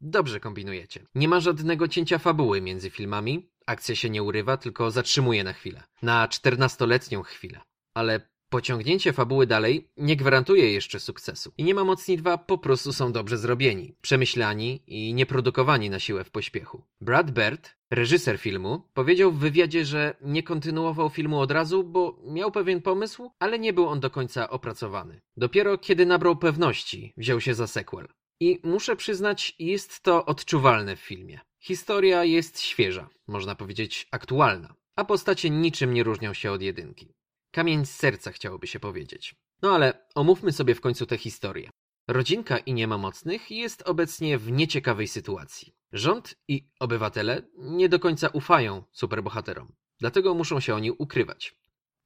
Dobrze 0.00 0.40
kombinujecie. 0.40 1.04
Nie 1.14 1.28
ma 1.28 1.40
żadnego 1.40 1.88
cięcia 1.88 2.18
fabuły 2.18 2.60
między 2.60 2.90
filmami. 2.90 3.50
Akcja 3.66 3.94
się 3.94 4.10
nie 4.10 4.22
urywa, 4.22 4.56
tylko 4.56 4.90
zatrzymuje 4.90 5.44
na 5.44 5.52
chwilę. 5.52 5.82
Na 6.02 6.26
14-letnią 6.26 7.22
chwilę. 7.22 7.60
Ale 7.94 8.20
pociągnięcie 8.48 9.12
fabuły 9.12 9.46
dalej 9.46 9.88
nie 9.96 10.16
gwarantuje 10.16 10.72
jeszcze 10.72 11.00
sukcesu. 11.00 11.52
I 11.58 11.64
nie 11.64 11.74
ma 11.74 11.84
mocni 11.84 12.16
dwa 12.16 12.38
po 12.38 12.58
prostu 12.58 12.92
są 12.92 13.12
dobrze 13.12 13.38
zrobieni, 13.38 13.94
przemyślani 14.00 14.82
i 14.86 15.14
nieprodukowani 15.14 15.90
na 15.90 15.98
siłę 15.98 16.24
w 16.24 16.30
pośpiechu. 16.30 16.82
Brad 17.00 17.30
Bird, 17.30 17.76
reżyser 17.90 18.38
filmu, 18.38 18.82
powiedział 18.94 19.32
w 19.32 19.38
wywiadzie, 19.38 19.84
że 19.84 20.16
nie 20.20 20.42
kontynuował 20.42 21.10
filmu 21.10 21.40
od 21.40 21.50
razu, 21.50 21.84
bo 21.84 22.18
miał 22.24 22.52
pewien 22.52 22.82
pomysł, 22.82 23.30
ale 23.38 23.58
nie 23.58 23.72
był 23.72 23.88
on 23.88 24.00
do 24.00 24.10
końca 24.10 24.50
opracowany. 24.50 25.20
Dopiero 25.36 25.78
kiedy 25.78 26.06
nabrał 26.06 26.36
pewności, 26.36 27.12
wziął 27.16 27.40
się 27.40 27.54
za 27.54 27.66
sequel. 27.66 28.08
I 28.40 28.60
muszę 28.62 28.96
przyznać, 28.96 29.54
jest 29.58 30.00
to 30.00 30.26
odczuwalne 30.26 30.96
w 30.96 31.00
filmie. 31.00 31.40
Historia 31.60 32.24
jest 32.24 32.60
świeża, 32.60 33.08
można 33.26 33.54
powiedzieć 33.54 34.08
aktualna, 34.10 34.74
a 34.96 35.04
postacie 35.04 35.50
niczym 35.50 35.94
nie 35.94 36.02
różnią 36.02 36.34
się 36.34 36.52
od 36.52 36.62
jedynki. 36.62 37.14
Kamień 37.50 37.86
z 37.86 37.96
serca 37.96 38.32
chciałoby 38.32 38.66
się 38.66 38.80
powiedzieć. 38.80 39.34
No 39.62 39.74
ale 39.74 40.06
omówmy 40.14 40.52
sobie 40.52 40.74
w 40.74 40.80
końcu 40.80 41.06
tę 41.06 41.18
historię. 41.18 41.70
Rodzinka 42.08 42.58
i 42.58 42.72
nie 42.72 42.86
ma 42.86 42.98
mocnych 42.98 43.50
jest 43.50 43.82
obecnie 43.82 44.38
w 44.38 44.52
nieciekawej 44.52 45.08
sytuacji. 45.08 45.74
Rząd 45.92 46.34
i 46.48 46.68
obywatele 46.80 47.42
nie 47.58 47.88
do 47.88 47.98
końca 47.98 48.28
ufają 48.28 48.82
superbohaterom, 48.92 49.72
dlatego 50.00 50.34
muszą 50.34 50.60
się 50.60 50.74
oni 50.74 50.90
ukrywać. 50.90 51.54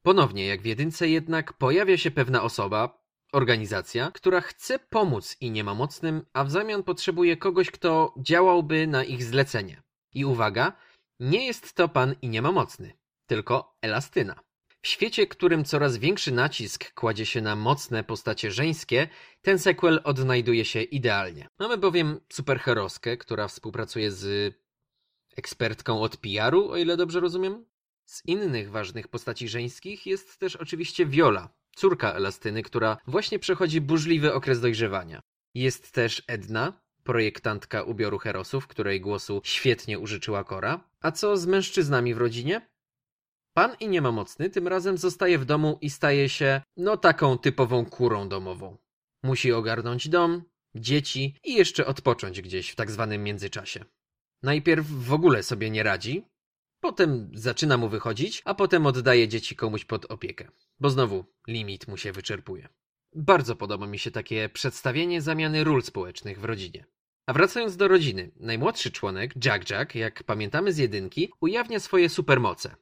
Ponownie, 0.02 0.46
jak 0.46 0.62
w 0.62 0.66
jedynce 0.66 1.08
jednak, 1.08 1.52
pojawia 1.52 1.96
się 1.96 2.10
pewna 2.10 2.42
osoba, 2.42 2.99
organizacja, 3.32 4.10
która 4.14 4.40
chce 4.40 4.78
pomóc 4.78 5.36
i 5.40 5.50
nie 5.50 5.64
ma 5.64 5.74
mocnym, 5.74 6.26
a 6.32 6.44
w 6.44 6.50
zamian 6.50 6.82
potrzebuje 6.82 7.36
kogoś, 7.36 7.70
kto 7.70 8.14
działałby 8.18 8.86
na 8.86 9.04
ich 9.04 9.24
zlecenie. 9.24 9.82
I 10.14 10.24
uwaga, 10.24 10.72
nie 11.20 11.46
jest 11.46 11.74
to 11.74 11.88
pan 11.88 12.14
i 12.22 12.28
nie 12.28 12.42
ma 12.42 12.52
mocny, 12.52 12.92
tylko 13.26 13.76
Elastyna. 13.82 14.40
W 14.82 14.88
świecie, 14.88 15.26
którym 15.26 15.64
coraz 15.64 15.96
większy 15.96 16.32
nacisk 16.32 16.94
kładzie 16.94 17.26
się 17.26 17.40
na 17.40 17.56
mocne 17.56 18.04
postacie 18.04 18.50
żeńskie, 18.50 19.08
ten 19.42 19.58
sequel 19.58 20.00
odnajduje 20.04 20.64
się 20.64 20.82
idealnie. 20.82 21.48
Mamy 21.58 21.78
bowiem 21.78 22.20
superheroskę, 22.32 23.16
która 23.16 23.48
współpracuje 23.48 24.10
z 24.10 24.54
ekspertką 25.36 26.02
od 26.02 26.16
PR-u, 26.16 26.70
o 26.70 26.76
ile 26.76 26.96
dobrze 26.96 27.20
rozumiem. 27.20 27.64
Z 28.04 28.26
innych 28.26 28.70
ważnych 28.70 29.08
postaci 29.08 29.48
żeńskich 29.48 30.06
jest 30.06 30.38
też 30.38 30.56
oczywiście 30.56 31.06
Viola, 31.06 31.48
córka 31.80 32.12
Elastyny, 32.12 32.62
która 32.62 32.96
właśnie 33.06 33.38
przechodzi 33.38 33.80
burzliwy 33.80 34.34
okres 34.34 34.60
dojrzewania. 34.60 35.20
Jest 35.54 35.92
też 35.92 36.22
Edna, 36.26 36.80
projektantka 37.04 37.82
ubioru 37.82 38.18
herosów, 38.18 38.66
której 38.66 39.00
głosu 39.00 39.40
świetnie 39.44 39.98
użyczyła 39.98 40.44
Kora. 40.44 40.90
A 41.00 41.12
co 41.12 41.36
z 41.36 41.46
mężczyznami 41.46 42.14
w 42.14 42.18
rodzinie? 42.18 42.68
Pan 43.54 43.76
i 43.80 43.88
nie 43.88 44.02
ma 44.02 44.12
mocny 44.12 44.50
tym 44.50 44.68
razem 44.68 44.98
zostaje 44.98 45.38
w 45.38 45.44
domu 45.44 45.78
i 45.80 45.90
staje 45.90 46.28
się, 46.28 46.62
no 46.76 46.96
taką 46.96 47.38
typową 47.38 47.86
kurą 47.86 48.28
domową. 48.28 48.76
Musi 49.22 49.52
ogarnąć 49.52 50.08
dom, 50.08 50.42
dzieci 50.74 51.36
i 51.44 51.54
jeszcze 51.54 51.86
odpocząć 51.86 52.40
gdzieś 52.42 52.70
w 52.70 52.76
tak 52.76 52.90
zwanym 52.90 53.24
międzyczasie. 53.24 53.84
Najpierw 54.42 54.86
w 54.86 55.12
ogóle 55.12 55.42
sobie 55.42 55.70
nie 55.70 55.82
radzi, 55.82 56.24
potem 56.80 57.30
zaczyna 57.34 57.76
mu 57.76 57.88
wychodzić, 57.88 58.42
a 58.44 58.54
potem 58.54 58.86
oddaje 58.86 59.28
dzieci 59.28 59.56
komuś 59.56 59.84
pod 59.84 60.04
opiekę, 60.04 60.48
bo 60.80 60.90
znowu 60.90 61.24
limit 61.48 61.88
mu 61.88 61.96
się 61.96 62.12
wyczerpuje. 62.12 62.68
Bardzo 63.14 63.56
podoba 63.56 63.86
mi 63.86 63.98
się 63.98 64.10
takie 64.10 64.48
przedstawienie 64.48 65.22
zamiany 65.22 65.64
ról 65.64 65.82
społecznych 65.82 66.40
w 66.40 66.44
rodzinie. 66.44 66.86
A 67.26 67.32
wracając 67.32 67.76
do 67.76 67.88
rodziny, 67.88 68.30
najmłodszy 68.36 68.90
członek, 68.90 69.44
Jack 69.44 69.70
Jack, 69.70 69.94
jak 69.94 70.24
pamiętamy 70.24 70.72
z 70.72 70.78
jedynki, 70.78 71.32
ujawnia 71.40 71.80
swoje 71.80 72.08
supermoce. 72.08 72.76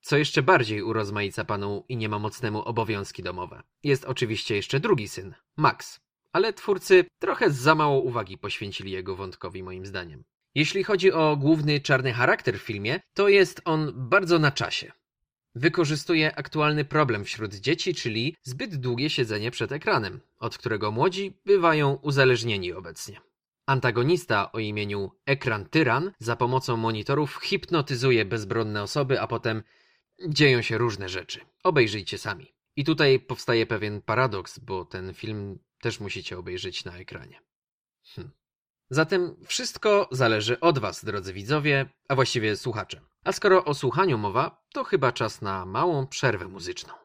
Co 0.00 0.16
jeszcze 0.16 0.42
bardziej 0.42 0.82
urozmaica 0.82 1.44
panu 1.44 1.84
i 1.88 1.96
nie 1.96 2.08
ma 2.08 2.18
mocnemu 2.18 2.62
obowiązki 2.62 3.22
domowe. 3.22 3.62
Jest 3.82 4.04
oczywiście 4.04 4.56
jeszcze 4.56 4.80
drugi 4.80 5.08
syn, 5.08 5.34
Max. 5.56 6.00
Ale 6.32 6.52
twórcy 6.52 7.04
trochę 7.18 7.50
za 7.50 7.74
mało 7.74 8.00
uwagi 8.00 8.38
poświęcili 8.38 8.92
jego 8.92 9.16
wątkowi 9.16 9.62
moim 9.62 9.86
zdaniem. 9.86 10.24
Jeśli 10.54 10.84
chodzi 10.84 11.12
o 11.12 11.36
główny 11.36 11.80
czarny 11.80 12.12
charakter 12.12 12.58
w 12.58 12.62
filmie, 12.62 13.00
to 13.14 13.28
jest 13.28 13.60
on 13.64 13.92
bardzo 13.96 14.38
na 14.38 14.52
czasie. 14.52 14.92
Wykorzystuje 15.54 16.36
aktualny 16.36 16.84
problem 16.84 17.24
wśród 17.24 17.54
dzieci, 17.54 17.94
czyli 17.94 18.36
zbyt 18.42 18.76
długie 18.76 19.10
siedzenie 19.10 19.50
przed 19.50 19.72
ekranem, 19.72 20.20
od 20.38 20.58
którego 20.58 20.90
młodzi 20.90 21.38
bywają 21.46 21.94
uzależnieni 21.94 22.72
obecnie. 22.72 23.20
Antagonista 23.66 24.52
o 24.52 24.58
imieniu 24.58 25.10
Ekran 25.26 25.64
Tyran 25.68 26.12
za 26.18 26.36
pomocą 26.36 26.76
monitorów 26.76 27.40
hipnotyzuje 27.42 28.24
bezbronne 28.24 28.82
osoby, 28.82 29.20
a 29.20 29.26
potem 29.26 29.62
dzieją 30.28 30.62
się 30.62 30.78
różne 30.78 31.08
rzeczy. 31.08 31.40
Obejrzyjcie 31.62 32.18
sami. 32.18 32.54
I 32.76 32.84
tutaj 32.84 33.20
powstaje 33.20 33.66
pewien 33.66 34.02
paradoks, 34.02 34.58
bo 34.58 34.84
ten 34.84 35.14
film 35.14 35.58
też 35.80 36.00
musicie 36.00 36.38
obejrzeć 36.38 36.84
na 36.84 36.98
ekranie. 36.98 37.40
Hm. 38.14 38.30
Zatem 38.90 39.36
wszystko 39.46 40.08
zależy 40.10 40.60
od 40.60 40.78
Was, 40.78 41.04
drodzy 41.04 41.32
widzowie, 41.32 41.86
a 42.08 42.14
właściwie 42.14 42.56
słuchacze. 42.56 43.00
A 43.24 43.32
skoro 43.32 43.64
o 43.64 43.74
słuchaniu 43.74 44.18
mowa, 44.18 44.62
to 44.72 44.84
chyba 44.84 45.12
czas 45.12 45.42
na 45.42 45.66
małą 45.66 46.06
przerwę 46.06 46.48
muzyczną. 46.48 47.03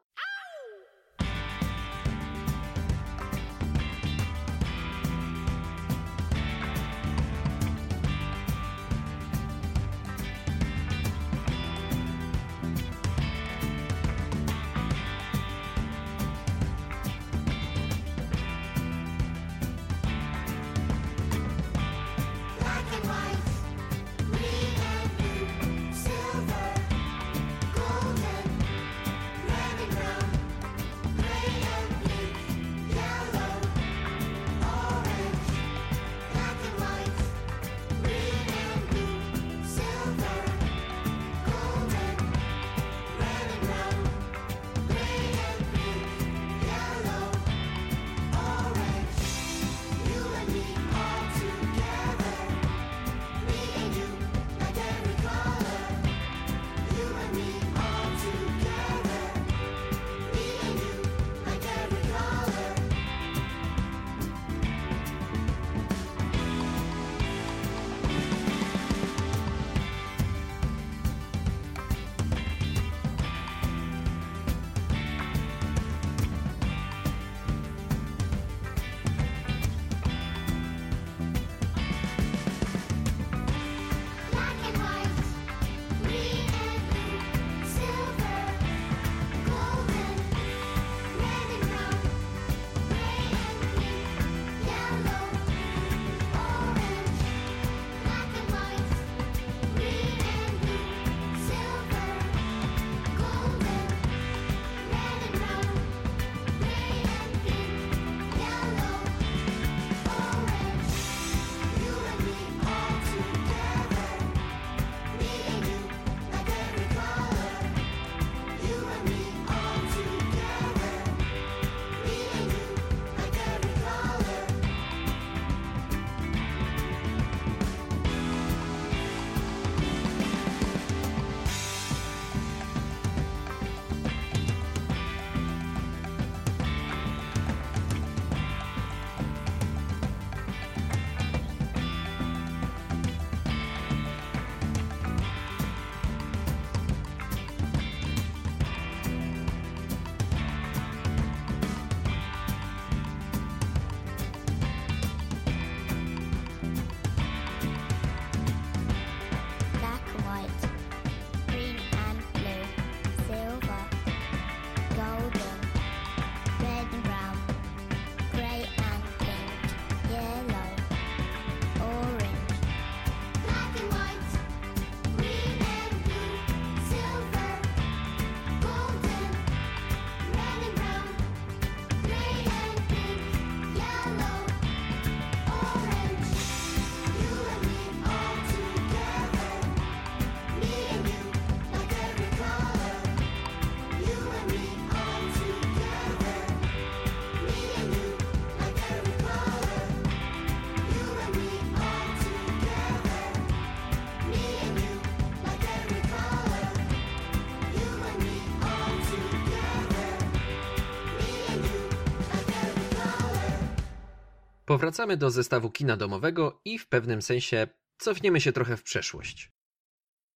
Powracamy 214.80 215.18
do 215.18 215.31
zestawu 215.31 215.69
kina 215.69 215.97
domowego 215.97 216.61
i 216.65 216.80
w 216.80 216.88
pewnym 216.88 217.22
sensie 217.22 217.68
cofniemy 217.97 218.41
się 218.41 218.51
trochę 218.51 218.77
w 218.77 218.84
przeszłość. 218.84 219.51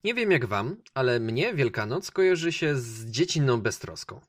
Nie 0.04 0.14
wiem 0.14 0.32
jak 0.32 0.46
wam, 0.46 0.78
ale 0.94 1.20
mnie 1.20 1.54
Wielkanoc 1.54 2.12
kojarzy 2.12 2.52
się 2.52 2.76
z 2.76 3.06
dziecinną 3.06 3.62
beztroską. 3.62 4.22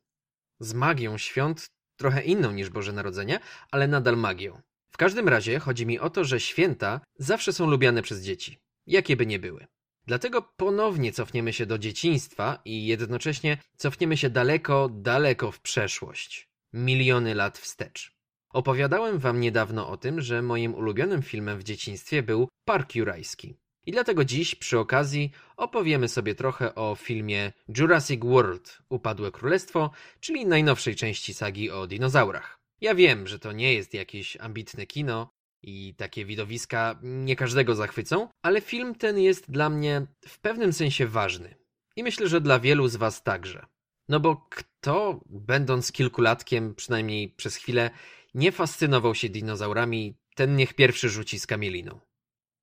Z 0.61 0.75
magią 0.75 1.19
świąt, 1.19 1.71
trochę 1.97 2.23
inną 2.23 2.53
niż 2.53 2.71
Boże 2.71 2.93
Narodzenie, 2.93 3.41
ale 3.71 3.89
nadal 3.89 4.17
magią. 4.17 4.61
W 4.91 4.97
każdym 4.97 5.29
razie 5.29 5.59
chodzi 5.59 5.87
mi 5.87 5.99
o 5.99 6.11
to, 6.11 6.25
że 6.25 6.41
święta 6.41 7.01
zawsze 7.19 7.53
są 7.53 7.67
lubiane 7.67 8.03
przez 8.03 8.23
dzieci, 8.23 8.59
jakie 8.87 9.17
by 9.17 9.27
nie 9.27 9.39
były. 9.39 9.67
Dlatego 10.07 10.43
ponownie 10.43 11.13
cofniemy 11.13 11.53
się 11.53 11.67
do 11.67 11.79
dzieciństwa 11.79 12.63
i 12.65 12.87
jednocześnie 12.87 13.59
cofniemy 13.77 14.17
się 14.17 14.31
daleko, 14.31 14.89
daleko 14.89 15.53
w 15.53 15.61
przeszłość. 15.61 16.49
Miliony 16.73 17.35
lat 17.35 17.59
wstecz. 17.59 18.14
Opowiadałem 18.55 19.19
wam 19.19 19.41
niedawno 19.41 19.89
o 19.89 19.97
tym, 19.97 20.21
że 20.21 20.43
moim 20.43 20.75
ulubionym 20.75 21.23
filmem 21.23 21.59
w 21.59 21.65
dzieciństwie 21.65 22.23
był 22.23 22.49
Park 22.65 22.95
Jurajski. 22.95 23.55
I 23.87 23.93
dlatego 23.93 24.25
dziś 24.25 24.55
przy 24.55 24.79
okazji 24.79 25.31
opowiemy 25.57 26.09
sobie 26.09 26.35
trochę 26.35 26.75
o 26.75 26.95
filmie 26.95 27.53
Jurassic 27.79 28.25
World 28.25 28.79
Upadłe 28.89 29.31
Królestwo, 29.31 29.91
czyli 30.21 30.47
najnowszej 30.47 30.97
części 30.97 31.35
sagi 31.35 31.71
o 31.71 31.87
dinozaurach. 31.87 32.59
Ja 32.81 32.95
wiem, 32.95 33.27
że 33.27 33.39
to 33.39 33.53
nie 33.53 33.75
jest 33.75 33.95
jakieś 33.95 34.37
ambitne 34.37 34.87
kino 34.87 35.29
i 35.63 35.95
takie 35.97 36.25
widowiska 36.25 36.99
nie 37.03 37.37
każdego 37.37 37.75
zachwycą, 37.75 38.29
ale 38.43 38.61
film 38.61 38.95
ten 38.95 39.19
jest 39.19 39.51
dla 39.51 39.69
mnie 39.69 40.07
w 40.29 40.39
pewnym 40.39 40.73
sensie 40.73 41.07
ważny. 41.07 41.55
I 41.97 42.03
myślę, 42.03 42.29
że 42.29 42.41
dla 42.41 42.61
wielu 42.61 42.89
z 42.89 42.97
was 42.97 43.23
także. 43.23 43.67
No 44.09 44.21
bo 44.21 44.49
kto, 44.51 45.21
będąc 45.27 45.93
kilkulatkiem, 45.93 46.75
przynajmniej 46.75 47.29
przez 47.29 47.57
chwilę, 47.57 47.91
nie 48.35 48.53
fascynował 48.53 49.15
się 49.15 49.29
dinozaurami, 49.29 50.15
ten 50.35 50.57
niech 50.57 50.75
pierwszy 50.75 51.09
rzuci 51.09 51.39
z 51.39 51.47
kamieliną. 51.47 52.01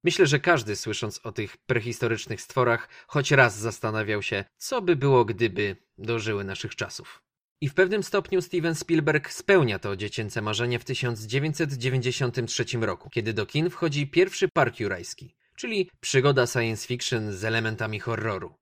Myślę, 0.04 0.26
że 0.28 0.40
każdy 0.40 0.76
słysząc 0.76 1.20
o 1.24 1.32
tych 1.32 1.58
prehistorycznych 1.58 2.42
stworach, 2.42 2.90
choć 3.08 3.32
raz 3.32 3.58
zastanawiał 3.60 4.22
się, 4.22 4.46
co 4.58 4.82
by 4.82 4.96
było, 4.96 5.26
gdyby 5.26 5.76
dożyły 5.98 6.44
naszych 6.44 6.76
czasów. 6.76 7.24
I 7.62 7.70
w 7.70 7.74
pewnym 7.74 8.04
stopniu 8.04 8.42
Steven 8.42 8.76
Spielberg 8.76 9.32
spełnia 9.32 9.80
to 9.80 9.96
dziecięce 9.96 10.42
marzenie 10.42 10.80
w 10.80 10.86
1993 10.86 12.66
roku, 12.82 13.10
kiedy 13.10 13.34
do 13.34 13.46
kin 13.46 13.70
wchodzi 13.70 14.08
pierwszy 14.08 14.50
Park 14.54 14.80
Jurajski, 14.80 15.36
czyli 15.56 15.90
przygoda 16.00 16.48
science 16.48 16.88
fiction 16.88 17.32
z 17.34 17.44
elementami 17.44 18.00
horroru. 18.00 18.56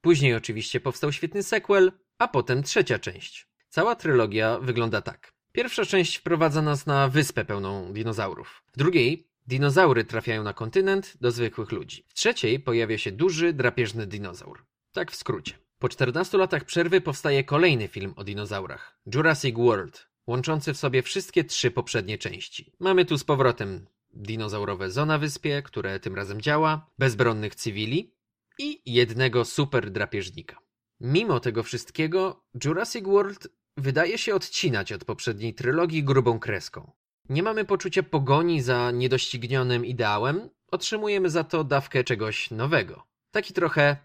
Później 0.00 0.34
oczywiście 0.34 0.80
powstał 0.80 1.12
świetny 1.12 1.42
sequel, 1.42 1.92
a 2.18 2.28
potem 2.28 2.62
trzecia 2.62 2.98
część. 2.98 3.46
Cała 3.68 3.96
trylogia 3.96 4.58
wygląda 4.58 5.02
tak. 5.02 5.33
Pierwsza 5.54 5.84
część 5.84 6.16
wprowadza 6.16 6.62
nas 6.62 6.86
na 6.86 7.08
wyspę 7.08 7.44
pełną 7.44 7.92
dinozaurów. 7.92 8.62
W 8.72 8.78
drugiej 8.78 9.28
dinozaury 9.46 10.04
trafiają 10.04 10.42
na 10.42 10.52
kontynent 10.52 11.16
do 11.20 11.30
zwykłych 11.30 11.72
ludzi. 11.72 12.04
W 12.08 12.14
trzeciej 12.14 12.60
pojawia 12.60 12.98
się 12.98 13.12
duży, 13.12 13.52
drapieżny 13.52 14.06
dinozaur. 14.06 14.64
Tak 14.92 15.12
w 15.12 15.16
skrócie. 15.16 15.54
Po 15.78 15.88
14 15.88 16.38
latach 16.38 16.64
przerwy 16.64 17.00
powstaje 17.00 17.44
kolejny 17.44 17.88
film 17.88 18.14
o 18.16 18.24
dinozaurach 18.24 18.98
Jurassic 19.14 19.56
World, 19.56 20.08
łączący 20.26 20.74
w 20.74 20.78
sobie 20.78 21.02
wszystkie 21.02 21.44
trzy 21.44 21.70
poprzednie 21.70 22.18
części. 22.18 22.72
Mamy 22.80 23.04
tu 23.04 23.18
z 23.18 23.24
powrotem 23.24 23.86
dinozaurowe 24.10 24.90
zoo 24.90 25.06
na 25.06 25.18
wyspie, 25.18 25.62
które 25.62 26.00
tym 26.00 26.14
razem 26.14 26.40
działa, 26.40 26.90
bezbronnych 26.98 27.54
cywili 27.54 28.14
i 28.58 28.92
jednego 28.92 29.44
super 29.44 29.90
drapieżnika. 29.90 30.58
Mimo 31.00 31.40
tego 31.40 31.62
wszystkiego, 31.62 32.44
Jurassic 32.64 33.04
World 33.04 33.48
wydaje 33.76 34.18
się 34.18 34.34
odcinać 34.34 34.92
od 34.92 35.04
poprzedniej 35.04 35.54
trylogii 35.54 36.04
grubą 36.04 36.38
kreską. 36.38 36.92
Nie 37.28 37.42
mamy 37.42 37.64
poczucia 37.64 38.02
pogoni 38.02 38.62
za 38.62 38.90
niedoścignionym 38.90 39.84
ideałem, 39.84 40.48
otrzymujemy 40.70 41.30
za 41.30 41.44
to 41.44 41.64
dawkę 41.64 42.04
czegoś 42.04 42.50
nowego. 42.50 43.06
Taki 43.30 43.54
trochę 43.54 43.96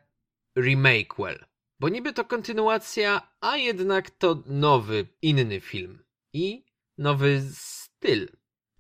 remake'well. 0.57 1.45
Bo 1.79 1.89
niby 1.89 2.13
to 2.13 2.25
kontynuacja, 2.25 3.31
a 3.41 3.57
jednak 3.57 4.09
to 4.09 4.43
nowy, 4.45 5.07
inny 5.21 5.59
film. 5.59 6.03
I 6.33 6.65
nowy 6.97 7.41
styl. 7.53 8.29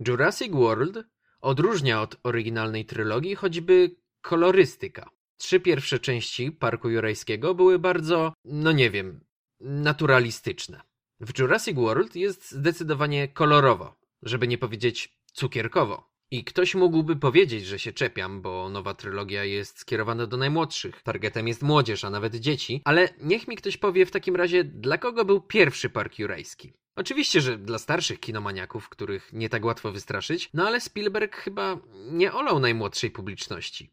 Jurassic 0.07 0.51
World 0.53 1.03
odróżnia 1.41 2.01
od 2.01 2.17
oryginalnej 2.23 2.85
trylogii 2.85 3.35
choćby 3.35 3.95
kolorystyka. 4.21 5.09
Trzy 5.37 5.59
pierwsze 5.59 5.99
części 5.99 6.51
Parku 6.51 6.89
Jurajskiego 6.89 7.55
były 7.55 7.79
bardzo, 7.79 8.33
no 8.45 8.71
nie 8.71 8.89
wiem, 8.89 9.25
naturalistyczne. 9.59 10.81
W 11.19 11.39
Jurassic 11.39 11.75
World 11.75 12.15
jest 12.15 12.51
zdecydowanie 12.51 13.27
kolorowo, 13.27 13.95
żeby 14.23 14.47
nie 14.47 14.57
powiedzieć 14.57 15.19
cukierkowo. 15.33 16.09
I 16.31 16.43
ktoś 16.43 16.75
mógłby 16.75 17.15
powiedzieć, 17.15 17.65
że 17.65 17.79
się 17.79 17.93
czepiam, 17.93 18.41
bo 18.41 18.69
nowa 18.69 18.93
trylogia 18.93 19.43
jest 19.43 19.79
skierowana 19.79 20.27
do 20.27 20.37
najmłodszych. 20.37 21.01
Targetem 21.03 21.47
jest 21.47 21.61
młodzież, 21.61 22.03
a 22.03 22.09
nawet 22.09 22.35
dzieci. 22.35 22.81
Ale 22.85 23.09
niech 23.21 23.47
mi 23.47 23.55
ktoś 23.55 23.77
powie 23.77 24.05
w 24.05 24.11
takim 24.11 24.35
razie, 24.35 24.63
dla 24.63 24.97
kogo 24.97 25.25
był 25.25 25.41
pierwszy 25.41 25.89
Park 25.89 26.19
Jurajski. 26.19 26.73
Oczywiście, 26.95 27.41
że 27.41 27.57
dla 27.57 27.77
starszych 27.77 28.19
kinomaniaków, 28.19 28.89
których 28.89 29.33
nie 29.33 29.49
tak 29.49 29.65
łatwo 29.65 29.91
wystraszyć, 29.91 30.49
no 30.53 30.67
ale 30.67 30.81
Spielberg 30.81 31.35
chyba 31.35 31.79
nie 32.11 32.33
olał 32.33 32.59
najmłodszej 32.59 33.11
publiczności. 33.11 33.89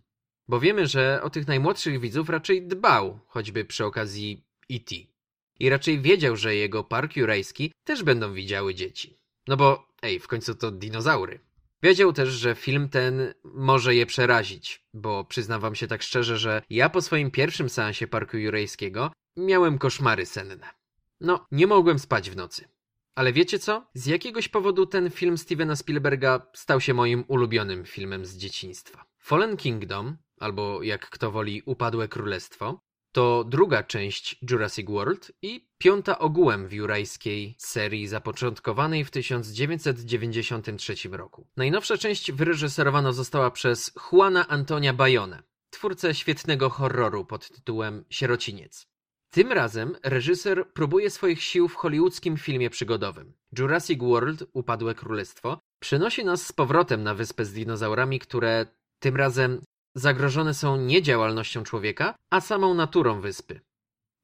Bo 0.48 0.60
wiemy, 0.60 0.86
że 0.86 1.20
o 1.22 1.30
tych 1.30 1.46
najmłodszych 1.46 2.00
widzów 2.00 2.28
raczej 2.28 2.66
dbał, 2.66 3.20
choćby 3.26 3.64
przy 3.64 3.84
okazji 3.84 4.44
E.T. 4.70 4.94
I 5.60 5.70
raczej 5.70 6.00
wiedział, 6.00 6.36
że 6.36 6.54
jego 6.54 6.84
Park 6.84 7.16
Jurajski 7.16 7.72
też 7.84 8.02
będą 8.02 8.34
widziały 8.34 8.74
dzieci. 8.74 9.18
No 9.48 9.56
bo, 9.56 9.88
ej, 10.02 10.20
w 10.20 10.28
końcu 10.28 10.54
to 10.54 10.70
dinozaury. 10.70 11.40
Wiedział 11.82 12.12
też, 12.12 12.28
że 12.28 12.54
film 12.54 12.88
ten 12.88 13.34
może 13.44 13.94
je 13.94 14.06
przerazić, 14.06 14.84
bo 14.94 15.24
przyznam 15.24 15.60
wam 15.60 15.74
się 15.74 15.86
tak 15.86 16.02
szczerze, 16.02 16.38
że 16.38 16.62
ja 16.70 16.88
po 16.88 17.02
swoim 17.02 17.30
pierwszym 17.30 17.68
seansie 17.68 18.06
Parku 18.06 18.36
Jurajskiego 18.36 19.12
miałem 19.36 19.78
koszmary 19.78 20.26
senne. 20.26 20.70
No, 21.20 21.46
nie 21.50 21.66
mogłem 21.66 21.98
spać 21.98 22.30
w 22.30 22.36
nocy. 22.36 22.68
Ale 23.14 23.32
wiecie 23.32 23.58
co? 23.58 23.86
Z 23.94 24.06
jakiegoś 24.06 24.48
powodu 24.48 24.86
ten 24.86 25.10
film 25.10 25.38
Stevena 25.38 25.76
Spielberga 25.76 26.46
stał 26.54 26.80
się 26.80 26.94
moim 26.94 27.24
ulubionym 27.28 27.84
filmem 27.84 28.26
z 28.26 28.36
dzieciństwa. 28.36 29.04
Fallen 29.18 29.56
Kingdom, 29.56 30.16
albo 30.40 30.82
jak 30.82 31.10
kto 31.10 31.30
woli 31.30 31.62
Upadłe 31.66 32.08
Królestwo, 32.08 32.80
to 33.16 33.44
druga 33.44 33.82
część 33.82 34.38
Jurassic 34.50 34.90
World 34.90 35.32
i 35.42 35.68
piąta 35.78 36.18
ogółem 36.18 36.68
w 36.68 36.72
jurajskiej 36.72 37.54
serii 37.58 38.06
zapoczątkowanej 38.06 39.04
w 39.04 39.10
1993 39.10 40.94
roku. 41.10 41.46
Najnowsza 41.56 41.98
część 41.98 42.32
wyreżyserowana 42.32 43.12
została 43.12 43.50
przez 43.50 43.92
Juana 44.12 44.48
Antonia 44.48 44.92
Bayone, 44.92 45.42
twórcę 45.70 46.14
świetnego 46.14 46.70
horroru 46.70 47.24
pod 47.24 47.50
tytułem 47.50 48.04
Sierociniec. 48.10 48.86
Tym 49.30 49.52
razem 49.52 49.96
reżyser 50.02 50.72
próbuje 50.72 51.10
swoich 51.10 51.42
sił 51.42 51.68
w 51.68 51.74
hollywoodzkim 51.74 52.36
filmie 52.36 52.70
przygodowym. 52.70 53.32
Jurassic 53.58 54.00
World 54.02 54.44
Upadłe 54.52 54.94
Królestwo 54.94 55.58
przenosi 55.80 56.24
nas 56.24 56.46
z 56.46 56.52
powrotem 56.52 57.02
na 57.02 57.14
wyspę 57.14 57.44
z 57.44 57.52
dinozaurami, 57.52 58.18
które 58.18 58.66
tym 58.98 59.16
razem 59.16 59.60
zagrożone 59.96 60.54
są 60.54 60.76
nie 60.76 61.02
działalnością 61.02 61.62
człowieka, 61.62 62.14
a 62.30 62.40
samą 62.40 62.74
naturą 62.74 63.20
wyspy. 63.20 63.60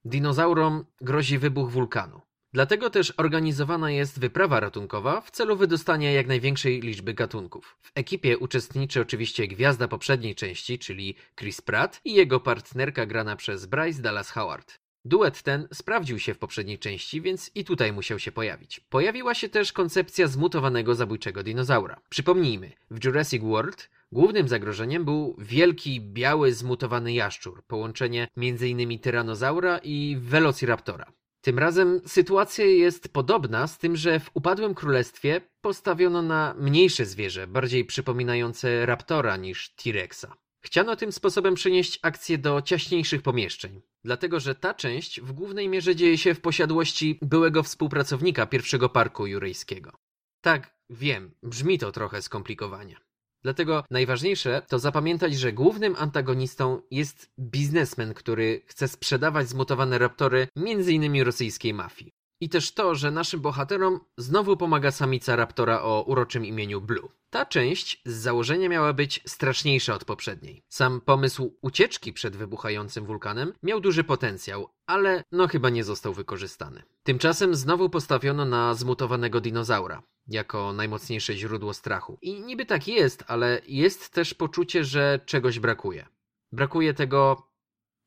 Dinozaurom 0.05 0.85
grozi 1.01 1.39
wybuch 1.39 1.71
wulkanu. 1.71 2.21
Dlatego 2.55 2.91
też 2.91 3.15
organizowana 3.17 3.91
jest 3.91 4.21
wyprawa 4.21 4.61
ratunkowa 4.61 5.21
w 5.21 5.31
celu 5.31 5.57
wydostania 5.57 6.13
jak 6.13 6.27
największej 6.27 6.81
liczby 6.81 7.15
gatunków. 7.15 7.77
W 7.81 7.91
ekipie 7.95 8.39
uczestniczy 8.39 9.01
oczywiście 9.01 9.49
gwiazda 9.49 9.89
poprzedniej 9.89 10.35
części, 10.35 10.79
czyli 10.79 11.17
Chris 11.39 11.61
Pratt 11.61 12.01
i 12.05 12.15
jego 12.15 12.41
partnerka 12.41 13.07
grana 13.07 13.37
przez 13.37 13.67
Bryce 13.67 14.03
Dallas 14.03 14.31
Howard. 14.31 14.79
Duet 15.05 15.43
ten 15.43 15.69
sprawdził 15.73 16.19
się 16.19 16.35
w 16.35 16.39
poprzedniej 16.39 16.79
części, 16.79 17.21
więc 17.21 17.51
i 17.55 17.65
tutaj 17.65 17.93
musiał 17.93 18.19
się 18.19 18.33
pojawić. 18.33 18.81
Pojawiła 18.81 19.35
się 19.35 19.49
też 19.49 19.73
koncepcja 19.73 20.27
zmutowanego 20.27 20.95
zabójczego 20.95 21.43
dinozaura. 21.43 22.01
Przypomnijmy, 22.09 22.73
w 22.91 23.05
Jurassic 23.05 23.43
World 23.43 23.91
Głównym 24.13 24.49
zagrożeniem 24.49 25.05
był 25.05 25.37
wielki, 25.39 26.01
biały, 26.01 26.53
zmutowany 26.53 27.13
jaszczur, 27.13 27.63
połączenie 27.67 28.29
m.in. 28.37 28.99
tyranozaura 28.99 29.79
i 29.79 30.17
velociraptora. 30.21 31.13
Tym 31.41 31.59
razem 31.59 32.01
sytuacja 32.07 32.65
jest 32.65 33.09
podobna, 33.09 33.67
z 33.67 33.79
tym, 33.79 33.97
że 33.97 34.21
w 34.21 34.31
upadłym 34.35 34.75
królestwie 34.75 35.41
postawiono 35.61 36.23
na 36.23 36.55
mniejsze 36.59 37.07
zwierzę, 37.07 37.47
bardziej 37.47 37.85
przypominające 37.85 38.87
raptora 38.87 39.37
niż 39.37 39.75
T-Rexa. 39.75 40.27
Chciano 40.65 40.97
tym 40.97 41.13
sposobem 41.13 41.55
przenieść 41.55 41.99
akcję 42.03 42.39
do 42.39 42.63
ciaśniejszych 42.63 43.23
pomieszczeń, 43.23 43.83
dlatego 44.05 44.41
że 44.41 44.55
ta 44.55 44.75
część 44.75 45.21
w 45.21 45.33
głównej 45.33 45.69
mierze 45.69 45.97
dzieje 45.97 46.19
się 46.19 46.35
w 46.35 46.41
posiadłości 46.41 47.19
byłego 47.23 47.63
współpracownika 47.63 48.47
pierwszego 48.47 48.89
parku 48.89 49.27
jurejskiego. 49.27 49.93
Tak, 50.41 50.77
wiem, 50.91 51.35
brzmi 51.43 51.79
to 51.79 51.93
trochę 51.93 52.23
skomplikowanie. 52.23 52.97
Dlatego 53.43 53.85
najważniejsze 53.91 54.63
to 54.69 54.79
zapamiętać, 54.79 55.35
że 55.35 55.53
głównym 55.53 55.97
antagonistą 55.99 56.83
jest 56.91 57.31
biznesmen, 57.41 58.15
który 58.15 58.63
chce 58.67 58.89
sprzedawać 58.89 59.49
zmutowane 59.49 59.99
raptory 59.99 60.49
m.in. 60.57 61.23
rosyjskiej 61.23 61.75
mafii. 61.75 62.13
I 62.41 62.49
też 62.49 62.75
to, 62.75 62.95
że 62.95 63.11
naszym 63.11 63.41
bohaterom 63.41 64.01
znowu 64.19 64.57
pomaga 64.57 64.91
samica 64.91 65.37
raptora 65.37 65.83
o 65.83 66.03
uroczym 66.03 66.47
imieniu 66.47 66.81
Blue. 66.81 67.09
Ta 67.31 67.47
część 67.47 68.03
z 68.07 68.13
założenia 68.15 68.69
miała 68.69 68.93
być 68.93 69.21
straszniejsza 69.27 69.95
od 69.95 70.05
poprzedniej. 70.05 70.63
Sam 70.69 71.01
pomysł 71.01 71.59
ucieczki 71.63 72.13
przed 72.13 72.37
wybuchającym 72.37 73.07
wulkanem 73.07 73.53
miał 73.63 73.81
duży 73.81 74.05
potencjał, 74.05 74.69
ale 74.87 75.25
no 75.33 75.49
chyba 75.49 75.71
nie 75.71 75.85
został 75.85 76.15
wykorzystany. 76.15 76.83
Tymczasem 77.03 77.55
znowu 77.55 77.91
postawiono 77.91 78.45
na 78.45 78.75
zmutowanego 78.75 79.41
dinozaura 79.41 80.03
jako 80.29 80.73
najmocniejsze 80.73 81.37
źródło 81.37 81.75
strachu. 81.75 82.19
I 82.23 82.41
niby 82.41 82.67
tak 82.67 82.89
jest, 82.89 83.25
ale 83.27 83.61
jest 83.67 84.11
też 84.11 84.35
poczucie, 84.35 84.85
że 84.85 85.21
czegoś 85.27 85.59
brakuje. 85.59 86.07
Brakuje 86.53 86.95
tego 86.95 87.49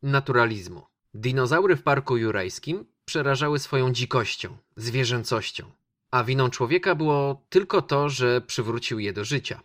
naturalizmu. 0.04 0.84
Dinozaury 1.14 1.76
w 1.76 1.84
parku 1.84 2.18
jurajskim 2.18 2.86
przerażały 3.06 3.60
swoją 3.60 3.92
dzikością, 3.92 4.58
zwierzęcością, 4.76 5.72
a 6.12 6.24
winą 6.24 6.50
człowieka 6.50 6.96
było 6.96 7.46
tylko 7.50 7.82
to, 7.82 8.10
że 8.10 8.42
przywrócił 8.42 9.00
je 9.00 9.14
do 9.14 9.26
życia. 9.26 9.62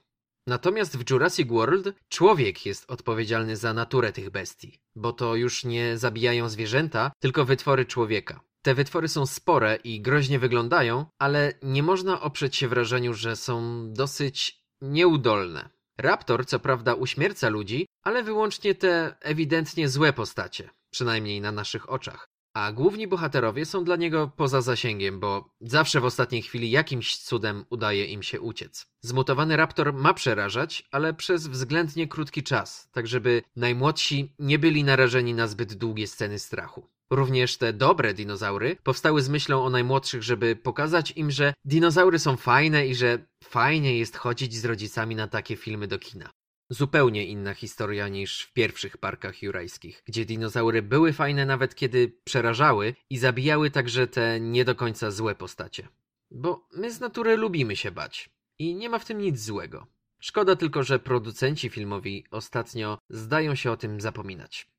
Natomiast 0.47 0.97
w 0.97 1.10
Jurassic 1.10 1.48
World 1.48 1.94
człowiek 2.09 2.66
jest 2.66 2.90
odpowiedzialny 2.90 3.56
za 3.56 3.74
naturę 3.74 4.12
tych 4.12 4.31
bestii, 4.31 4.81
bo 4.97 5.12
to 5.12 5.36
już 5.36 5.64
nie 5.64 5.98
zabijają 5.98 6.48
zwierzęta, 6.48 7.12
tylko 7.18 7.44
wytwory 7.44 7.85
człowieka. 7.85 8.40
Te 8.62 8.74
wytwory 8.74 9.09
są 9.09 9.27
spore 9.27 9.78
i 9.85 10.01
groźnie 10.01 10.39
wyglądają, 10.39 11.07
ale 11.19 11.53
nie 11.62 11.82
można 11.82 12.20
oprzeć 12.20 12.57
się 12.57 12.69
wrażeniu, 12.69 13.15
że 13.15 13.37
są 13.37 13.85
dosyć 13.93 14.65
nieudolne. 14.81 15.70
Raptor 15.99 16.47
co 16.47 16.61
prawda 16.61 16.95
uśmierca 16.95 17.49
ludzi, 17.49 17.87
ale 18.03 18.23
wyłącznie 18.23 18.74
te 18.74 19.16
ewidentnie 19.20 19.89
złe 19.89 20.12
postacie, 20.12 20.70
przynajmniej 20.91 21.41
na 21.41 21.53
naszych 21.53 21.91
oczach. 21.91 22.28
A 22.55 22.73
główni 22.73 23.09
bohaterowie 23.09 23.66
są 23.66 23.85
dla 23.85 23.97
niego 23.97 24.31
poza 24.37 24.61
zasięgiem, 24.61 25.20
bo 25.20 25.55
zawsze 25.61 26.01
w 26.01 26.05
ostatniej 26.05 26.43
chwili 26.43 26.70
jakimś 26.70 27.16
cudem 27.16 27.65
udaje 27.70 28.05
im 28.05 28.23
się 28.23 28.41
uciec. 28.41 28.87
Zmutowany 29.01 29.57
raptor 29.57 29.93
ma 29.93 30.15
przerażać, 30.15 30.89
ale 30.91 31.15
przez 31.15 31.47
względnie 31.47 32.09
krótki 32.09 32.43
czas, 32.43 32.89
tak 32.93 33.07
żeby 33.07 33.43
najmłodsi 33.57 34.35
nie 34.39 34.59
byli 34.59 34.85
narażeni 34.85 35.35
na 35.35 35.47
zbyt 35.47 35.74
długie 35.74 36.07
sceny 36.07 36.39
strachu. 36.39 36.87
Również 37.11 37.57
te 37.57 37.73
dobre 37.73 38.15
dinozaury 38.15 38.77
powstały 38.82 39.23
z 39.23 39.28
myślą 39.28 39.65
o 39.65 39.70
najmłodszych, 39.70 40.23
żeby 40.23 40.57
pokazać 40.57 41.12
im, 41.16 41.31
że 41.31 41.55
dinozaury 41.65 42.19
są 42.19 42.37
fajne 42.37 42.87
i 42.87 42.95
że 42.95 43.19
fajnie 43.45 43.99
jest 43.99 44.16
chodzić 44.16 44.55
z 44.55 44.65
rodzicami 44.65 45.16
na 45.16 45.28
takie 45.28 45.57
filmy 45.57 45.89
do 45.89 45.99
kina. 45.99 46.31
Zupełnie 46.70 47.27
inna 47.27 47.55
historia 47.55 48.09
niż 48.09 48.43
w 48.43 48.53
pierwszych 48.53 48.97
parkach 48.99 49.43
jurajskich, 49.43 50.03
gdzie 50.07 50.24
dinozaury 50.24 50.82
były 50.82 51.12
fajne 51.12 51.47
nawet 51.47 51.74
kiedy 51.74 52.12
przerażały 52.24 52.95
i 53.11 53.19
zabijały 53.19 53.70
także 53.70 54.07
te 54.07 54.41
nie 54.41 54.65
do 54.65 54.74
końca 54.74 55.11
złe 55.11 55.35
postacie. 55.35 55.89
Bo 56.31 56.69
my 56.73 56.93
z 56.93 57.01
natury 57.01 57.37
lubimy 57.37 57.77
się 57.77 57.91
bać 57.91 58.31
i 58.59 58.74
nie 58.74 58.89
ma 58.89 58.99
w 58.99 59.05
tym 59.05 59.19
nic 59.19 59.41
złego. 59.41 59.87
Szkoda 60.20 60.57
tylko, 60.57 60.82
że 60.82 60.99
producenci 60.99 61.69
filmowi 61.69 62.24
ostatnio 62.31 62.99
zdają 63.09 63.55
się 63.55 63.70
o 63.70 63.77
tym 63.77 64.01
zapominać. 64.01 64.70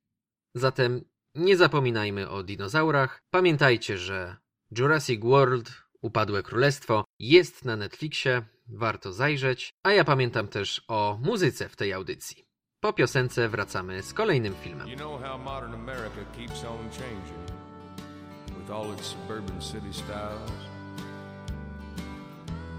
Zatem 0.55 1.03
nie 1.35 1.57
zapominajmy 1.57 2.29
o 2.29 2.43
dinozaurach. 2.43 3.21
Pamiętajcie, 3.31 3.97
że 3.97 4.37
Jurassic 4.77 5.21
World 5.21 5.71
Upadłe 6.01 6.43
Królestwo 6.43 7.05
jest 7.19 7.65
na 7.65 7.75
Netflixie, 7.75 8.41
warto 8.67 9.13
zajrzeć, 9.13 9.73
a 9.83 9.91
ja 9.91 10.03
pamiętam 10.03 10.47
też 10.47 10.85
o 10.87 11.19
muzyce 11.21 11.69
w 11.69 11.75
tej 11.75 11.93
audycji. 11.93 12.45
Po 12.79 12.93
piosence 12.93 13.49
wracamy 13.49 14.03
z 14.03 14.13
kolejnym 14.13 14.55
filmem. 14.55 14.87
You 14.87 14.95
know 14.95 15.21
how 15.21 15.37
modern 15.37 15.73
America 15.73 16.25
keeps 16.37 16.63
on 16.63 16.89
changing 16.89 17.51
with 18.57 18.71
all 18.71 18.93
its 18.93 19.05
suburban 19.05 19.61
city 19.61 19.93
styles 19.93 20.51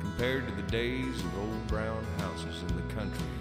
compared 0.01 0.47
to 0.49 0.63
the 0.63 0.71
days 0.71 1.17
of 1.17 1.39
old 1.39 1.67
brown 1.69 2.05
houses 2.19 2.63
in 2.63 2.77
the 2.77 2.95
country, 2.95 3.33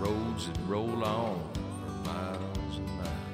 roads 0.00 0.46
that 0.46 0.58
roll 0.68 1.04
on 1.04 1.38
for 1.54 2.10
miles 2.10 2.76
and 2.76 2.86
miles. 2.96 3.27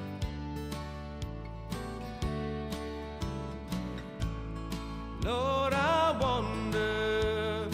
Lord, 5.25 5.73
I 5.73 6.15
wonder 6.21 7.67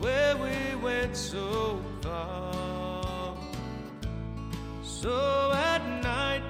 where 0.00 0.36
we 0.36 0.74
went 0.82 1.16
so 1.16 1.80
far. 2.02 3.36
So 4.82 5.52
at 5.54 5.86
night 6.02 6.42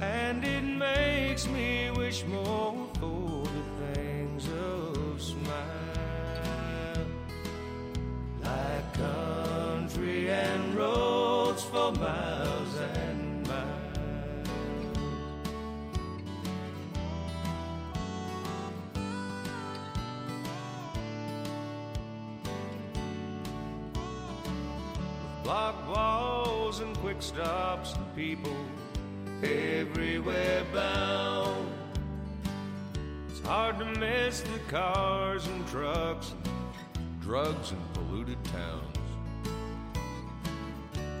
And 0.00 0.44
it 0.44 0.62
makes 0.62 1.48
me 1.48 1.90
wish 1.90 2.24
more 2.26 2.86
for 3.00 3.42
the 3.42 3.64
things 3.84 4.46
of 4.46 5.20
smile. 5.20 7.04
Like 8.44 8.94
country 8.94 10.30
and 10.30 10.76
roads 10.76 11.64
for 11.64 11.90
miles 11.94 12.27
quick 27.18 27.22
stops 27.22 27.94
and 27.94 28.16
people 28.16 28.56
everywhere 29.42 30.62
bound. 30.72 31.68
It's 33.28 33.40
hard 33.40 33.78
to 33.80 33.84
miss 33.84 34.40
the 34.42 34.58
cars 34.68 35.46
and 35.48 35.66
trucks, 35.66 36.34
and 36.94 37.20
drugs 37.20 37.72
and 37.72 37.94
polluted 37.94 38.42
towns. 38.44 38.96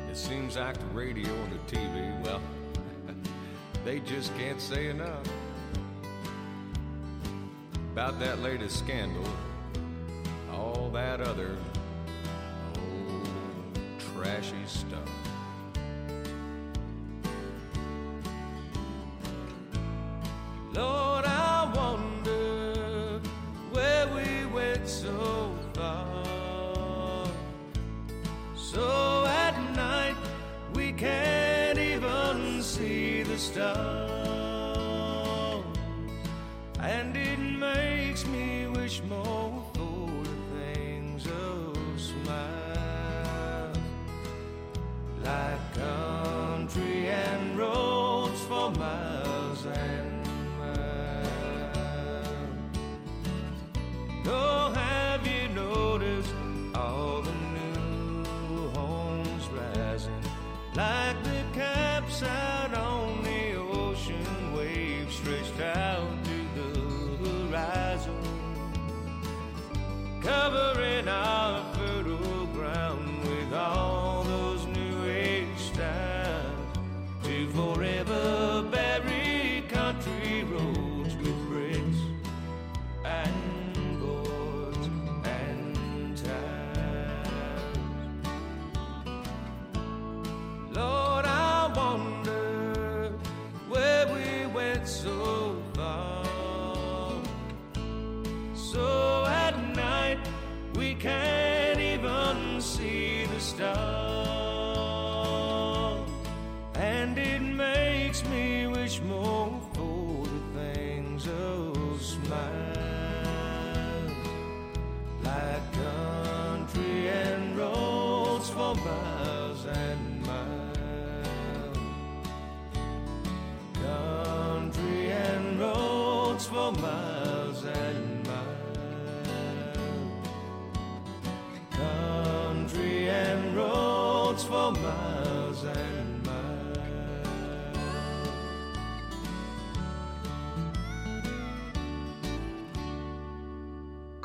It 0.08 0.16
seems 0.16 0.56
like 0.56 0.78
the 0.78 0.86
radio 0.86 1.32
and 1.32 1.52
the 1.52 1.76
TV, 1.76 2.24
well, 2.24 2.40
they 3.84 3.98
just 4.00 4.36
can't 4.36 4.60
say 4.60 4.88
enough 4.88 5.26
about 7.92 8.20
that 8.20 8.40
latest 8.40 8.78
scandal, 8.78 9.24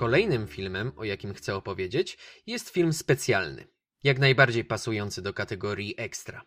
Kolejnym 0.04 0.48
filmem, 0.48 0.92
o 0.96 1.04
jakim 1.04 1.34
chcę 1.34 1.56
opowiedzieć, 1.56 2.18
jest 2.48 2.70
film 2.70 2.94
specjalny, 2.94 3.68
jak 4.04 4.20
najbardziej 4.20 4.66
pasujący 4.66 5.22
do 5.22 5.34
kategorii 5.34 5.96
ekstra. 5.98 6.42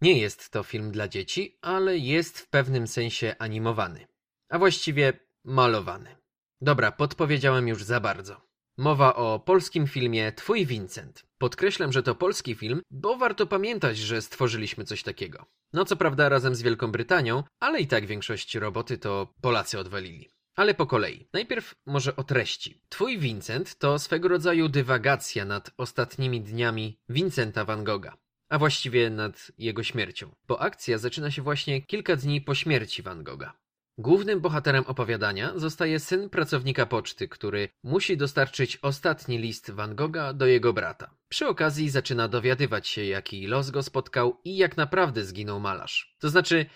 Nie 0.00 0.18
jest 0.18 0.50
to 0.50 0.62
film 0.62 0.90
dla 0.90 1.08
dzieci, 1.08 1.58
ale 1.60 1.98
jest 1.98 2.38
w 2.38 2.48
pewnym 2.48 2.86
sensie 2.86 3.34
animowany, 3.38 4.06
a 4.48 4.58
właściwie 4.58 5.12
malowany. 5.44 6.16
Dobra, 6.60 6.92
podpowiedziałem 6.92 7.68
już 7.68 7.84
za 7.84 8.00
bardzo. 8.00 8.40
Mowa 8.78 9.14
o 9.14 9.40
polskim 9.40 9.86
filmie 9.86 10.32
Twój 10.32 10.66
Vincent. 10.66 11.26
Podkreślam, 11.38 11.92
że 11.92 12.02
to 12.02 12.14
polski 12.14 12.54
film, 12.54 12.82
bo 12.90 13.16
warto 13.16 13.46
pamiętać, 13.46 13.98
że 13.98 14.22
stworzyliśmy 14.22 14.84
coś 14.84 15.02
takiego. 15.02 15.46
No 15.72 15.84
co 15.84 15.96
prawda 15.96 16.28
razem 16.28 16.54
z 16.54 16.62
Wielką 16.62 16.92
Brytanią, 16.92 17.42
ale 17.60 17.80
i 17.80 17.86
tak 17.86 18.06
większość 18.06 18.54
roboty 18.54 18.98
to 18.98 19.34
Polacy 19.40 19.78
odwalili. 19.78 20.28
Ale 20.56 20.74
po 20.74 20.86
kolei. 20.86 21.28
Najpierw 21.32 21.74
może 21.86 22.16
o 22.16 22.24
treści. 22.24 22.80
Twój 22.88 23.18
Vincent 23.18 23.78
to 23.78 23.98
swego 23.98 24.28
rodzaju 24.28 24.68
dywagacja 24.68 25.44
nad 25.44 25.70
ostatnimi 25.76 26.40
dniami 26.40 26.98
Vincenta 27.08 27.64
van 27.64 27.84
Gogha, 27.84 28.16
a 28.48 28.58
właściwie 28.58 29.10
nad 29.10 29.52
jego 29.58 29.82
śmiercią, 29.82 30.34
bo 30.48 30.60
akcja 30.60 30.98
zaczyna 30.98 31.30
się 31.30 31.42
właśnie 31.42 31.82
kilka 31.82 32.16
dni 32.16 32.40
po 32.40 32.54
śmierci 32.54 33.02
van 33.02 33.24
Gogha. 33.24 33.62
Głównym 33.98 34.40
bohaterem 34.40 34.84
opowiadania 34.86 35.52
zostaje 35.56 36.00
syn 36.00 36.30
pracownika 36.30 36.86
poczty, 36.86 37.28
który 37.28 37.68
musi 37.82 38.16
dostarczyć 38.16 38.78
ostatni 38.82 39.38
list 39.38 39.70
Van 39.70 39.94
Gogha 39.94 40.32
do 40.32 40.46
jego 40.46 40.72
brata. 40.72 41.14
Przy 41.28 41.46
okazji 41.46 41.90
zaczyna 41.90 42.28
dowiadywać 42.28 42.88
się, 42.88 43.04
jaki 43.04 43.46
los 43.46 43.70
go 43.70 43.82
spotkał 43.82 44.40
i 44.44 44.56
jak 44.56 44.76
naprawdę 44.76 45.24
zginął 45.24 45.60
malarz. 45.60 46.16
To 46.18 46.28
znaczy, 46.28 46.66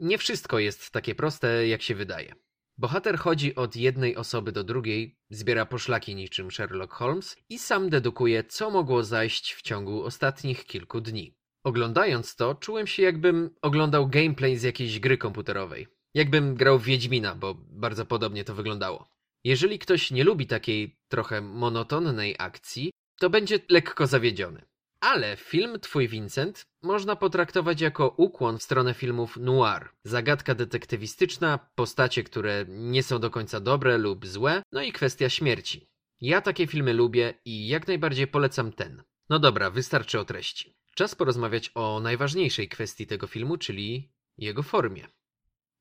nie 0.00 0.18
wszystko 0.18 0.58
jest 0.58 0.90
takie 0.90 1.14
proste, 1.14 1.68
jak 1.68 1.82
się 1.82 1.94
wydaje. 1.94 2.34
Bohater 2.82 3.18
chodzi 3.18 3.54
od 3.54 3.76
jednej 3.76 4.16
osoby 4.16 4.52
do 4.52 4.64
drugiej, 4.64 5.16
zbiera 5.30 5.66
poszlaki 5.66 6.14
niczym 6.14 6.50
Sherlock 6.50 6.92
Holmes 6.92 7.36
i 7.48 7.58
sam 7.58 7.90
dedukuje, 7.90 8.44
co 8.44 8.70
mogło 8.70 9.04
zajść 9.04 9.54
w 9.54 9.62
ciągu 9.62 10.04
ostatnich 10.04 10.66
kilku 10.66 11.00
dni. 11.00 11.34
Oglądając 11.64 12.36
to, 12.36 12.54
czułem 12.54 12.86
się 12.86 13.02
jakbym 13.02 13.50
oglądał 13.62 14.08
gameplay 14.08 14.56
z 14.56 14.62
jakiejś 14.62 15.00
gry 15.00 15.18
komputerowej. 15.18 15.86
Jakbym 16.14 16.54
grał 16.54 16.78
w 16.78 16.84
Wiedźmina, 16.84 17.34
bo 17.34 17.54
bardzo 17.54 18.06
podobnie 18.06 18.44
to 18.44 18.54
wyglądało. 18.54 19.08
Jeżeli 19.44 19.78
ktoś 19.78 20.10
nie 20.10 20.24
lubi 20.24 20.46
takiej 20.46 20.96
trochę 21.08 21.40
monotonnej 21.40 22.36
akcji, 22.38 22.90
to 23.20 23.30
będzie 23.30 23.58
lekko 23.68 24.06
zawiedziony. 24.06 24.62
Ale 25.02 25.36
film 25.36 25.80
Twój 25.80 26.08
Vincent 26.08 26.66
można 26.82 27.16
potraktować 27.16 27.80
jako 27.80 28.08
ukłon 28.08 28.58
w 28.58 28.62
stronę 28.62 28.94
filmów 28.94 29.36
noir. 29.36 29.88
Zagadka 30.04 30.54
detektywistyczna, 30.54 31.58
postacie, 31.74 32.24
które 32.24 32.64
nie 32.68 33.02
są 33.02 33.18
do 33.18 33.30
końca 33.30 33.60
dobre 33.60 33.98
lub 33.98 34.26
złe, 34.26 34.62
no 34.72 34.82
i 34.82 34.92
kwestia 34.92 35.28
śmierci. 35.28 35.88
Ja 36.20 36.40
takie 36.40 36.66
filmy 36.66 36.92
lubię 36.92 37.34
i 37.44 37.68
jak 37.68 37.88
najbardziej 37.88 38.26
polecam 38.26 38.72
ten. 38.72 39.02
No 39.28 39.38
dobra, 39.38 39.70
wystarczy 39.70 40.20
o 40.20 40.24
treści. 40.24 40.74
Czas 40.94 41.14
porozmawiać 41.14 41.70
o 41.74 42.00
najważniejszej 42.00 42.68
kwestii 42.68 43.06
tego 43.06 43.26
filmu, 43.26 43.56
czyli 43.56 44.12
jego 44.38 44.62
formie 44.62 45.08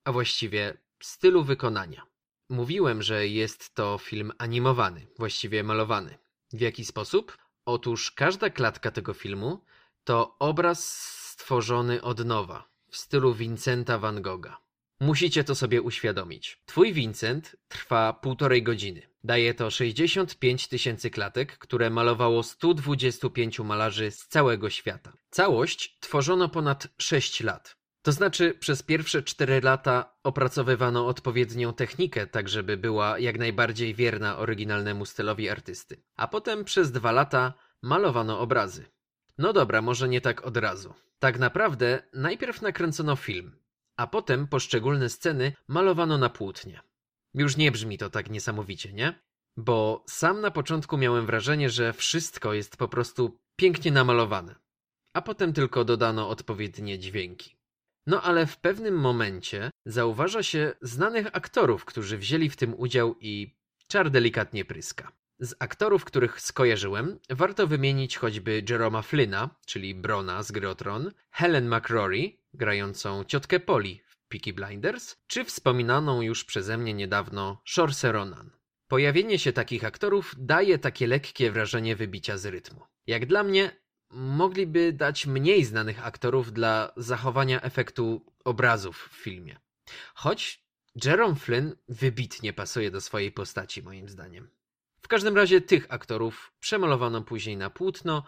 a 0.03 0.11
właściwie 0.11 0.77
stylu 1.03 1.43
wykonania. 1.43 2.05
Mówiłem, 2.49 3.01
że 3.01 3.27
jest 3.27 3.73
to 3.73 3.97
film 3.97 4.31
animowany, 4.37 5.07
właściwie 5.17 5.63
malowany. 5.63 6.17
W 6.53 6.61
jaki 6.61 6.85
sposób? 6.85 7.37
Otóż 7.65 8.11
każda 8.11 8.49
klatka 8.49 8.91
tego 8.91 9.13
filmu 9.13 9.63
to 10.03 10.35
obraz 10.39 11.09
stworzony 11.31 12.01
od 12.01 12.25
nowa, 12.25 12.69
w 12.89 12.97
stylu 12.97 13.33
Vincenta 13.33 13.97
van 13.97 14.21
Gogha. 14.21 14.61
Musicie 14.99 15.43
to 15.43 15.55
sobie 15.55 15.81
uświadomić. 15.81 16.61
Twój 16.65 16.93
Vincent 16.93 17.55
trwa 17.67 18.13
półtorej 18.13 18.63
godziny. 18.63 19.01
Daje 19.23 19.53
to 19.53 19.71
65 19.71 20.67
tysięcy 20.67 21.09
klatek, 21.09 21.57
które 21.57 21.89
malowało 21.89 22.43
125 22.43 23.59
malarzy 23.59 24.11
z 24.11 24.27
całego 24.27 24.69
świata. 24.69 25.13
Całość 25.29 25.97
tworzono 25.99 26.49
ponad 26.49 26.87
6 26.97 27.41
lat. 27.41 27.80
To 28.01 28.11
znaczy, 28.11 28.53
przez 28.53 28.83
pierwsze 28.83 29.23
cztery 29.23 29.61
lata 29.61 30.17
opracowywano 30.23 31.07
odpowiednią 31.07 31.73
technikę, 31.73 32.27
tak 32.27 32.49
żeby 32.49 32.77
była 32.77 33.19
jak 33.19 33.39
najbardziej 33.39 33.95
wierna 33.95 34.37
oryginalnemu 34.37 35.05
stylowi 35.05 35.49
artysty. 35.49 36.03
A 36.15 36.27
potem 36.27 36.63
przez 36.63 36.91
dwa 36.91 37.11
lata 37.11 37.53
malowano 37.81 38.39
obrazy. 38.39 38.85
No 39.37 39.53
dobra, 39.53 39.81
może 39.81 40.09
nie 40.09 40.21
tak 40.21 40.45
od 40.45 40.57
razu. 40.57 40.93
Tak 41.19 41.39
naprawdę 41.39 42.03
najpierw 42.13 42.61
nakręcono 42.61 43.15
film, 43.15 43.55
a 43.97 44.07
potem 44.07 44.47
poszczególne 44.47 45.09
sceny 45.09 45.53
malowano 45.67 46.17
na 46.17 46.29
płótnie. 46.29 46.81
Już 47.33 47.57
nie 47.57 47.71
brzmi 47.71 47.97
to 47.97 48.09
tak 48.09 48.29
niesamowicie, 48.29 48.93
nie? 48.93 49.19
Bo 49.57 50.03
sam 50.07 50.41
na 50.41 50.51
początku 50.51 50.97
miałem 50.97 51.25
wrażenie, 51.25 51.69
że 51.69 51.93
wszystko 51.93 52.53
jest 52.53 52.77
po 52.77 52.87
prostu 52.87 53.39
pięknie 53.55 53.91
namalowane, 53.91 54.55
a 55.13 55.21
potem 55.21 55.53
tylko 55.53 55.85
dodano 55.85 56.29
odpowiednie 56.29 56.99
dźwięki. 56.99 57.60
No 58.07 58.21
ale 58.21 58.47
w 58.47 58.57
pewnym 58.57 58.99
momencie 58.99 59.69
zauważa 59.85 60.43
się 60.43 60.73
znanych 60.81 61.27
aktorów, 61.33 61.85
którzy 61.85 62.17
wzięli 62.17 62.49
w 62.49 62.55
tym 62.55 62.73
udział 62.77 63.15
i 63.19 63.55
czar 63.87 64.09
delikatnie 64.09 64.65
pryska. 64.65 65.11
Z 65.39 65.55
aktorów, 65.59 66.05
których 66.05 66.41
skojarzyłem, 66.41 67.19
warto 67.29 67.67
wymienić 67.67 68.17
choćby 68.17 68.63
Jeroma 68.69 69.01
Flynna, 69.01 69.49
czyli 69.65 69.95
Brona 69.95 70.43
z 70.43 70.51
gry 70.51 70.69
o 70.69 70.75
Tron, 70.75 71.11
Helen 71.31 71.75
McRory, 71.75 72.31
grającą 72.53 73.23
ciotkę 73.23 73.59
Polly 73.59 73.97
w 74.05 74.17
Peaky 74.27 74.53
Blinders, 74.53 75.15
czy 75.27 75.43
wspominaną 75.43 76.21
już 76.21 76.43
przeze 76.43 76.77
mnie 76.77 76.93
niedawno 76.93 77.61
Saoirse 77.67 78.11
Ronan. 78.11 78.51
Pojawienie 78.87 79.39
się 79.39 79.53
takich 79.53 79.83
aktorów 79.85 80.35
daje 80.37 80.77
takie 80.77 81.07
lekkie 81.07 81.51
wrażenie 81.51 81.95
wybicia 81.95 82.37
z 82.37 82.45
rytmu. 82.45 82.81
Jak 83.07 83.25
dla 83.25 83.43
mnie 83.43 83.80
mogliby 84.11 84.93
dać 84.93 85.25
mniej 85.25 85.65
znanych 85.65 86.05
aktorów 86.05 86.53
dla 86.53 86.93
zachowania 86.97 87.61
efektu 87.61 88.25
obrazów 88.45 89.09
w 89.11 89.15
filmie. 89.15 89.59
Choć 90.13 90.63
Jerome 91.05 91.35
Flynn 91.35 91.75
wybitnie 91.89 92.53
pasuje 92.53 92.91
do 92.91 93.01
swojej 93.01 93.31
postaci, 93.31 93.83
moim 93.83 94.09
zdaniem. 94.09 94.49
W 95.01 95.07
każdym 95.07 95.35
razie 95.35 95.61
tych 95.61 95.85
aktorów 95.89 96.53
przemalowano 96.59 97.21
później 97.21 97.57
na 97.57 97.69
płótno 97.69 98.23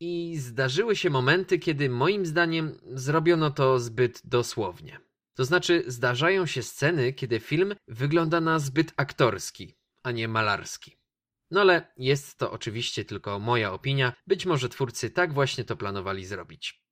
i 0.00 0.36
zdarzyły 0.38 0.96
się 0.96 1.10
momenty, 1.10 1.58
kiedy 1.58 1.90
moim 1.90 2.26
zdaniem 2.26 2.78
zrobiono 2.94 3.50
to 3.50 3.78
zbyt 3.78 4.20
dosłownie. 4.24 5.00
To 5.34 5.44
znaczy, 5.44 5.84
zdarzają 5.86 6.46
się 6.46 6.62
sceny, 6.62 7.12
kiedy 7.12 7.40
film 7.40 7.74
wygląda 7.88 8.40
na 8.40 8.58
zbyt 8.58 8.92
aktorski, 8.96 9.74
a 10.02 10.10
nie 10.10 10.28
malarski. 10.28 10.96
No 11.50 11.60
ale 11.60 11.92
jest 11.96 12.38
to 12.38 12.52
oczywiście 12.52 13.04
tylko 13.04 13.38
moja 13.38 13.72
opinia, 13.72 14.12
być 14.26 14.46
może 14.46 14.68
twórcy 14.68 15.10
tak 15.10 15.32
właśnie 15.32 15.64
to 15.64 15.76
planowali 15.76 16.26
zrobić. 16.26 16.84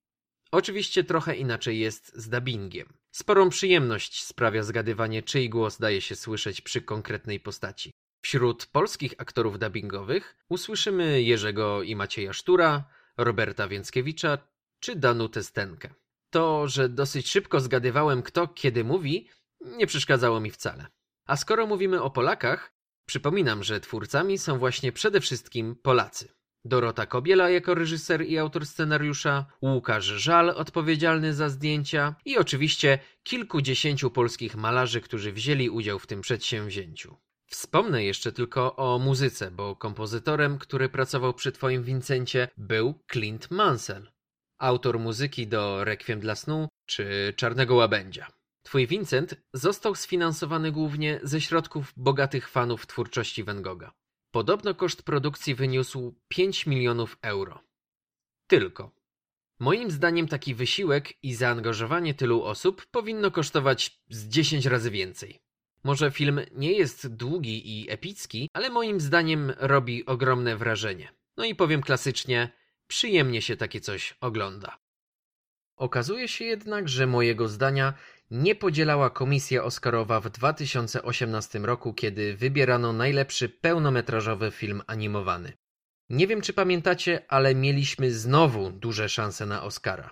Oczywiście 0.50 1.04
trochę 1.04 1.36
inaczej 1.36 1.78
jest 1.78 2.16
z 2.16 2.28
dubbingiem. 2.28 2.92
Sporą 3.10 3.48
przyjemność 3.50 4.24
sprawia 4.24 4.62
zgadywanie, 4.62 5.22
czyj 5.22 5.48
głos 5.48 5.78
daje 5.78 6.00
się 6.00 6.16
słyszeć 6.16 6.60
przy 6.60 6.82
konkretnej 6.82 7.40
postaci. 7.40 7.90
Wśród 8.22 8.66
polskich 8.66 9.14
aktorów 9.18 9.58
dubbingowych 9.58 10.36
usłyszymy 10.48 11.22
Jerzego 11.22 11.82
i 11.82 11.96
Macieja 11.96 12.32
Sztura, 12.32 12.84
Roberta 13.16 13.68
Więckiewicza 13.68 14.38
czy 14.80 14.96
Danutę 14.96 15.42
Stenkę. 15.42 15.94
To, 16.30 16.68
że 16.68 16.88
dosyć 16.88 17.30
szybko 17.30 17.60
zgadywałem 17.60 18.22
kto 18.22 18.48
kiedy 18.48 18.84
mówi, 18.84 19.28
nie 19.60 19.86
przeszkadzało 19.86 20.40
mi 20.40 20.50
wcale. 20.50 20.86
A 21.26 21.36
skoro 21.36 21.66
mówimy 21.66 22.02
o 22.02 22.10
Polakach, 22.10 22.72
Przypominam, 23.12 23.64
że 23.64 23.80
twórcami 23.80 24.38
są 24.38 24.58
właśnie 24.58 24.92
przede 24.92 25.20
wszystkim 25.20 25.76
Polacy. 25.82 26.28
Dorota 26.64 27.06
Kobiela 27.06 27.50
jako 27.50 27.74
reżyser 27.74 28.26
i 28.26 28.38
autor 28.38 28.66
scenariusza, 28.66 29.46
Łukasz 29.62 30.04
Żal 30.04 30.50
odpowiedzialny 30.50 31.34
za 31.34 31.48
zdjęcia 31.48 32.14
i 32.24 32.38
oczywiście 32.38 32.98
kilkudziesięciu 33.22 34.10
polskich 34.10 34.56
malarzy, 34.56 35.00
którzy 35.00 35.32
wzięli 35.32 35.70
udział 35.70 35.98
w 35.98 36.06
tym 36.06 36.20
przedsięwzięciu. 36.20 37.16
Wspomnę 37.46 38.04
jeszcze 38.04 38.32
tylko 38.32 38.76
o 38.76 38.98
muzyce, 38.98 39.50
bo 39.50 39.76
kompozytorem, 39.76 40.58
który 40.58 40.88
pracował 40.88 41.34
przy 41.34 41.52
Twoim 41.52 41.82
Vincencie 41.82 42.48
był 42.56 43.02
Clint 43.12 43.50
Mansell, 43.50 44.12
autor 44.58 44.98
muzyki 44.98 45.46
do 45.46 45.84
Requiem 45.84 46.20
dla 46.20 46.34
snu 46.34 46.68
czy 46.86 47.32
Czarnego 47.36 47.74
Łabędzia. 47.74 48.41
Twój 48.62 48.86
Vincent 48.86 49.34
został 49.52 49.94
sfinansowany 49.94 50.72
głównie 50.72 51.20
ze 51.22 51.40
środków 51.40 51.92
bogatych 51.96 52.48
fanów 52.48 52.86
twórczości 52.86 53.44
Van 53.44 53.62
Gogha. 53.62 53.92
Podobno 54.30 54.74
koszt 54.74 55.02
produkcji 55.02 55.54
wyniósł 55.54 56.14
5 56.28 56.66
milionów 56.66 57.18
euro. 57.22 57.60
Tylko. 58.46 58.90
Moim 59.58 59.90
zdaniem 59.90 60.28
taki 60.28 60.54
wysiłek 60.54 61.24
i 61.24 61.34
zaangażowanie 61.34 62.14
tylu 62.14 62.42
osób 62.42 62.86
powinno 62.86 63.30
kosztować 63.30 64.02
z 64.08 64.28
10 64.28 64.66
razy 64.66 64.90
więcej. 64.90 65.40
Może 65.84 66.10
film 66.10 66.40
nie 66.52 66.72
jest 66.72 67.14
długi 67.14 67.80
i 67.80 67.90
epicki, 67.90 68.48
ale 68.52 68.70
moim 68.70 69.00
zdaniem 69.00 69.52
robi 69.58 70.06
ogromne 70.06 70.56
wrażenie. 70.56 71.12
No 71.36 71.44
i 71.44 71.54
powiem 71.54 71.82
klasycznie, 71.82 72.52
przyjemnie 72.86 73.42
się 73.42 73.56
takie 73.56 73.80
coś 73.80 74.16
ogląda. 74.20 74.78
Okazuje 75.76 76.28
się 76.28 76.44
jednak, 76.44 76.88
że 76.88 77.06
mojego 77.06 77.48
zdania 77.48 77.94
nie 78.32 78.54
podzielała 78.54 79.10
komisja 79.10 79.64
Oscarowa 79.64 80.20
w 80.20 80.30
2018 80.30 81.58
roku, 81.58 81.94
kiedy 81.94 82.36
wybierano 82.36 82.92
najlepszy 82.92 83.48
pełnometrażowy 83.48 84.50
film 84.50 84.82
animowany. 84.86 85.52
Nie 86.10 86.26
wiem, 86.26 86.40
czy 86.40 86.52
pamiętacie, 86.52 87.24
ale 87.28 87.54
mieliśmy 87.54 88.10
znowu 88.10 88.70
duże 88.70 89.08
szanse 89.08 89.46
na 89.46 89.62
Oscara. 89.62 90.10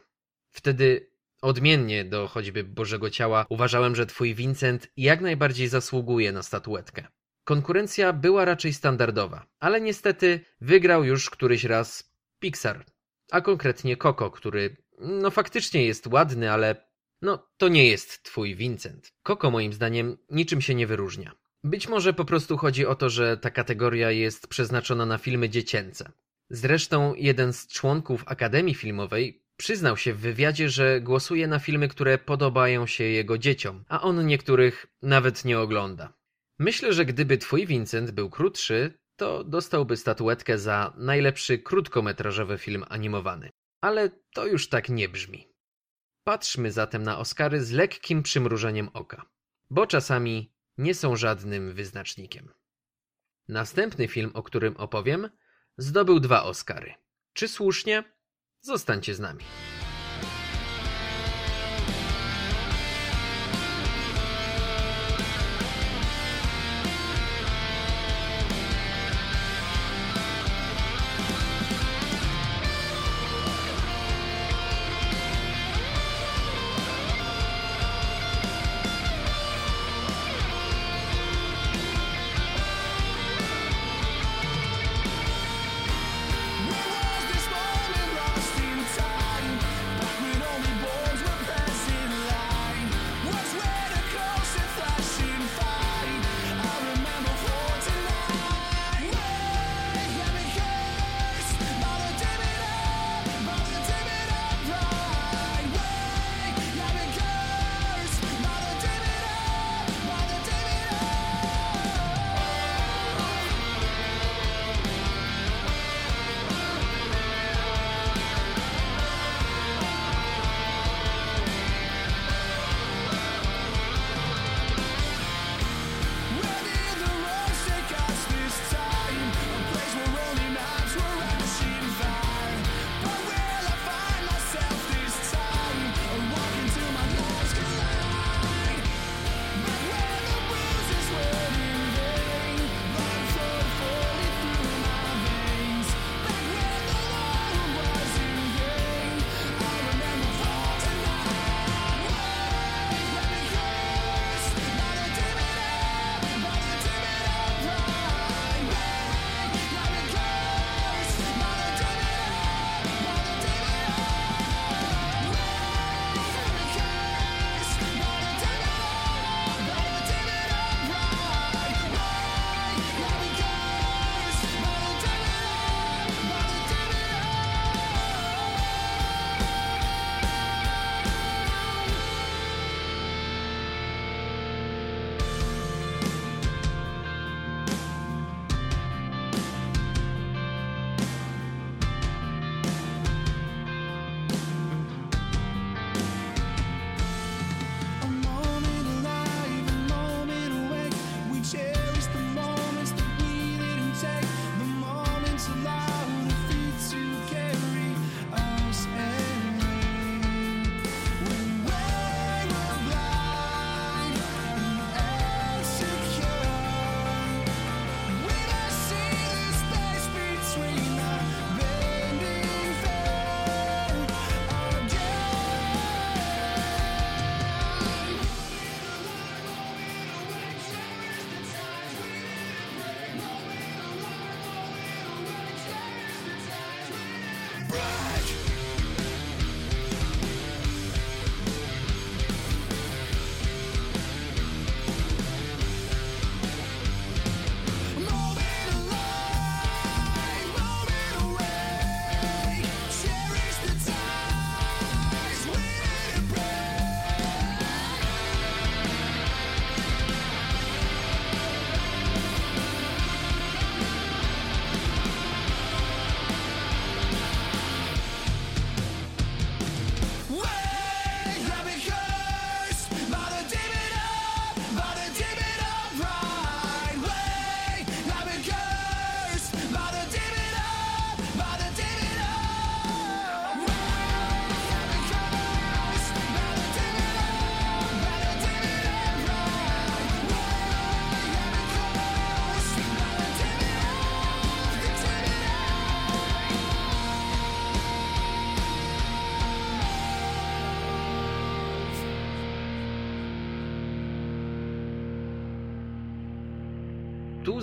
Wtedy, 0.51 1.11
odmiennie 1.43 2.05
do 2.05 2.29
choćby 2.29 2.65
Bożego 2.65 3.11
Ciała, 3.11 3.47
uważałem, 3.49 3.97
że 3.97 4.07
twój 4.07 4.35
Vincent 4.35 4.89
jak 4.97 5.21
najbardziej 5.21 5.69
zasługuje 5.69 6.33
na 6.33 6.43
statuetkę. 6.43 7.07
Konkurencja 7.45 8.13
była 8.13 8.45
raczej 8.45 8.73
standardowa, 8.73 9.47
ale 9.61 9.81
niestety 9.81 10.41
wygrał 10.61 11.05
już 11.05 11.31
któryś 11.31 11.65
raz 11.65 12.15
Pixar, 12.39 12.85
a 13.31 13.41
konkretnie 13.41 13.97
Coco, 13.97 14.31
który 14.31 14.77
no 14.99 15.31
faktycznie 15.31 15.87
jest 15.87 16.07
ładny, 16.07 16.53
ale 16.53 16.90
no 17.23 17.49
to 17.57 17.69
nie 17.69 17.89
jest 17.89 18.23
twój 18.23 18.57
Vincent. 18.57 19.13
Coco 19.23 19.51
moim 19.51 19.73
zdaniem 19.73 20.17
niczym 20.31 20.61
się 20.61 20.75
nie 20.75 20.87
wyróżnia. 20.87 21.33
Być 21.65 21.89
może 21.89 22.13
po 22.13 22.25
prostu 22.25 22.57
chodzi 22.57 22.87
o 22.87 22.95
to, 22.95 23.11
że 23.11 23.37
ta 23.37 23.51
kategoria 23.51 24.11
jest 24.11 24.47
przeznaczona 24.47 25.07
na 25.07 25.19
filmy 25.19 25.49
dziecięce. 25.49 26.13
Zresztą 26.51 27.15
jeden 27.15 27.53
z 27.53 27.67
członków 27.67 28.23
Akademii 28.27 28.75
Filmowej 28.75 29.45
przyznał 29.57 29.97
się 29.97 30.15
w 30.15 30.21
wywiadzie, 30.21 30.69
że 30.69 31.01
głosuje 31.01 31.47
na 31.47 31.59
filmy, 31.59 31.89
które 31.89 32.19
podobają 32.19 32.87
się 32.87 33.05
jego 33.05 33.39
dzieciom, 33.39 33.85
a 33.89 34.03
on 34.03 34.27
niektórych 34.27 34.87
nawet 35.03 35.45
nie 35.45 35.59
ogląda. 35.59 36.13
Myślę, 36.59 36.93
że 36.93 37.05
gdyby 37.05 37.39
twój 37.39 37.67
Vincent 37.67 38.11
był 38.11 38.31
krótszy, 38.31 38.99
to 39.17 39.45
dostałby 39.45 39.97
statuetkę 39.97 40.59
za 40.59 40.93
najlepszy 40.97 41.59
krótkometrażowy 41.59 42.59
film 42.59 42.85
animowany. 42.89 43.51
Ale 43.81 44.11
to 44.35 44.47
już 44.47 44.69
tak 44.69 44.89
nie 44.89 45.09
brzmi. 45.09 45.50
Patrzmy 46.25 46.73
zatem 46.73 47.03
na 47.03 47.19
Oscary 47.19 47.65
z 47.65 47.71
lekkim 47.71 48.23
przymrużeniem 48.23 48.91
oka, 48.93 49.23
bo 49.71 49.87
czasami 49.87 50.53
nie 50.79 50.95
są 50.95 51.17
żadnym 51.17 51.75
wyznacznikiem. 51.75 52.53
Następny 53.49 54.09
film, 54.09 54.31
o 54.35 54.43
którym 54.43 54.77
opowiem, 54.77 55.31
zdobył 55.79 56.21
dwa 56.21 56.43
Oscary. 56.43 56.95
Czy 57.33 57.49
słusznie? 57.49 58.05
Zostańcie 58.61 59.15
z 59.15 59.21
nami. 59.21 59.45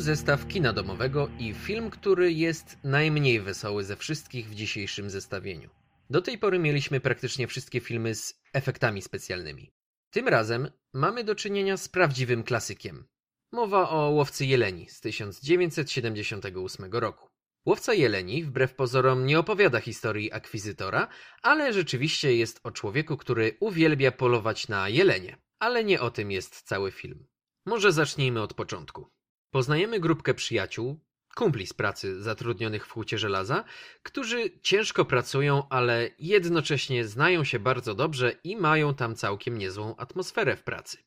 Zestaw 0.07 0.47
kina 0.47 0.73
domowego 0.73 1.29
i 1.39 1.53
film, 1.53 1.89
który 1.89 2.33
jest 2.33 2.77
najmniej 2.83 3.41
wesoły 3.41 3.83
ze 3.83 3.95
wszystkich 3.95 4.49
w 4.49 4.55
dzisiejszym 4.55 5.09
zestawieniu. 5.09 5.69
Do 6.09 6.21
tej 6.21 6.37
pory 6.37 6.59
mieliśmy 6.59 6.99
praktycznie 6.99 7.47
wszystkie 7.47 7.79
filmy 7.79 8.15
z 8.15 8.41
efektami 8.53 9.01
specjalnymi. 9.01 9.71
Tym 10.09 10.27
razem 10.27 10.71
mamy 10.93 11.23
do 11.23 11.35
czynienia 11.35 11.77
z 11.77 11.87
prawdziwym 11.87 12.43
klasykiem. 12.43 13.07
Mowa 13.51 13.89
o 13.89 14.09
Łowcy 14.09 14.45
Jeleni 14.45 14.89
z 14.89 15.01
1978 15.01 16.91
roku. 16.91 17.29
Łowca 17.65 17.93
Jeleni, 17.93 18.43
wbrew 18.43 18.75
pozorom, 18.75 19.25
nie 19.25 19.39
opowiada 19.39 19.79
historii 19.79 20.31
akwizytora, 20.31 21.07
ale 21.41 21.73
rzeczywiście 21.73 22.35
jest 22.35 22.59
o 22.63 22.71
człowieku, 22.71 23.17
który 23.17 23.57
uwielbia 23.59 24.11
polować 24.11 24.67
na 24.67 24.89
jelenie. 24.89 25.37
Ale 25.59 25.83
nie 25.83 26.01
o 26.01 26.11
tym 26.11 26.31
jest 26.31 26.61
cały 26.61 26.91
film. 26.91 27.27
Może 27.65 27.91
zacznijmy 27.91 28.41
od 28.41 28.53
początku. 28.53 29.16
Poznajemy 29.51 29.99
grupkę 29.99 30.33
przyjaciół, 30.33 30.99
kumpli 31.35 31.67
z 31.67 31.73
pracy 31.73 32.23
zatrudnionych 32.23 32.87
w 32.87 32.91
hucie 32.91 33.17
żelaza, 33.17 33.63
którzy 34.03 34.59
ciężko 34.61 35.05
pracują, 35.05 35.69
ale 35.69 36.09
jednocześnie 36.19 37.07
znają 37.07 37.43
się 37.43 37.59
bardzo 37.59 37.95
dobrze 37.95 38.35
i 38.43 38.55
mają 38.55 38.93
tam 38.93 39.15
całkiem 39.15 39.57
niezłą 39.57 39.95
atmosferę 39.95 40.55
w 40.55 40.63
pracy. 40.63 40.97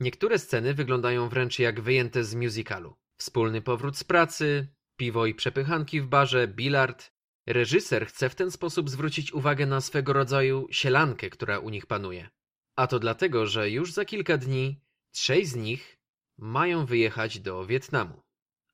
Niektóre 0.00 0.38
sceny 0.38 0.74
wyglądają 0.74 1.28
wręcz 1.28 1.58
jak 1.58 1.80
wyjęte 1.80 2.24
z 2.24 2.34
musicalu. 2.34 2.96
Wspólny 3.16 3.62
powrót 3.62 3.96
z 3.96 4.04
pracy, 4.04 4.68
piwo 4.96 5.26
i 5.26 5.34
przepychanki 5.34 6.00
w 6.00 6.06
barze, 6.06 6.48
bilard. 6.48 7.12
Reżyser 7.46 8.06
chce 8.06 8.28
w 8.28 8.34
ten 8.34 8.50
sposób 8.50 8.90
zwrócić 8.90 9.32
uwagę 9.32 9.66
na 9.66 9.80
swego 9.80 10.12
rodzaju 10.12 10.66
sielankę, 10.70 11.30
która 11.30 11.58
u 11.58 11.70
nich 11.70 11.86
panuje. 11.86 12.28
A 12.76 12.86
to 12.86 12.98
dlatego, 12.98 13.46
że 13.46 13.70
już 13.70 13.92
za 13.92 14.04
kilka 14.04 14.36
dni 14.36 14.80
trzej 15.10 15.46
z 15.46 15.56
nich 15.56 15.99
mają 16.40 16.86
wyjechać 16.86 17.40
do 17.40 17.66
Wietnamu. 17.66 18.22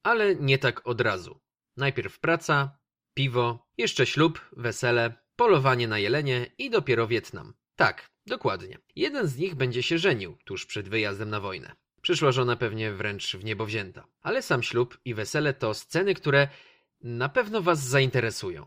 Ale 0.02 0.36
nie 0.36 0.58
tak 0.58 0.86
od 0.86 1.00
razu. 1.00 1.40
Najpierw 1.76 2.20
praca, 2.20 2.78
piwo, 3.14 3.66
jeszcze 3.78 4.06
ślub, 4.06 4.40
wesele, 4.52 5.14
polowanie 5.36 5.88
na 5.88 5.98
jelenie 5.98 6.46
i 6.58 6.70
dopiero 6.70 7.06
Wietnam. 7.06 7.54
Tak, 7.76 8.10
dokładnie. 8.26 8.78
Jeden 8.96 9.26
z 9.26 9.36
nich 9.36 9.54
będzie 9.54 9.82
się 9.82 9.98
żenił 9.98 10.36
tuż 10.44 10.66
przed 10.66 10.88
wyjazdem 10.88 11.30
na 11.30 11.40
wojnę. 11.40 11.76
Przyszła 12.02 12.32
żona 12.32 12.56
pewnie 12.56 12.92
wręcz 12.92 13.36
w 13.36 13.44
niebo 13.44 13.66
wzięta. 13.66 14.06
Ale 14.20 14.42
sam 14.42 14.62
ślub 14.62 14.98
i 15.04 15.14
wesele 15.14 15.54
to 15.54 15.74
sceny, 15.74 16.14
które 16.14 16.48
na 17.00 17.28
pewno 17.28 17.62
Was 17.62 17.84
zainteresują. 17.84 18.66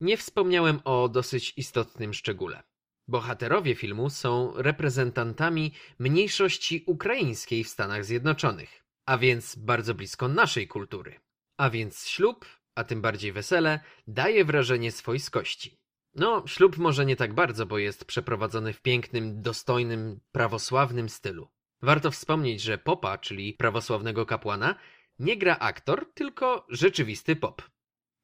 Nie 0.00 0.16
wspomniałem 0.16 0.80
o 0.84 1.08
dosyć 1.08 1.54
istotnym 1.56 2.14
szczególe. 2.14 2.62
Bohaterowie 3.08 3.74
filmu 3.74 4.10
są 4.10 4.52
reprezentantami 4.56 5.72
mniejszości 5.98 6.84
ukraińskiej 6.86 7.64
w 7.64 7.68
Stanach 7.68 8.04
Zjednoczonych, 8.04 8.84
a 9.06 9.18
więc 9.18 9.56
bardzo 9.56 9.94
blisko 9.94 10.28
naszej 10.28 10.68
kultury. 10.68 11.20
A 11.56 11.70
więc 11.70 12.06
ślub, 12.06 12.46
a 12.74 12.84
tym 12.84 13.02
bardziej 13.02 13.32
wesele, 13.32 13.80
daje 14.06 14.44
wrażenie 14.44 14.92
swojskości. 14.92 15.78
No, 16.14 16.44
ślub 16.46 16.78
może 16.78 17.06
nie 17.06 17.16
tak 17.16 17.34
bardzo, 17.34 17.66
bo 17.66 17.78
jest 17.78 18.04
przeprowadzony 18.04 18.72
w 18.72 18.82
pięknym, 18.82 19.42
dostojnym, 19.42 20.20
prawosławnym 20.32 21.08
stylu. 21.08 21.48
Warto 21.82 22.10
wspomnieć, 22.10 22.62
że 22.62 22.78
popa, 22.78 23.18
czyli 23.18 23.54
prawosławnego 23.54 24.26
kapłana, 24.26 24.74
nie 25.18 25.36
gra 25.36 25.58
aktor, 25.58 26.12
tylko 26.14 26.66
rzeczywisty 26.68 27.36
pop. 27.36 27.62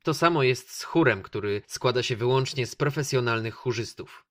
To 0.03 0.15
samo 0.15 0.43
jest 0.43 0.71
z 0.71 0.83
chórem, 0.83 1.23
który 1.23 1.63
składa 1.67 2.03
się 2.03 2.17
wyłącznie 2.17 2.67
z 2.67 2.77
profesjonalnych 2.77 3.55
chórzystów. 3.55 4.24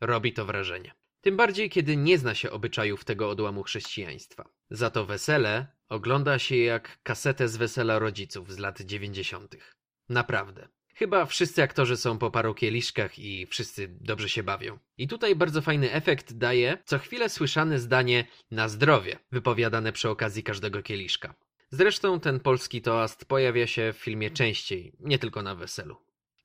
Robi 0.00 0.32
to 0.32 0.44
wrażenie. 0.44 0.94
Tym 1.20 1.36
bardziej, 1.36 1.70
kiedy 1.70 1.96
nie 1.96 2.18
zna 2.18 2.34
się 2.34 2.50
obyczajów 2.50 3.04
tego 3.04 3.30
odłamu 3.30 3.62
chrześcijaństwa. 3.62 4.48
Za 4.70 4.90
to 4.90 5.06
wesele 5.06 5.66
ogląda 5.88 6.38
się 6.38 6.56
jak 6.56 7.02
kasetę 7.02 7.48
z 7.48 7.56
wesela 7.56 7.98
rodziców 7.98 8.52
z 8.52 8.58
lat 8.58 8.80
dziewięćdziesiątych. 8.82 9.76
Naprawdę. 10.08 10.68
Chyba 10.94 11.26
wszyscy 11.26 11.62
aktorzy 11.62 11.96
są 11.96 12.18
po 12.18 12.30
paru 12.30 12.54
kieliszkach 12.54 13.18
i 13.18 13.46
wszyscy 13.46 13.88
dobrze 14.00 14.28
się 14.28 14.42
bawią. 14.42 14.78
I 14.98 15.08
tutaj 15.08 15.36
bardzo 15.36 15.62
fajny 15.62 15.92
efekt 15.92 16.32
daje 16.32 16.78
co 16.84 16.98
chwilę 16.98 17.28
słyszane 17.28 17.78
zdanie 17.78 18.24
na 18.50 18.68
zdrowie, 18.68 19.18
wypowiadane 19.32 19.92
przy 19.92 20.10
okazji 20.10 20.42
każdego 20.42 20.82
kieliszka. 20.82 21.34
Zresztą 21.70 22.20
ten 22.20 22.40
polski 22.40 22.82
toast 22.82 23.24
pojawia 23.24 23.66
się 23.66 23.92
w 23.92 23.96
filmie 23.96 24.30
częściej, 24.30 24.92
nie 25.00 25.18
tylko 25.18 25.42
na 25.42 25.54
weselu. 25.54 25.96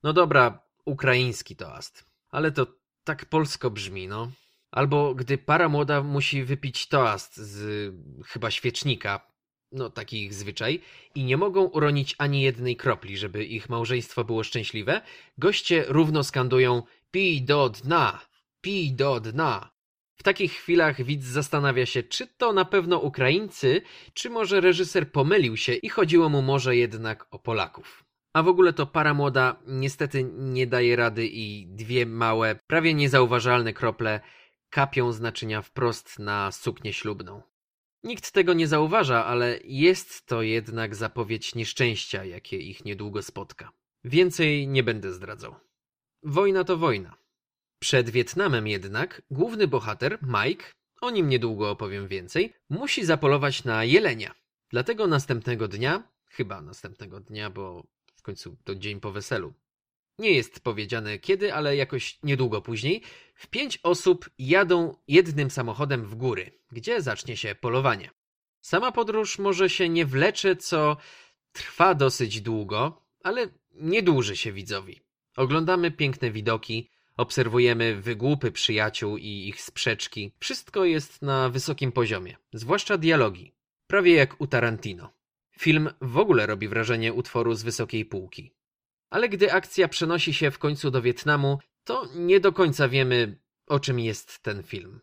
No 0.04 0.14
dobra, 0.14 0.64
ukraiński 0.86 1.56
toast, 1.56 2.06
ale 2.30 2.52
to 2.52 2.81
tak 3.04 3.26
polsko 3.26 3.70
brzmi, 3.70 4.08
no. 4.08 4.32
Albo 4.72 5.16
gdy 5.16 5.38
para 5.38 5.70
młoda 5.70 6.04
musi 6.04 6.44
wypić 6.44 6.88
toast 6.88 7.38
z 7.38 7.94
chyba 8.28 8.52
świecznika, 8.52 9.32
no 9.72 9.90
taki 9.90 10.24
ich 10.26 10.34
zwyczaj, 10.34 10.82
i 11.16 11.24
nie 11.24 11.38
mogą 11.38 11.64
uronić 11.64 12.16
ani 12.18 12.42
jednej 12.42 12.76
kropli, 12.76 13.18
żeby 13.18 13.46
ich 13.46 13.70
małżeństwo 13.70 14.24
było 14.24 14.44
szczęśliwe, 14.44 15.02
goście 15.38 15.86
równo 15.88 16.24
skandują 16.24 16.84
pij 17.12 17.42
do 17.42 17.70
dna, 17.70 18.20
pij 18.62 18.94
do 18.94 19.20
dna. 19.20 19.72
W 20.16 20.24
takich 20.24 20.54
chwilach 20.54 21.04
widz 21.04 21.26
zastanawia 21.26 21.86
się, 21.86 22.04
czy 22.04 22.28
to 22.28 22.54
na 22.54 22.66
pewno 22.66 23.00
Ukraińcy, 23.00 23.82
czy 24.14 24.30
może 24.30 24.62
reżyser 24.62 25.12
pomylił 25.12 25.58
się 25.58 25.74
i 25.74 25.90
chodziło 25.90 26.30
mu 26.30 26.42
może 26.42 26.76
jednak 26.76 27.28
o 27.32 27.40
Polaków. 27.40 28.11
A 28.34 28.44
w 28.44 28.48
ogóle 28.48 28.74
to 28.74 28.88
para 28.88 29.14
młoda 29.14 29.60
niestety 29.68 30.24
nie 30.34 30.68
daje 30.68 30.96
rady 30.96 31.28
i 31.28 31.68
dwie 31.68 32.06
małe, 32.06 32.56
prawie 32.68 32.94
niezauważalne 32.94 33.74
krople 33.74 34.20
kapią 34.70 35.12
z 35.12 35.20
naczynia 35.20 35.62
wprost 35.62 36.20
na 36.20 36.52
suknię 36.52 36.94
ślubną. 36.94 37.42
Nikt 38.04 38.32
tego 38.32 38.54
nie 38.54 38.68
zauważa, 38.68 39.26
ale 39.26 39.60
jest 39.64 40.26
to 40.26 40.42
jednak 40.42 40.96
zapowiedź 40.96 41.56
nieszczęścia, 41.56 42.26
jakie 42.26 42.58
ich 42.58 42.86
niedługo 42.86 43.22
spotka. 43.22 43.72
Więcej 44.04 44.68
nie 44.68 44.84
będę 44.84 45.14
zdradzał. 45.14 45.56
Wojna 46.24 46.64
to 46.64 46.78
wojna. 46.78 47.16
Przed 47.80 48.10
Wietnamem 48.10 48.68
jednak 48.68 49.22
główny 49.32 49.68
bohater, 49.68 50.20
Mike, 50.22 50.66
o 51.02 51.10
nim 51.10 51.30
niedługo 51.30 51.72
opowiem 51.72 52.08
więcej, 52.08 52.54
musi 52.70 53.06
zapolować 53.06 53.64
na 53.64 53.84
jelenia. 53.84 54.36
Dlatego 54.70 55.08
następnego 55.08 55.68
dnia, 55.68 56.04
chyba 56.30 56.62
następnego 56.62 57.20
dnia, 57.20 57.50
bo 57.50 57.88
w 58.22 58.24
końcu 58.24 58.58
to 58.64 58.76
dzień 58.76 59.00
po 59.00 59.12
weselu, 59.12 59.54
nie 60.20 60.32
jest 60.32 60.60
powiedziane 60.60 61.20
kiedy, 61.20 61.54
ale 61.54 61.76
jakoś 61.76 62.20
niedługo 62.24 62.62
później, 62.62 63.02
w 63.36 63.48
pięć 63.48 63.80
osób 63.84 64.30
jadą 64.40 64.96
jednym 65.08 65.52
samochodem 65.52 66.06
w 66.06 66.16
góry, 66.16 66.52
gdzie 66.72 67.02
zacznie 67.02 67.38
się 67.38 67.56
polowanie. 67.56 68.10
Sama 68.62 68.92
podróż 68.92 69.40
może 69.40 69.70
się 69.70 69.90
nie 69.90 70.06
wlecze, 70.06 70.56
co 70.56 70.98
trwa 71.52 71.96
dosyć 71.96 72.42
długo, 72.42 73.02
ale 73.24 73.48
nie 73.72 74.04
dłuży 74.04 74.38
się 74.38 74.52
widzowi. 74.52 75.00
Oglądamy 75.38 75.92
piękne 75.92 76.32
widoki, 76.32 76.90
obserwujemy 77.18 78.02
wygłupy 78.02 78.52
przyjaciół 78.52 79.18
i 79.18 79.48
ich 79.48 79.62
sprzeczki. 79.62 80.32
Wszystko 80.40 80.86
jest 80.86 81.22
na 81.22 81.50
wysokim 81.50 81.92
poziomie, 81.92 82.38
zwłaszcza 82.54 82.98
dialogi. 82.98 83.54
Prawie 83.88 84.14
jak 84.14 84.42
u 84.42 84.48
Tarantino. 84.48 85.21
Film 85.62 85.90
w 86.02 86.18
ogóle 86.18 86.46
robi 86.46 86.68
wrażenie 86.68 87.14
utworu 87.14 87.56
z 87.56 87.64
wysokiej 87.64 88.06
półki. 88.06 88.54
Ale 89.10 89.30
gdy 89.30 89.54
akcja 89.54 89.88
przenosi 89.88 90.34
się 90.34 90.52
w 90.52 90.60
końcu 90.60 90.92
do 90.92 91.02
Wietnamu, 91.02 91.60
to 91.84 92.08
nie 92.16 92.40
do 92.40 92.54
końca 92.54 92.90
wiemy, 92.90 93.40
o 93.68 93.80
czym 93.80 94.00
jest 94.00 94.40
ten 94.40 94.64
film. 94.64 95.00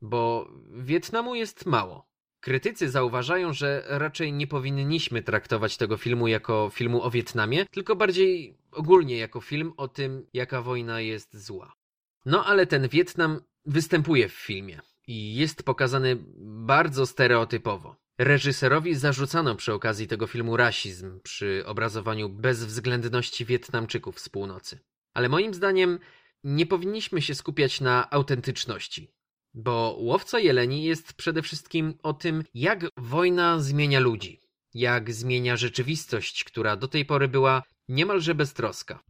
Bo 0.00 0.50
Wietnamu 0.70 1.34
jest 1.34 1.66
mało. 1.66 2.08
Krytycy 2.40 2.90
zauważają, 2.90 3.52
że 3.52 3.84
raczej 3.86 4.32
nie 4.32 4.46
powinniśmy 4.46 5.22
traktować 5.22 5.76
tego 5.76 5.96
filmu 5.96 6.28
jako 6.28 6.70
filmu 6.72 7.02
o 7.02 7.10
Wietnamie, 7.10 7.66
tylko 7.66 7.96
bardziej 7.96 8.56
ogólnie 8.72 9.16
jako 9.16 9.40
film 9.40 9.72
o 9.76 9.88
tym, 9.88 10.26
jaka 10.32 10.62
wojna 10.62 11.00
jest 11.00 11.36
zła. 11.36 11.72
No 12.26 12.44
ale 12.46 12.66
ten 12.66 12.88
Wietnam 12.88 13.40
występuje 13.66 14.28
w 14.28 14.32
filmie 14.32 14.80
i 15.06 15.34
jest 15.34 15.62
pokazany 15.62 16.16
bardzo 16.68 17.06
stereotypowo. 17.06 18.07
Reżyserowi 18.18 18.94
zarzucano 18.94 19.54
przy 19.54 19.72
okazji 19.72 20.06
tego 20.06 20.26
filmu 20.26 20.56
rasizm 20.56 21.20
przy 21.20 21.62
obrazowaniu 21.66 22.28
bezwzględności 22.28 23.44
Wietnamczyków 23.44 24.20
z 24.20 24.28
północy. 24.28 24.78
Ale 25.14 25.28
moim 25.28 25.54
zdaniem 25.54 25.98
nie 26.44 26.66
powinniśmy 26.66 27.22
się 27.22 27.34
skupiać 27.34 27.80
na 27.80 28.10
autentyczności, 28.10 29.12
bo 29.54 29.96
Łowca 30.00 30.38
Jeleni 30.38 30.84
jest 30.84 31.12
przede 31.12 31.42
wszystkim 31.42 31.94
o 32.02 32.12
tym, 32.12 32.44
jak 32.54 32.86
wojna 32.96 33.60
zmienia 33.60 34.00
ludzi, 34.00 34.40
jak 34.74 35.12
zmienia 35.12 35.56
rzeczywistość, 35.56 36.44
która 36.44 36.76
do 36.76 36.88
tej 36.88 37.04
pory 37.04 37.28
była 37.28 37.62
niemalże 37.88 38.34
beztroska. 38.34 39.04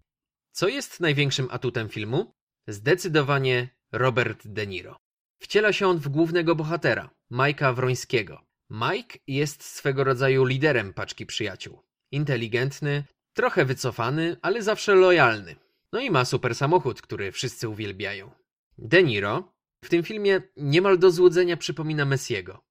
Co 0.52 0.68
jest 0.68 1.00
największym 1.00 1.48
atutem 1.50 1.88
filmu? 1.88 2.34
Zdecydowanie 2.66 3.68
Robert 3.92 4.48
De 4.48 4.66
Niro. 4.66 4.96
Wciela 5.38 5.72
się 5.72 5.88
on 5.88 5.98
w 5.98 6.08
głównego 6.08 6.54
bohatera, 6.54 7.10
Majka 7.30 7.72
Wrońskiego. 7.72 8.47
Mike 8.70 9.18
jest 9.26 9.64
swego 9.64 10.04
rodzaju 10.04 10.44
liderem 10.44 10.94
paczki 10.94 11.26
przyjaciół. 11.26 11.82
Inteligentny, 12.10 13.04
trochę 13.32 13.64
wycofany, 13.64 14.36
ale 14.42 14.62
zawsze 14.62 14.94
lojalny. 14.94 15.56
No 15.92 16.00
i 16.00 16.10
ma 16.10 16.24
super 16.24 16.54
samochód, 16.54 17.02
który 17.02 17.32
wszyscy 17.32 17.68
uwielbiają. 17.68 18.30
De 18.78 19.02
Niro 19.02 19.52
w 19.84 19.88
tym 19.88 20.02
filmie 20.02 20.42
niemal 20.56 20.98
do 20.98 21.10
złudzenia 21.10 21.56
przypomina 21.56 22.04
Messiego. 22.04 22.64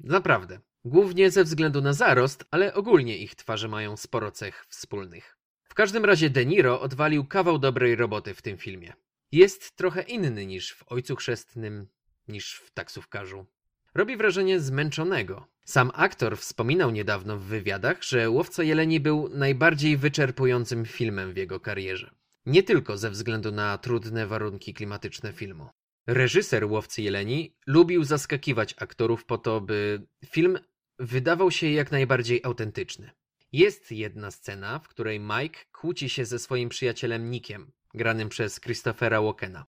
Naprawdę. 0.00 0.60
Głównie 0.84 1.30
ze 1.30 1.44
względu 1.44 1.80
na 1.80 1.92
zarost, 1.92 2.44
ale 2.50 2.74
ogólnie 2.74 3.18
ich 3.18 3.34
twarze 3.34 3.68
mają 3.68 3.96
sporo 3.96 4.30
cech 4.30 4.66
wspólnych. 4.68 5.38
W 5.68 5.74
każdym 5.74 6.04
razie 6.04 6.30
De 6.30 6.46
Niro 6.46 6.80
odwalił 6.80 7.26
kawał 7.26 7.58
dobrej 7.58 7.96
roboty 7.96 8.34
w 8.34 8.42
tym 8.42 8.58
filmie. 8.58 8.92
Jest 9.32 9.76
trochę 9.76 10.02
inny 10.02 10.46
niż 10.46 10.72
w 10.72 10.92
Ojcu 10.92 11.16
Chrzestnym, 11.16 11.88
niż 12.28 12.54
w 12.54 12.70
Taksówkarzu. 12.70 13.46
Robi 13.94 14.16
wrażenie 14.16 14.60
zmęczonego. 14.60 15.46
Sam 15.64 15.90
aktor 15.94 16.38
wspominał 16.38 16.90
niedawno 16.90 17.38
w 17.38 17.42
wywiadach, 17.42 18.02
że 18.02 18.30
Łowca 18.30 18.62
Jeleni 18.62 19.00
był 19.00 19.28
najbardziej 19.28 19.96
wyczerpującym 19.96 20.86
filmem 20.86 21.32
w 21.32 21.36
jego 21.36 21.60
karierze. 21.60 22.14
Nie 22.46 22.62
tylko 22.62 22.98
ze 22.98 23.10
względu 23.10 23.52
na 23.52 23.78
trudne 23.78 24.26
warunki 24.26 24.74
klimatyczne 24.74 25.32
filmu. 25.32 25.68
Reżyser 26.06 26.64
Łowcy 26.64 27.02
Jeleni 27.02 27.56
lubił 27.66 28.04
zaskakiwać 28.04 28.74
aktorów 28.78 29.24
po 29.24 29.38
to, 29.38 29.60
by 29.60 30.06
film 30.26 30.58
wydawał 30.98 31.50
się 31.50 31.70
jak 31.70 31.92
najbardziej 31.92 32.40
autentyczny. 32.44 33.10
Jest 33.52 33.92
jedna 33.92 34.30
scena, 34.30 34.78
w 34.78 34.88
której 34.88 35.20
Mike 35.20 35.60
kłóci 35.72 36.08
się 36.08 36.24
ze 36.24 36.38
swoim 36.38 36.68
przyjacielem 36.68 37.30
Nickiem, 37.30 37.72
granym 37.94 38.28
przez 38.28 38.60
Christophera 38.60 39.22
Walkena. 39.22 39.64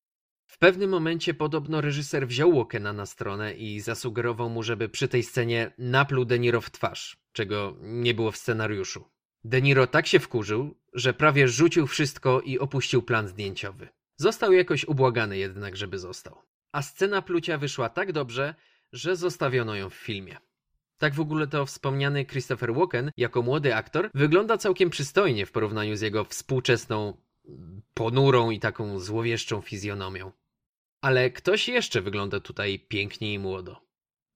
W 0.54 0.58
pewnym 0.58 0.90
momencie 0.90 1.34
podobno 1.34 1.80
reżyser 1.80 2.28
wziął 2.28 2.52
Walkena 2.52 2.92
na 2.92 3.06
stronę 3.06 3.54
i 3.54 3.80
zasugerował 3.80 4.50
mu, 4.50 4.62
żeby 4.62 4.88
przy 4.88 5.08
tej 5.08 5.22
scenie 5.22 5.72
napluł 5.78 6.24
De 6.24 6.38
Niro 6.38 6.60
w 6.60 6.70
twarz, 6.70 7.16
czego 7.32 7.76
nie 7.80 8.14
było 8.14 8.32
w 8.32 8.36
scenariuszu. 8.36 9.04
De 9.44 9.62
Niro 9.62 9.86
tak 9.86 10.06
się 10.06 10.18
wkurzył, 10.18 10.74
że 10.92 11.14
prawie 11.14 11.48
rzucił 11.48 11.86
wszystko 11.86 12.40
i 12.40 12.58
opuścił 12.58 13.02
plan 13.02 13.28
zdjęciowy. 13.28 13.88
Został 14.16 14.52
jakoś 14.52 14.84
ubłagany 14.84 15.38
jednak, 15.38 15.76
żeby 15.76 15.98
został. 15.98 16.42
A 16.72 16.82
scena 16.82 17.22
plucia 17.22 17.58
wyszła 17.58 17.88
tak 17.88 18.12
dobrze, 18.12 18.54
że 18.92 19.16
zostawiono 19.16 19.74
ją 19.74 19.90
w 19.90 19.94
filmie. 19.94 20.36
Tak 20.98 21.14
w 21.14 21.20
ogóle 21.20 21.46
to 21.46 21.66
wspomniany 21.66 22.24
Christopher 22.24 22.74
Walken 22.74 23.10
jako 23.16 23.42
młody 23.42 23.74
aktor 23.74 24.10
wygląda 24.14 24.58
całkiem 24.58 24.90
przystojnie 24.90 25.46
w 25.46 25.52
porównaniu 25.52 25.96
z 25.96 26.00
jego 26.00 26.24
współczesną, 26.24 27.16
ponurą 27.94 28.50
i 28.50 28.60
taką 28.60 28.98
złowieszczą 28.98 29.60
fizjonomią. 29.60 30.32
Ale 31.04 31.30
ktoś 31.30 31.68
jeszcze 31.68 32.02
wygląda 32.02 32.40
tutaj 32.40 32.78
pięknie 32.78 33.34
i 33.34 33.38
młodo. 33.38 33.80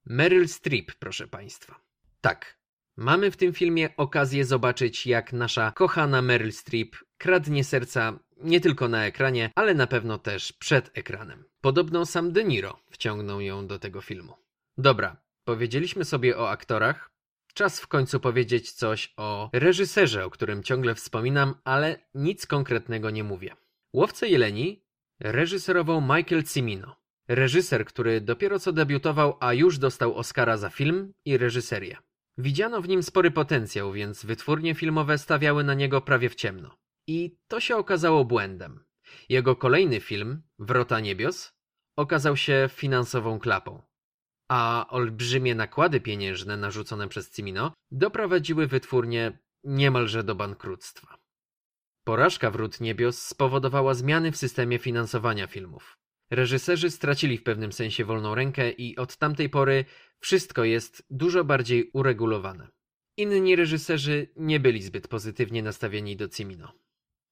Meryl 0.07 0.49
Streep, 0.49 0.93
proszę 0.99 1.29
państwa. 1.29 1.81
Tak, 2.21 2.59
mamy 2.97 3.31
w 3.31 3.37
tym 3.37 3.53
filmie 3.53 3.97
okazję 3.97 4.45
zobaczyć, 4.45 5.07
jak 5.07 5.33
nasza 5.33 5.73
kochana 5.73 6.23
Meryl 6.23 6.53
Streep 6.53 6.97
kradnie 7.19 7.65
serca 7.65 8.19
nie 8.37 8.61
tylko 8.61 8.89
na 8.89 9.07
ekranie, 9.07 9.51
ale 9.55 9.75
na 9.75 9.87
pewno 9.87 10.19
też 10.19 10.53
przed 10.53 10.99
ekranem. 10.99 11.45
Podobno 11.61 12.07
sam 12.07 12.33
De 12.33 12.45
Niro 12.45 12.81
wciągnął 12.91 13.41
ją 13.41 13.67
do 13.67 13.79
tego 13.79 14.01
filmu. 14.01 14.35
Dobra, 14.79 15.17
powiedzieliśmy 15.45 16.05
sobie 16.05 16.39
o 16.39 16.51
aktorach. 16.51 17.11
Czas 17.55 17.81
w 17.81 17.87
końcu 17.87 18.21
powiedzieć 18.21 18.73
coś 18.73 19.15
o 19.17 19.51
reżyserze, 19.53 20.25
o 20.25 20.31
którym 20.31 20.63
ciągle 20.63 20.95
wspominam, 20.95 21.55
ale 21.65 22.09
nic 22.15 22.47
konkretnego 22.47 23.11
nie 23.11 23.25
mówię. 23.25 23.57
Łowcę 23.93 24.29
Jeleni 24.29 24.88
reżyserował 25.21 26.01
Michael 26.01 26.45
Cimino. 26.45 26.97
Reżyser, 27.29 27.85
który 27.85 28.21
dopiero 28.21 28.59
co 28.59 28.73
debiutował, 28.73 29.37
a 29.41 29.53
już 29.53 29.79
dostał 29.79 30.15
Oscara 30.15 30.57
za 30.57 30.71
film 30.71 31.13
i 31.25 31.39
reżyserię. 31.39 31.97
Widziano 32.39 32.83
w 32.83 32.89
nim 32.89 33.03
spory 33.03 33.31
potencjał, 33.31 33.93
więc 33.93 34.25
wytwórnie 34.25 34.75
filmowe 34.75 35.19
stawiały 35.19 35.65
na 35.65 35.75
niego 35.75 36.01
prawie 36.01 36.29
w 36.29 36.35
ciemno. 36.35 36.79
I 37.07 37.37
to 37.49 37.61
się 37.61 37.77
okazało 37.77 38.25
błędem. 38.25 38.85
Jego 39.29 39.57
kolejny 39.57 40.01
film, 40.01 40.43
Wrota 40.59 41.01
Niebios, 41.01 41.53
okazał 41.97 42.37
się 42.37 42.69
finansową 42.73 43.39
klapą. 43.39 43.83
A 44.49 44.87
olbrzymie 44.91 45.55
nakłady 45.55 46.01
pieniężne 46.01 46.57
narzucone 46.57 47.09
przez 47.09 47.31
Cimino 47.31 47.73
doprowadziły 47.91 48.67
wytwórnię 48.67 49.39
niemalże 49.65 50.25
do 50.25 50.35
bankructwa. 50.35 51.18
Porażka 52.09 52.51
Wrót 52.51 52.81
Niebios 52.81 53.23
spowodowała 53.23 53.95
zmiany 53.95 54.33
w 54.33 54.37
systemie 54.37 54.79
finansowania 54.79 55.47
filmów. 55.47 55.99
Reżyserzy 56.31 56.91
stracili 56.91 57.39
w 57.39 57.43
pewnym 57.43 57.73
sensie 57.73 58.05
wolną 58.05 58.35
rękę 58.35 58.71
i 58.71 58.97
od 58.97 59.17
tamtej 59.17 59.51
pory 59.51 59.85
wszystko 60.21 60.65
jest 60.65 61.07
dużo 61.11 61.45
bardziej 61.45 61.91
uregulowane. 61.93 62.69
Inni 63.17 63.57
reżyserzy 63.57 64.29
nie 64.37 64.61
byli 64.61 64.83
zbyt 64.83 65.09
pozytywnie 65.09 65.63
nastawieni 65.63 66.17
do 66.17 66.29
Cimino. 66.29 66.73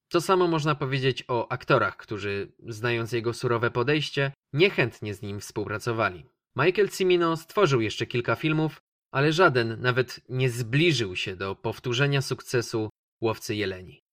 To 0.09 0.21
samo 0.21 0.47
można 0.47 0.75
powiedzieć 0.75 1.23
o 1.27 1.51
aktorach, 1.51 1.97
którzy, 1.97 2.51
znając 2.67 3.11
jego 3.11 3.33
surowe 3.33 3.71
podejście, 3.71 4.31
niechętnie 4.53 5.13
z 5.13 5.21
nim 5.21 5.39
współpracowali. 5.39 6.25
Michael 6.55 6.89
Cimino 6.89 7.37
stworzył 7.37 7.81
jeszcze 7.81 8.05
kilka 8.05 8.35
filmów, 8.35 8.81
ale 9.11 9.33
żaden 9.33 9.81
nawet 9.81 10.21
nie 10.29 10.49
zbliżył 10.49 11.15
się 11.15 11.35
do 11.35 11.55
powtórzenia 11.55 12.21
sukcesu 12.21 12.89
Łowcy 13.21 13.55
Jeleni. 13.55 14.06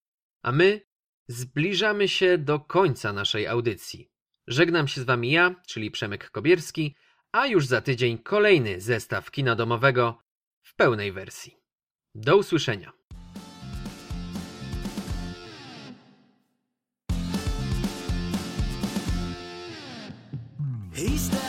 A 0.45 0.53
my 0.53 0.81
zbliżamy 1.29 2.09
się 2.09 2.39
do 2.39 2.61
końca 2.61 3.13
naszej 3.13 3.47
audycji. 3.47 4.11
Żegnam 4.47 4.89
się 4.89 5.01
z 5.01 5.05
wami 5.05 5.31
ja, 5.31 5.55
czyli 5.67 5.91
Przemek 5.91 6.31
Kobierski, 6.31 6.95
a 7.33 7.47
już 7.47 7.67
za 7.67 7.81
tydzień 7.81 8.19
kolejny 8.19 8.81
zestaw 8.81 9.31
kina 9.31 9.57
domowego 9.57 10.19
w 10.63 10.75
pełnej 10.75 11.13
wersji. 11.13 11.57
Do 12.15 12.37
usłyszenia. 12.37 12.93
Easter 20.97 21.44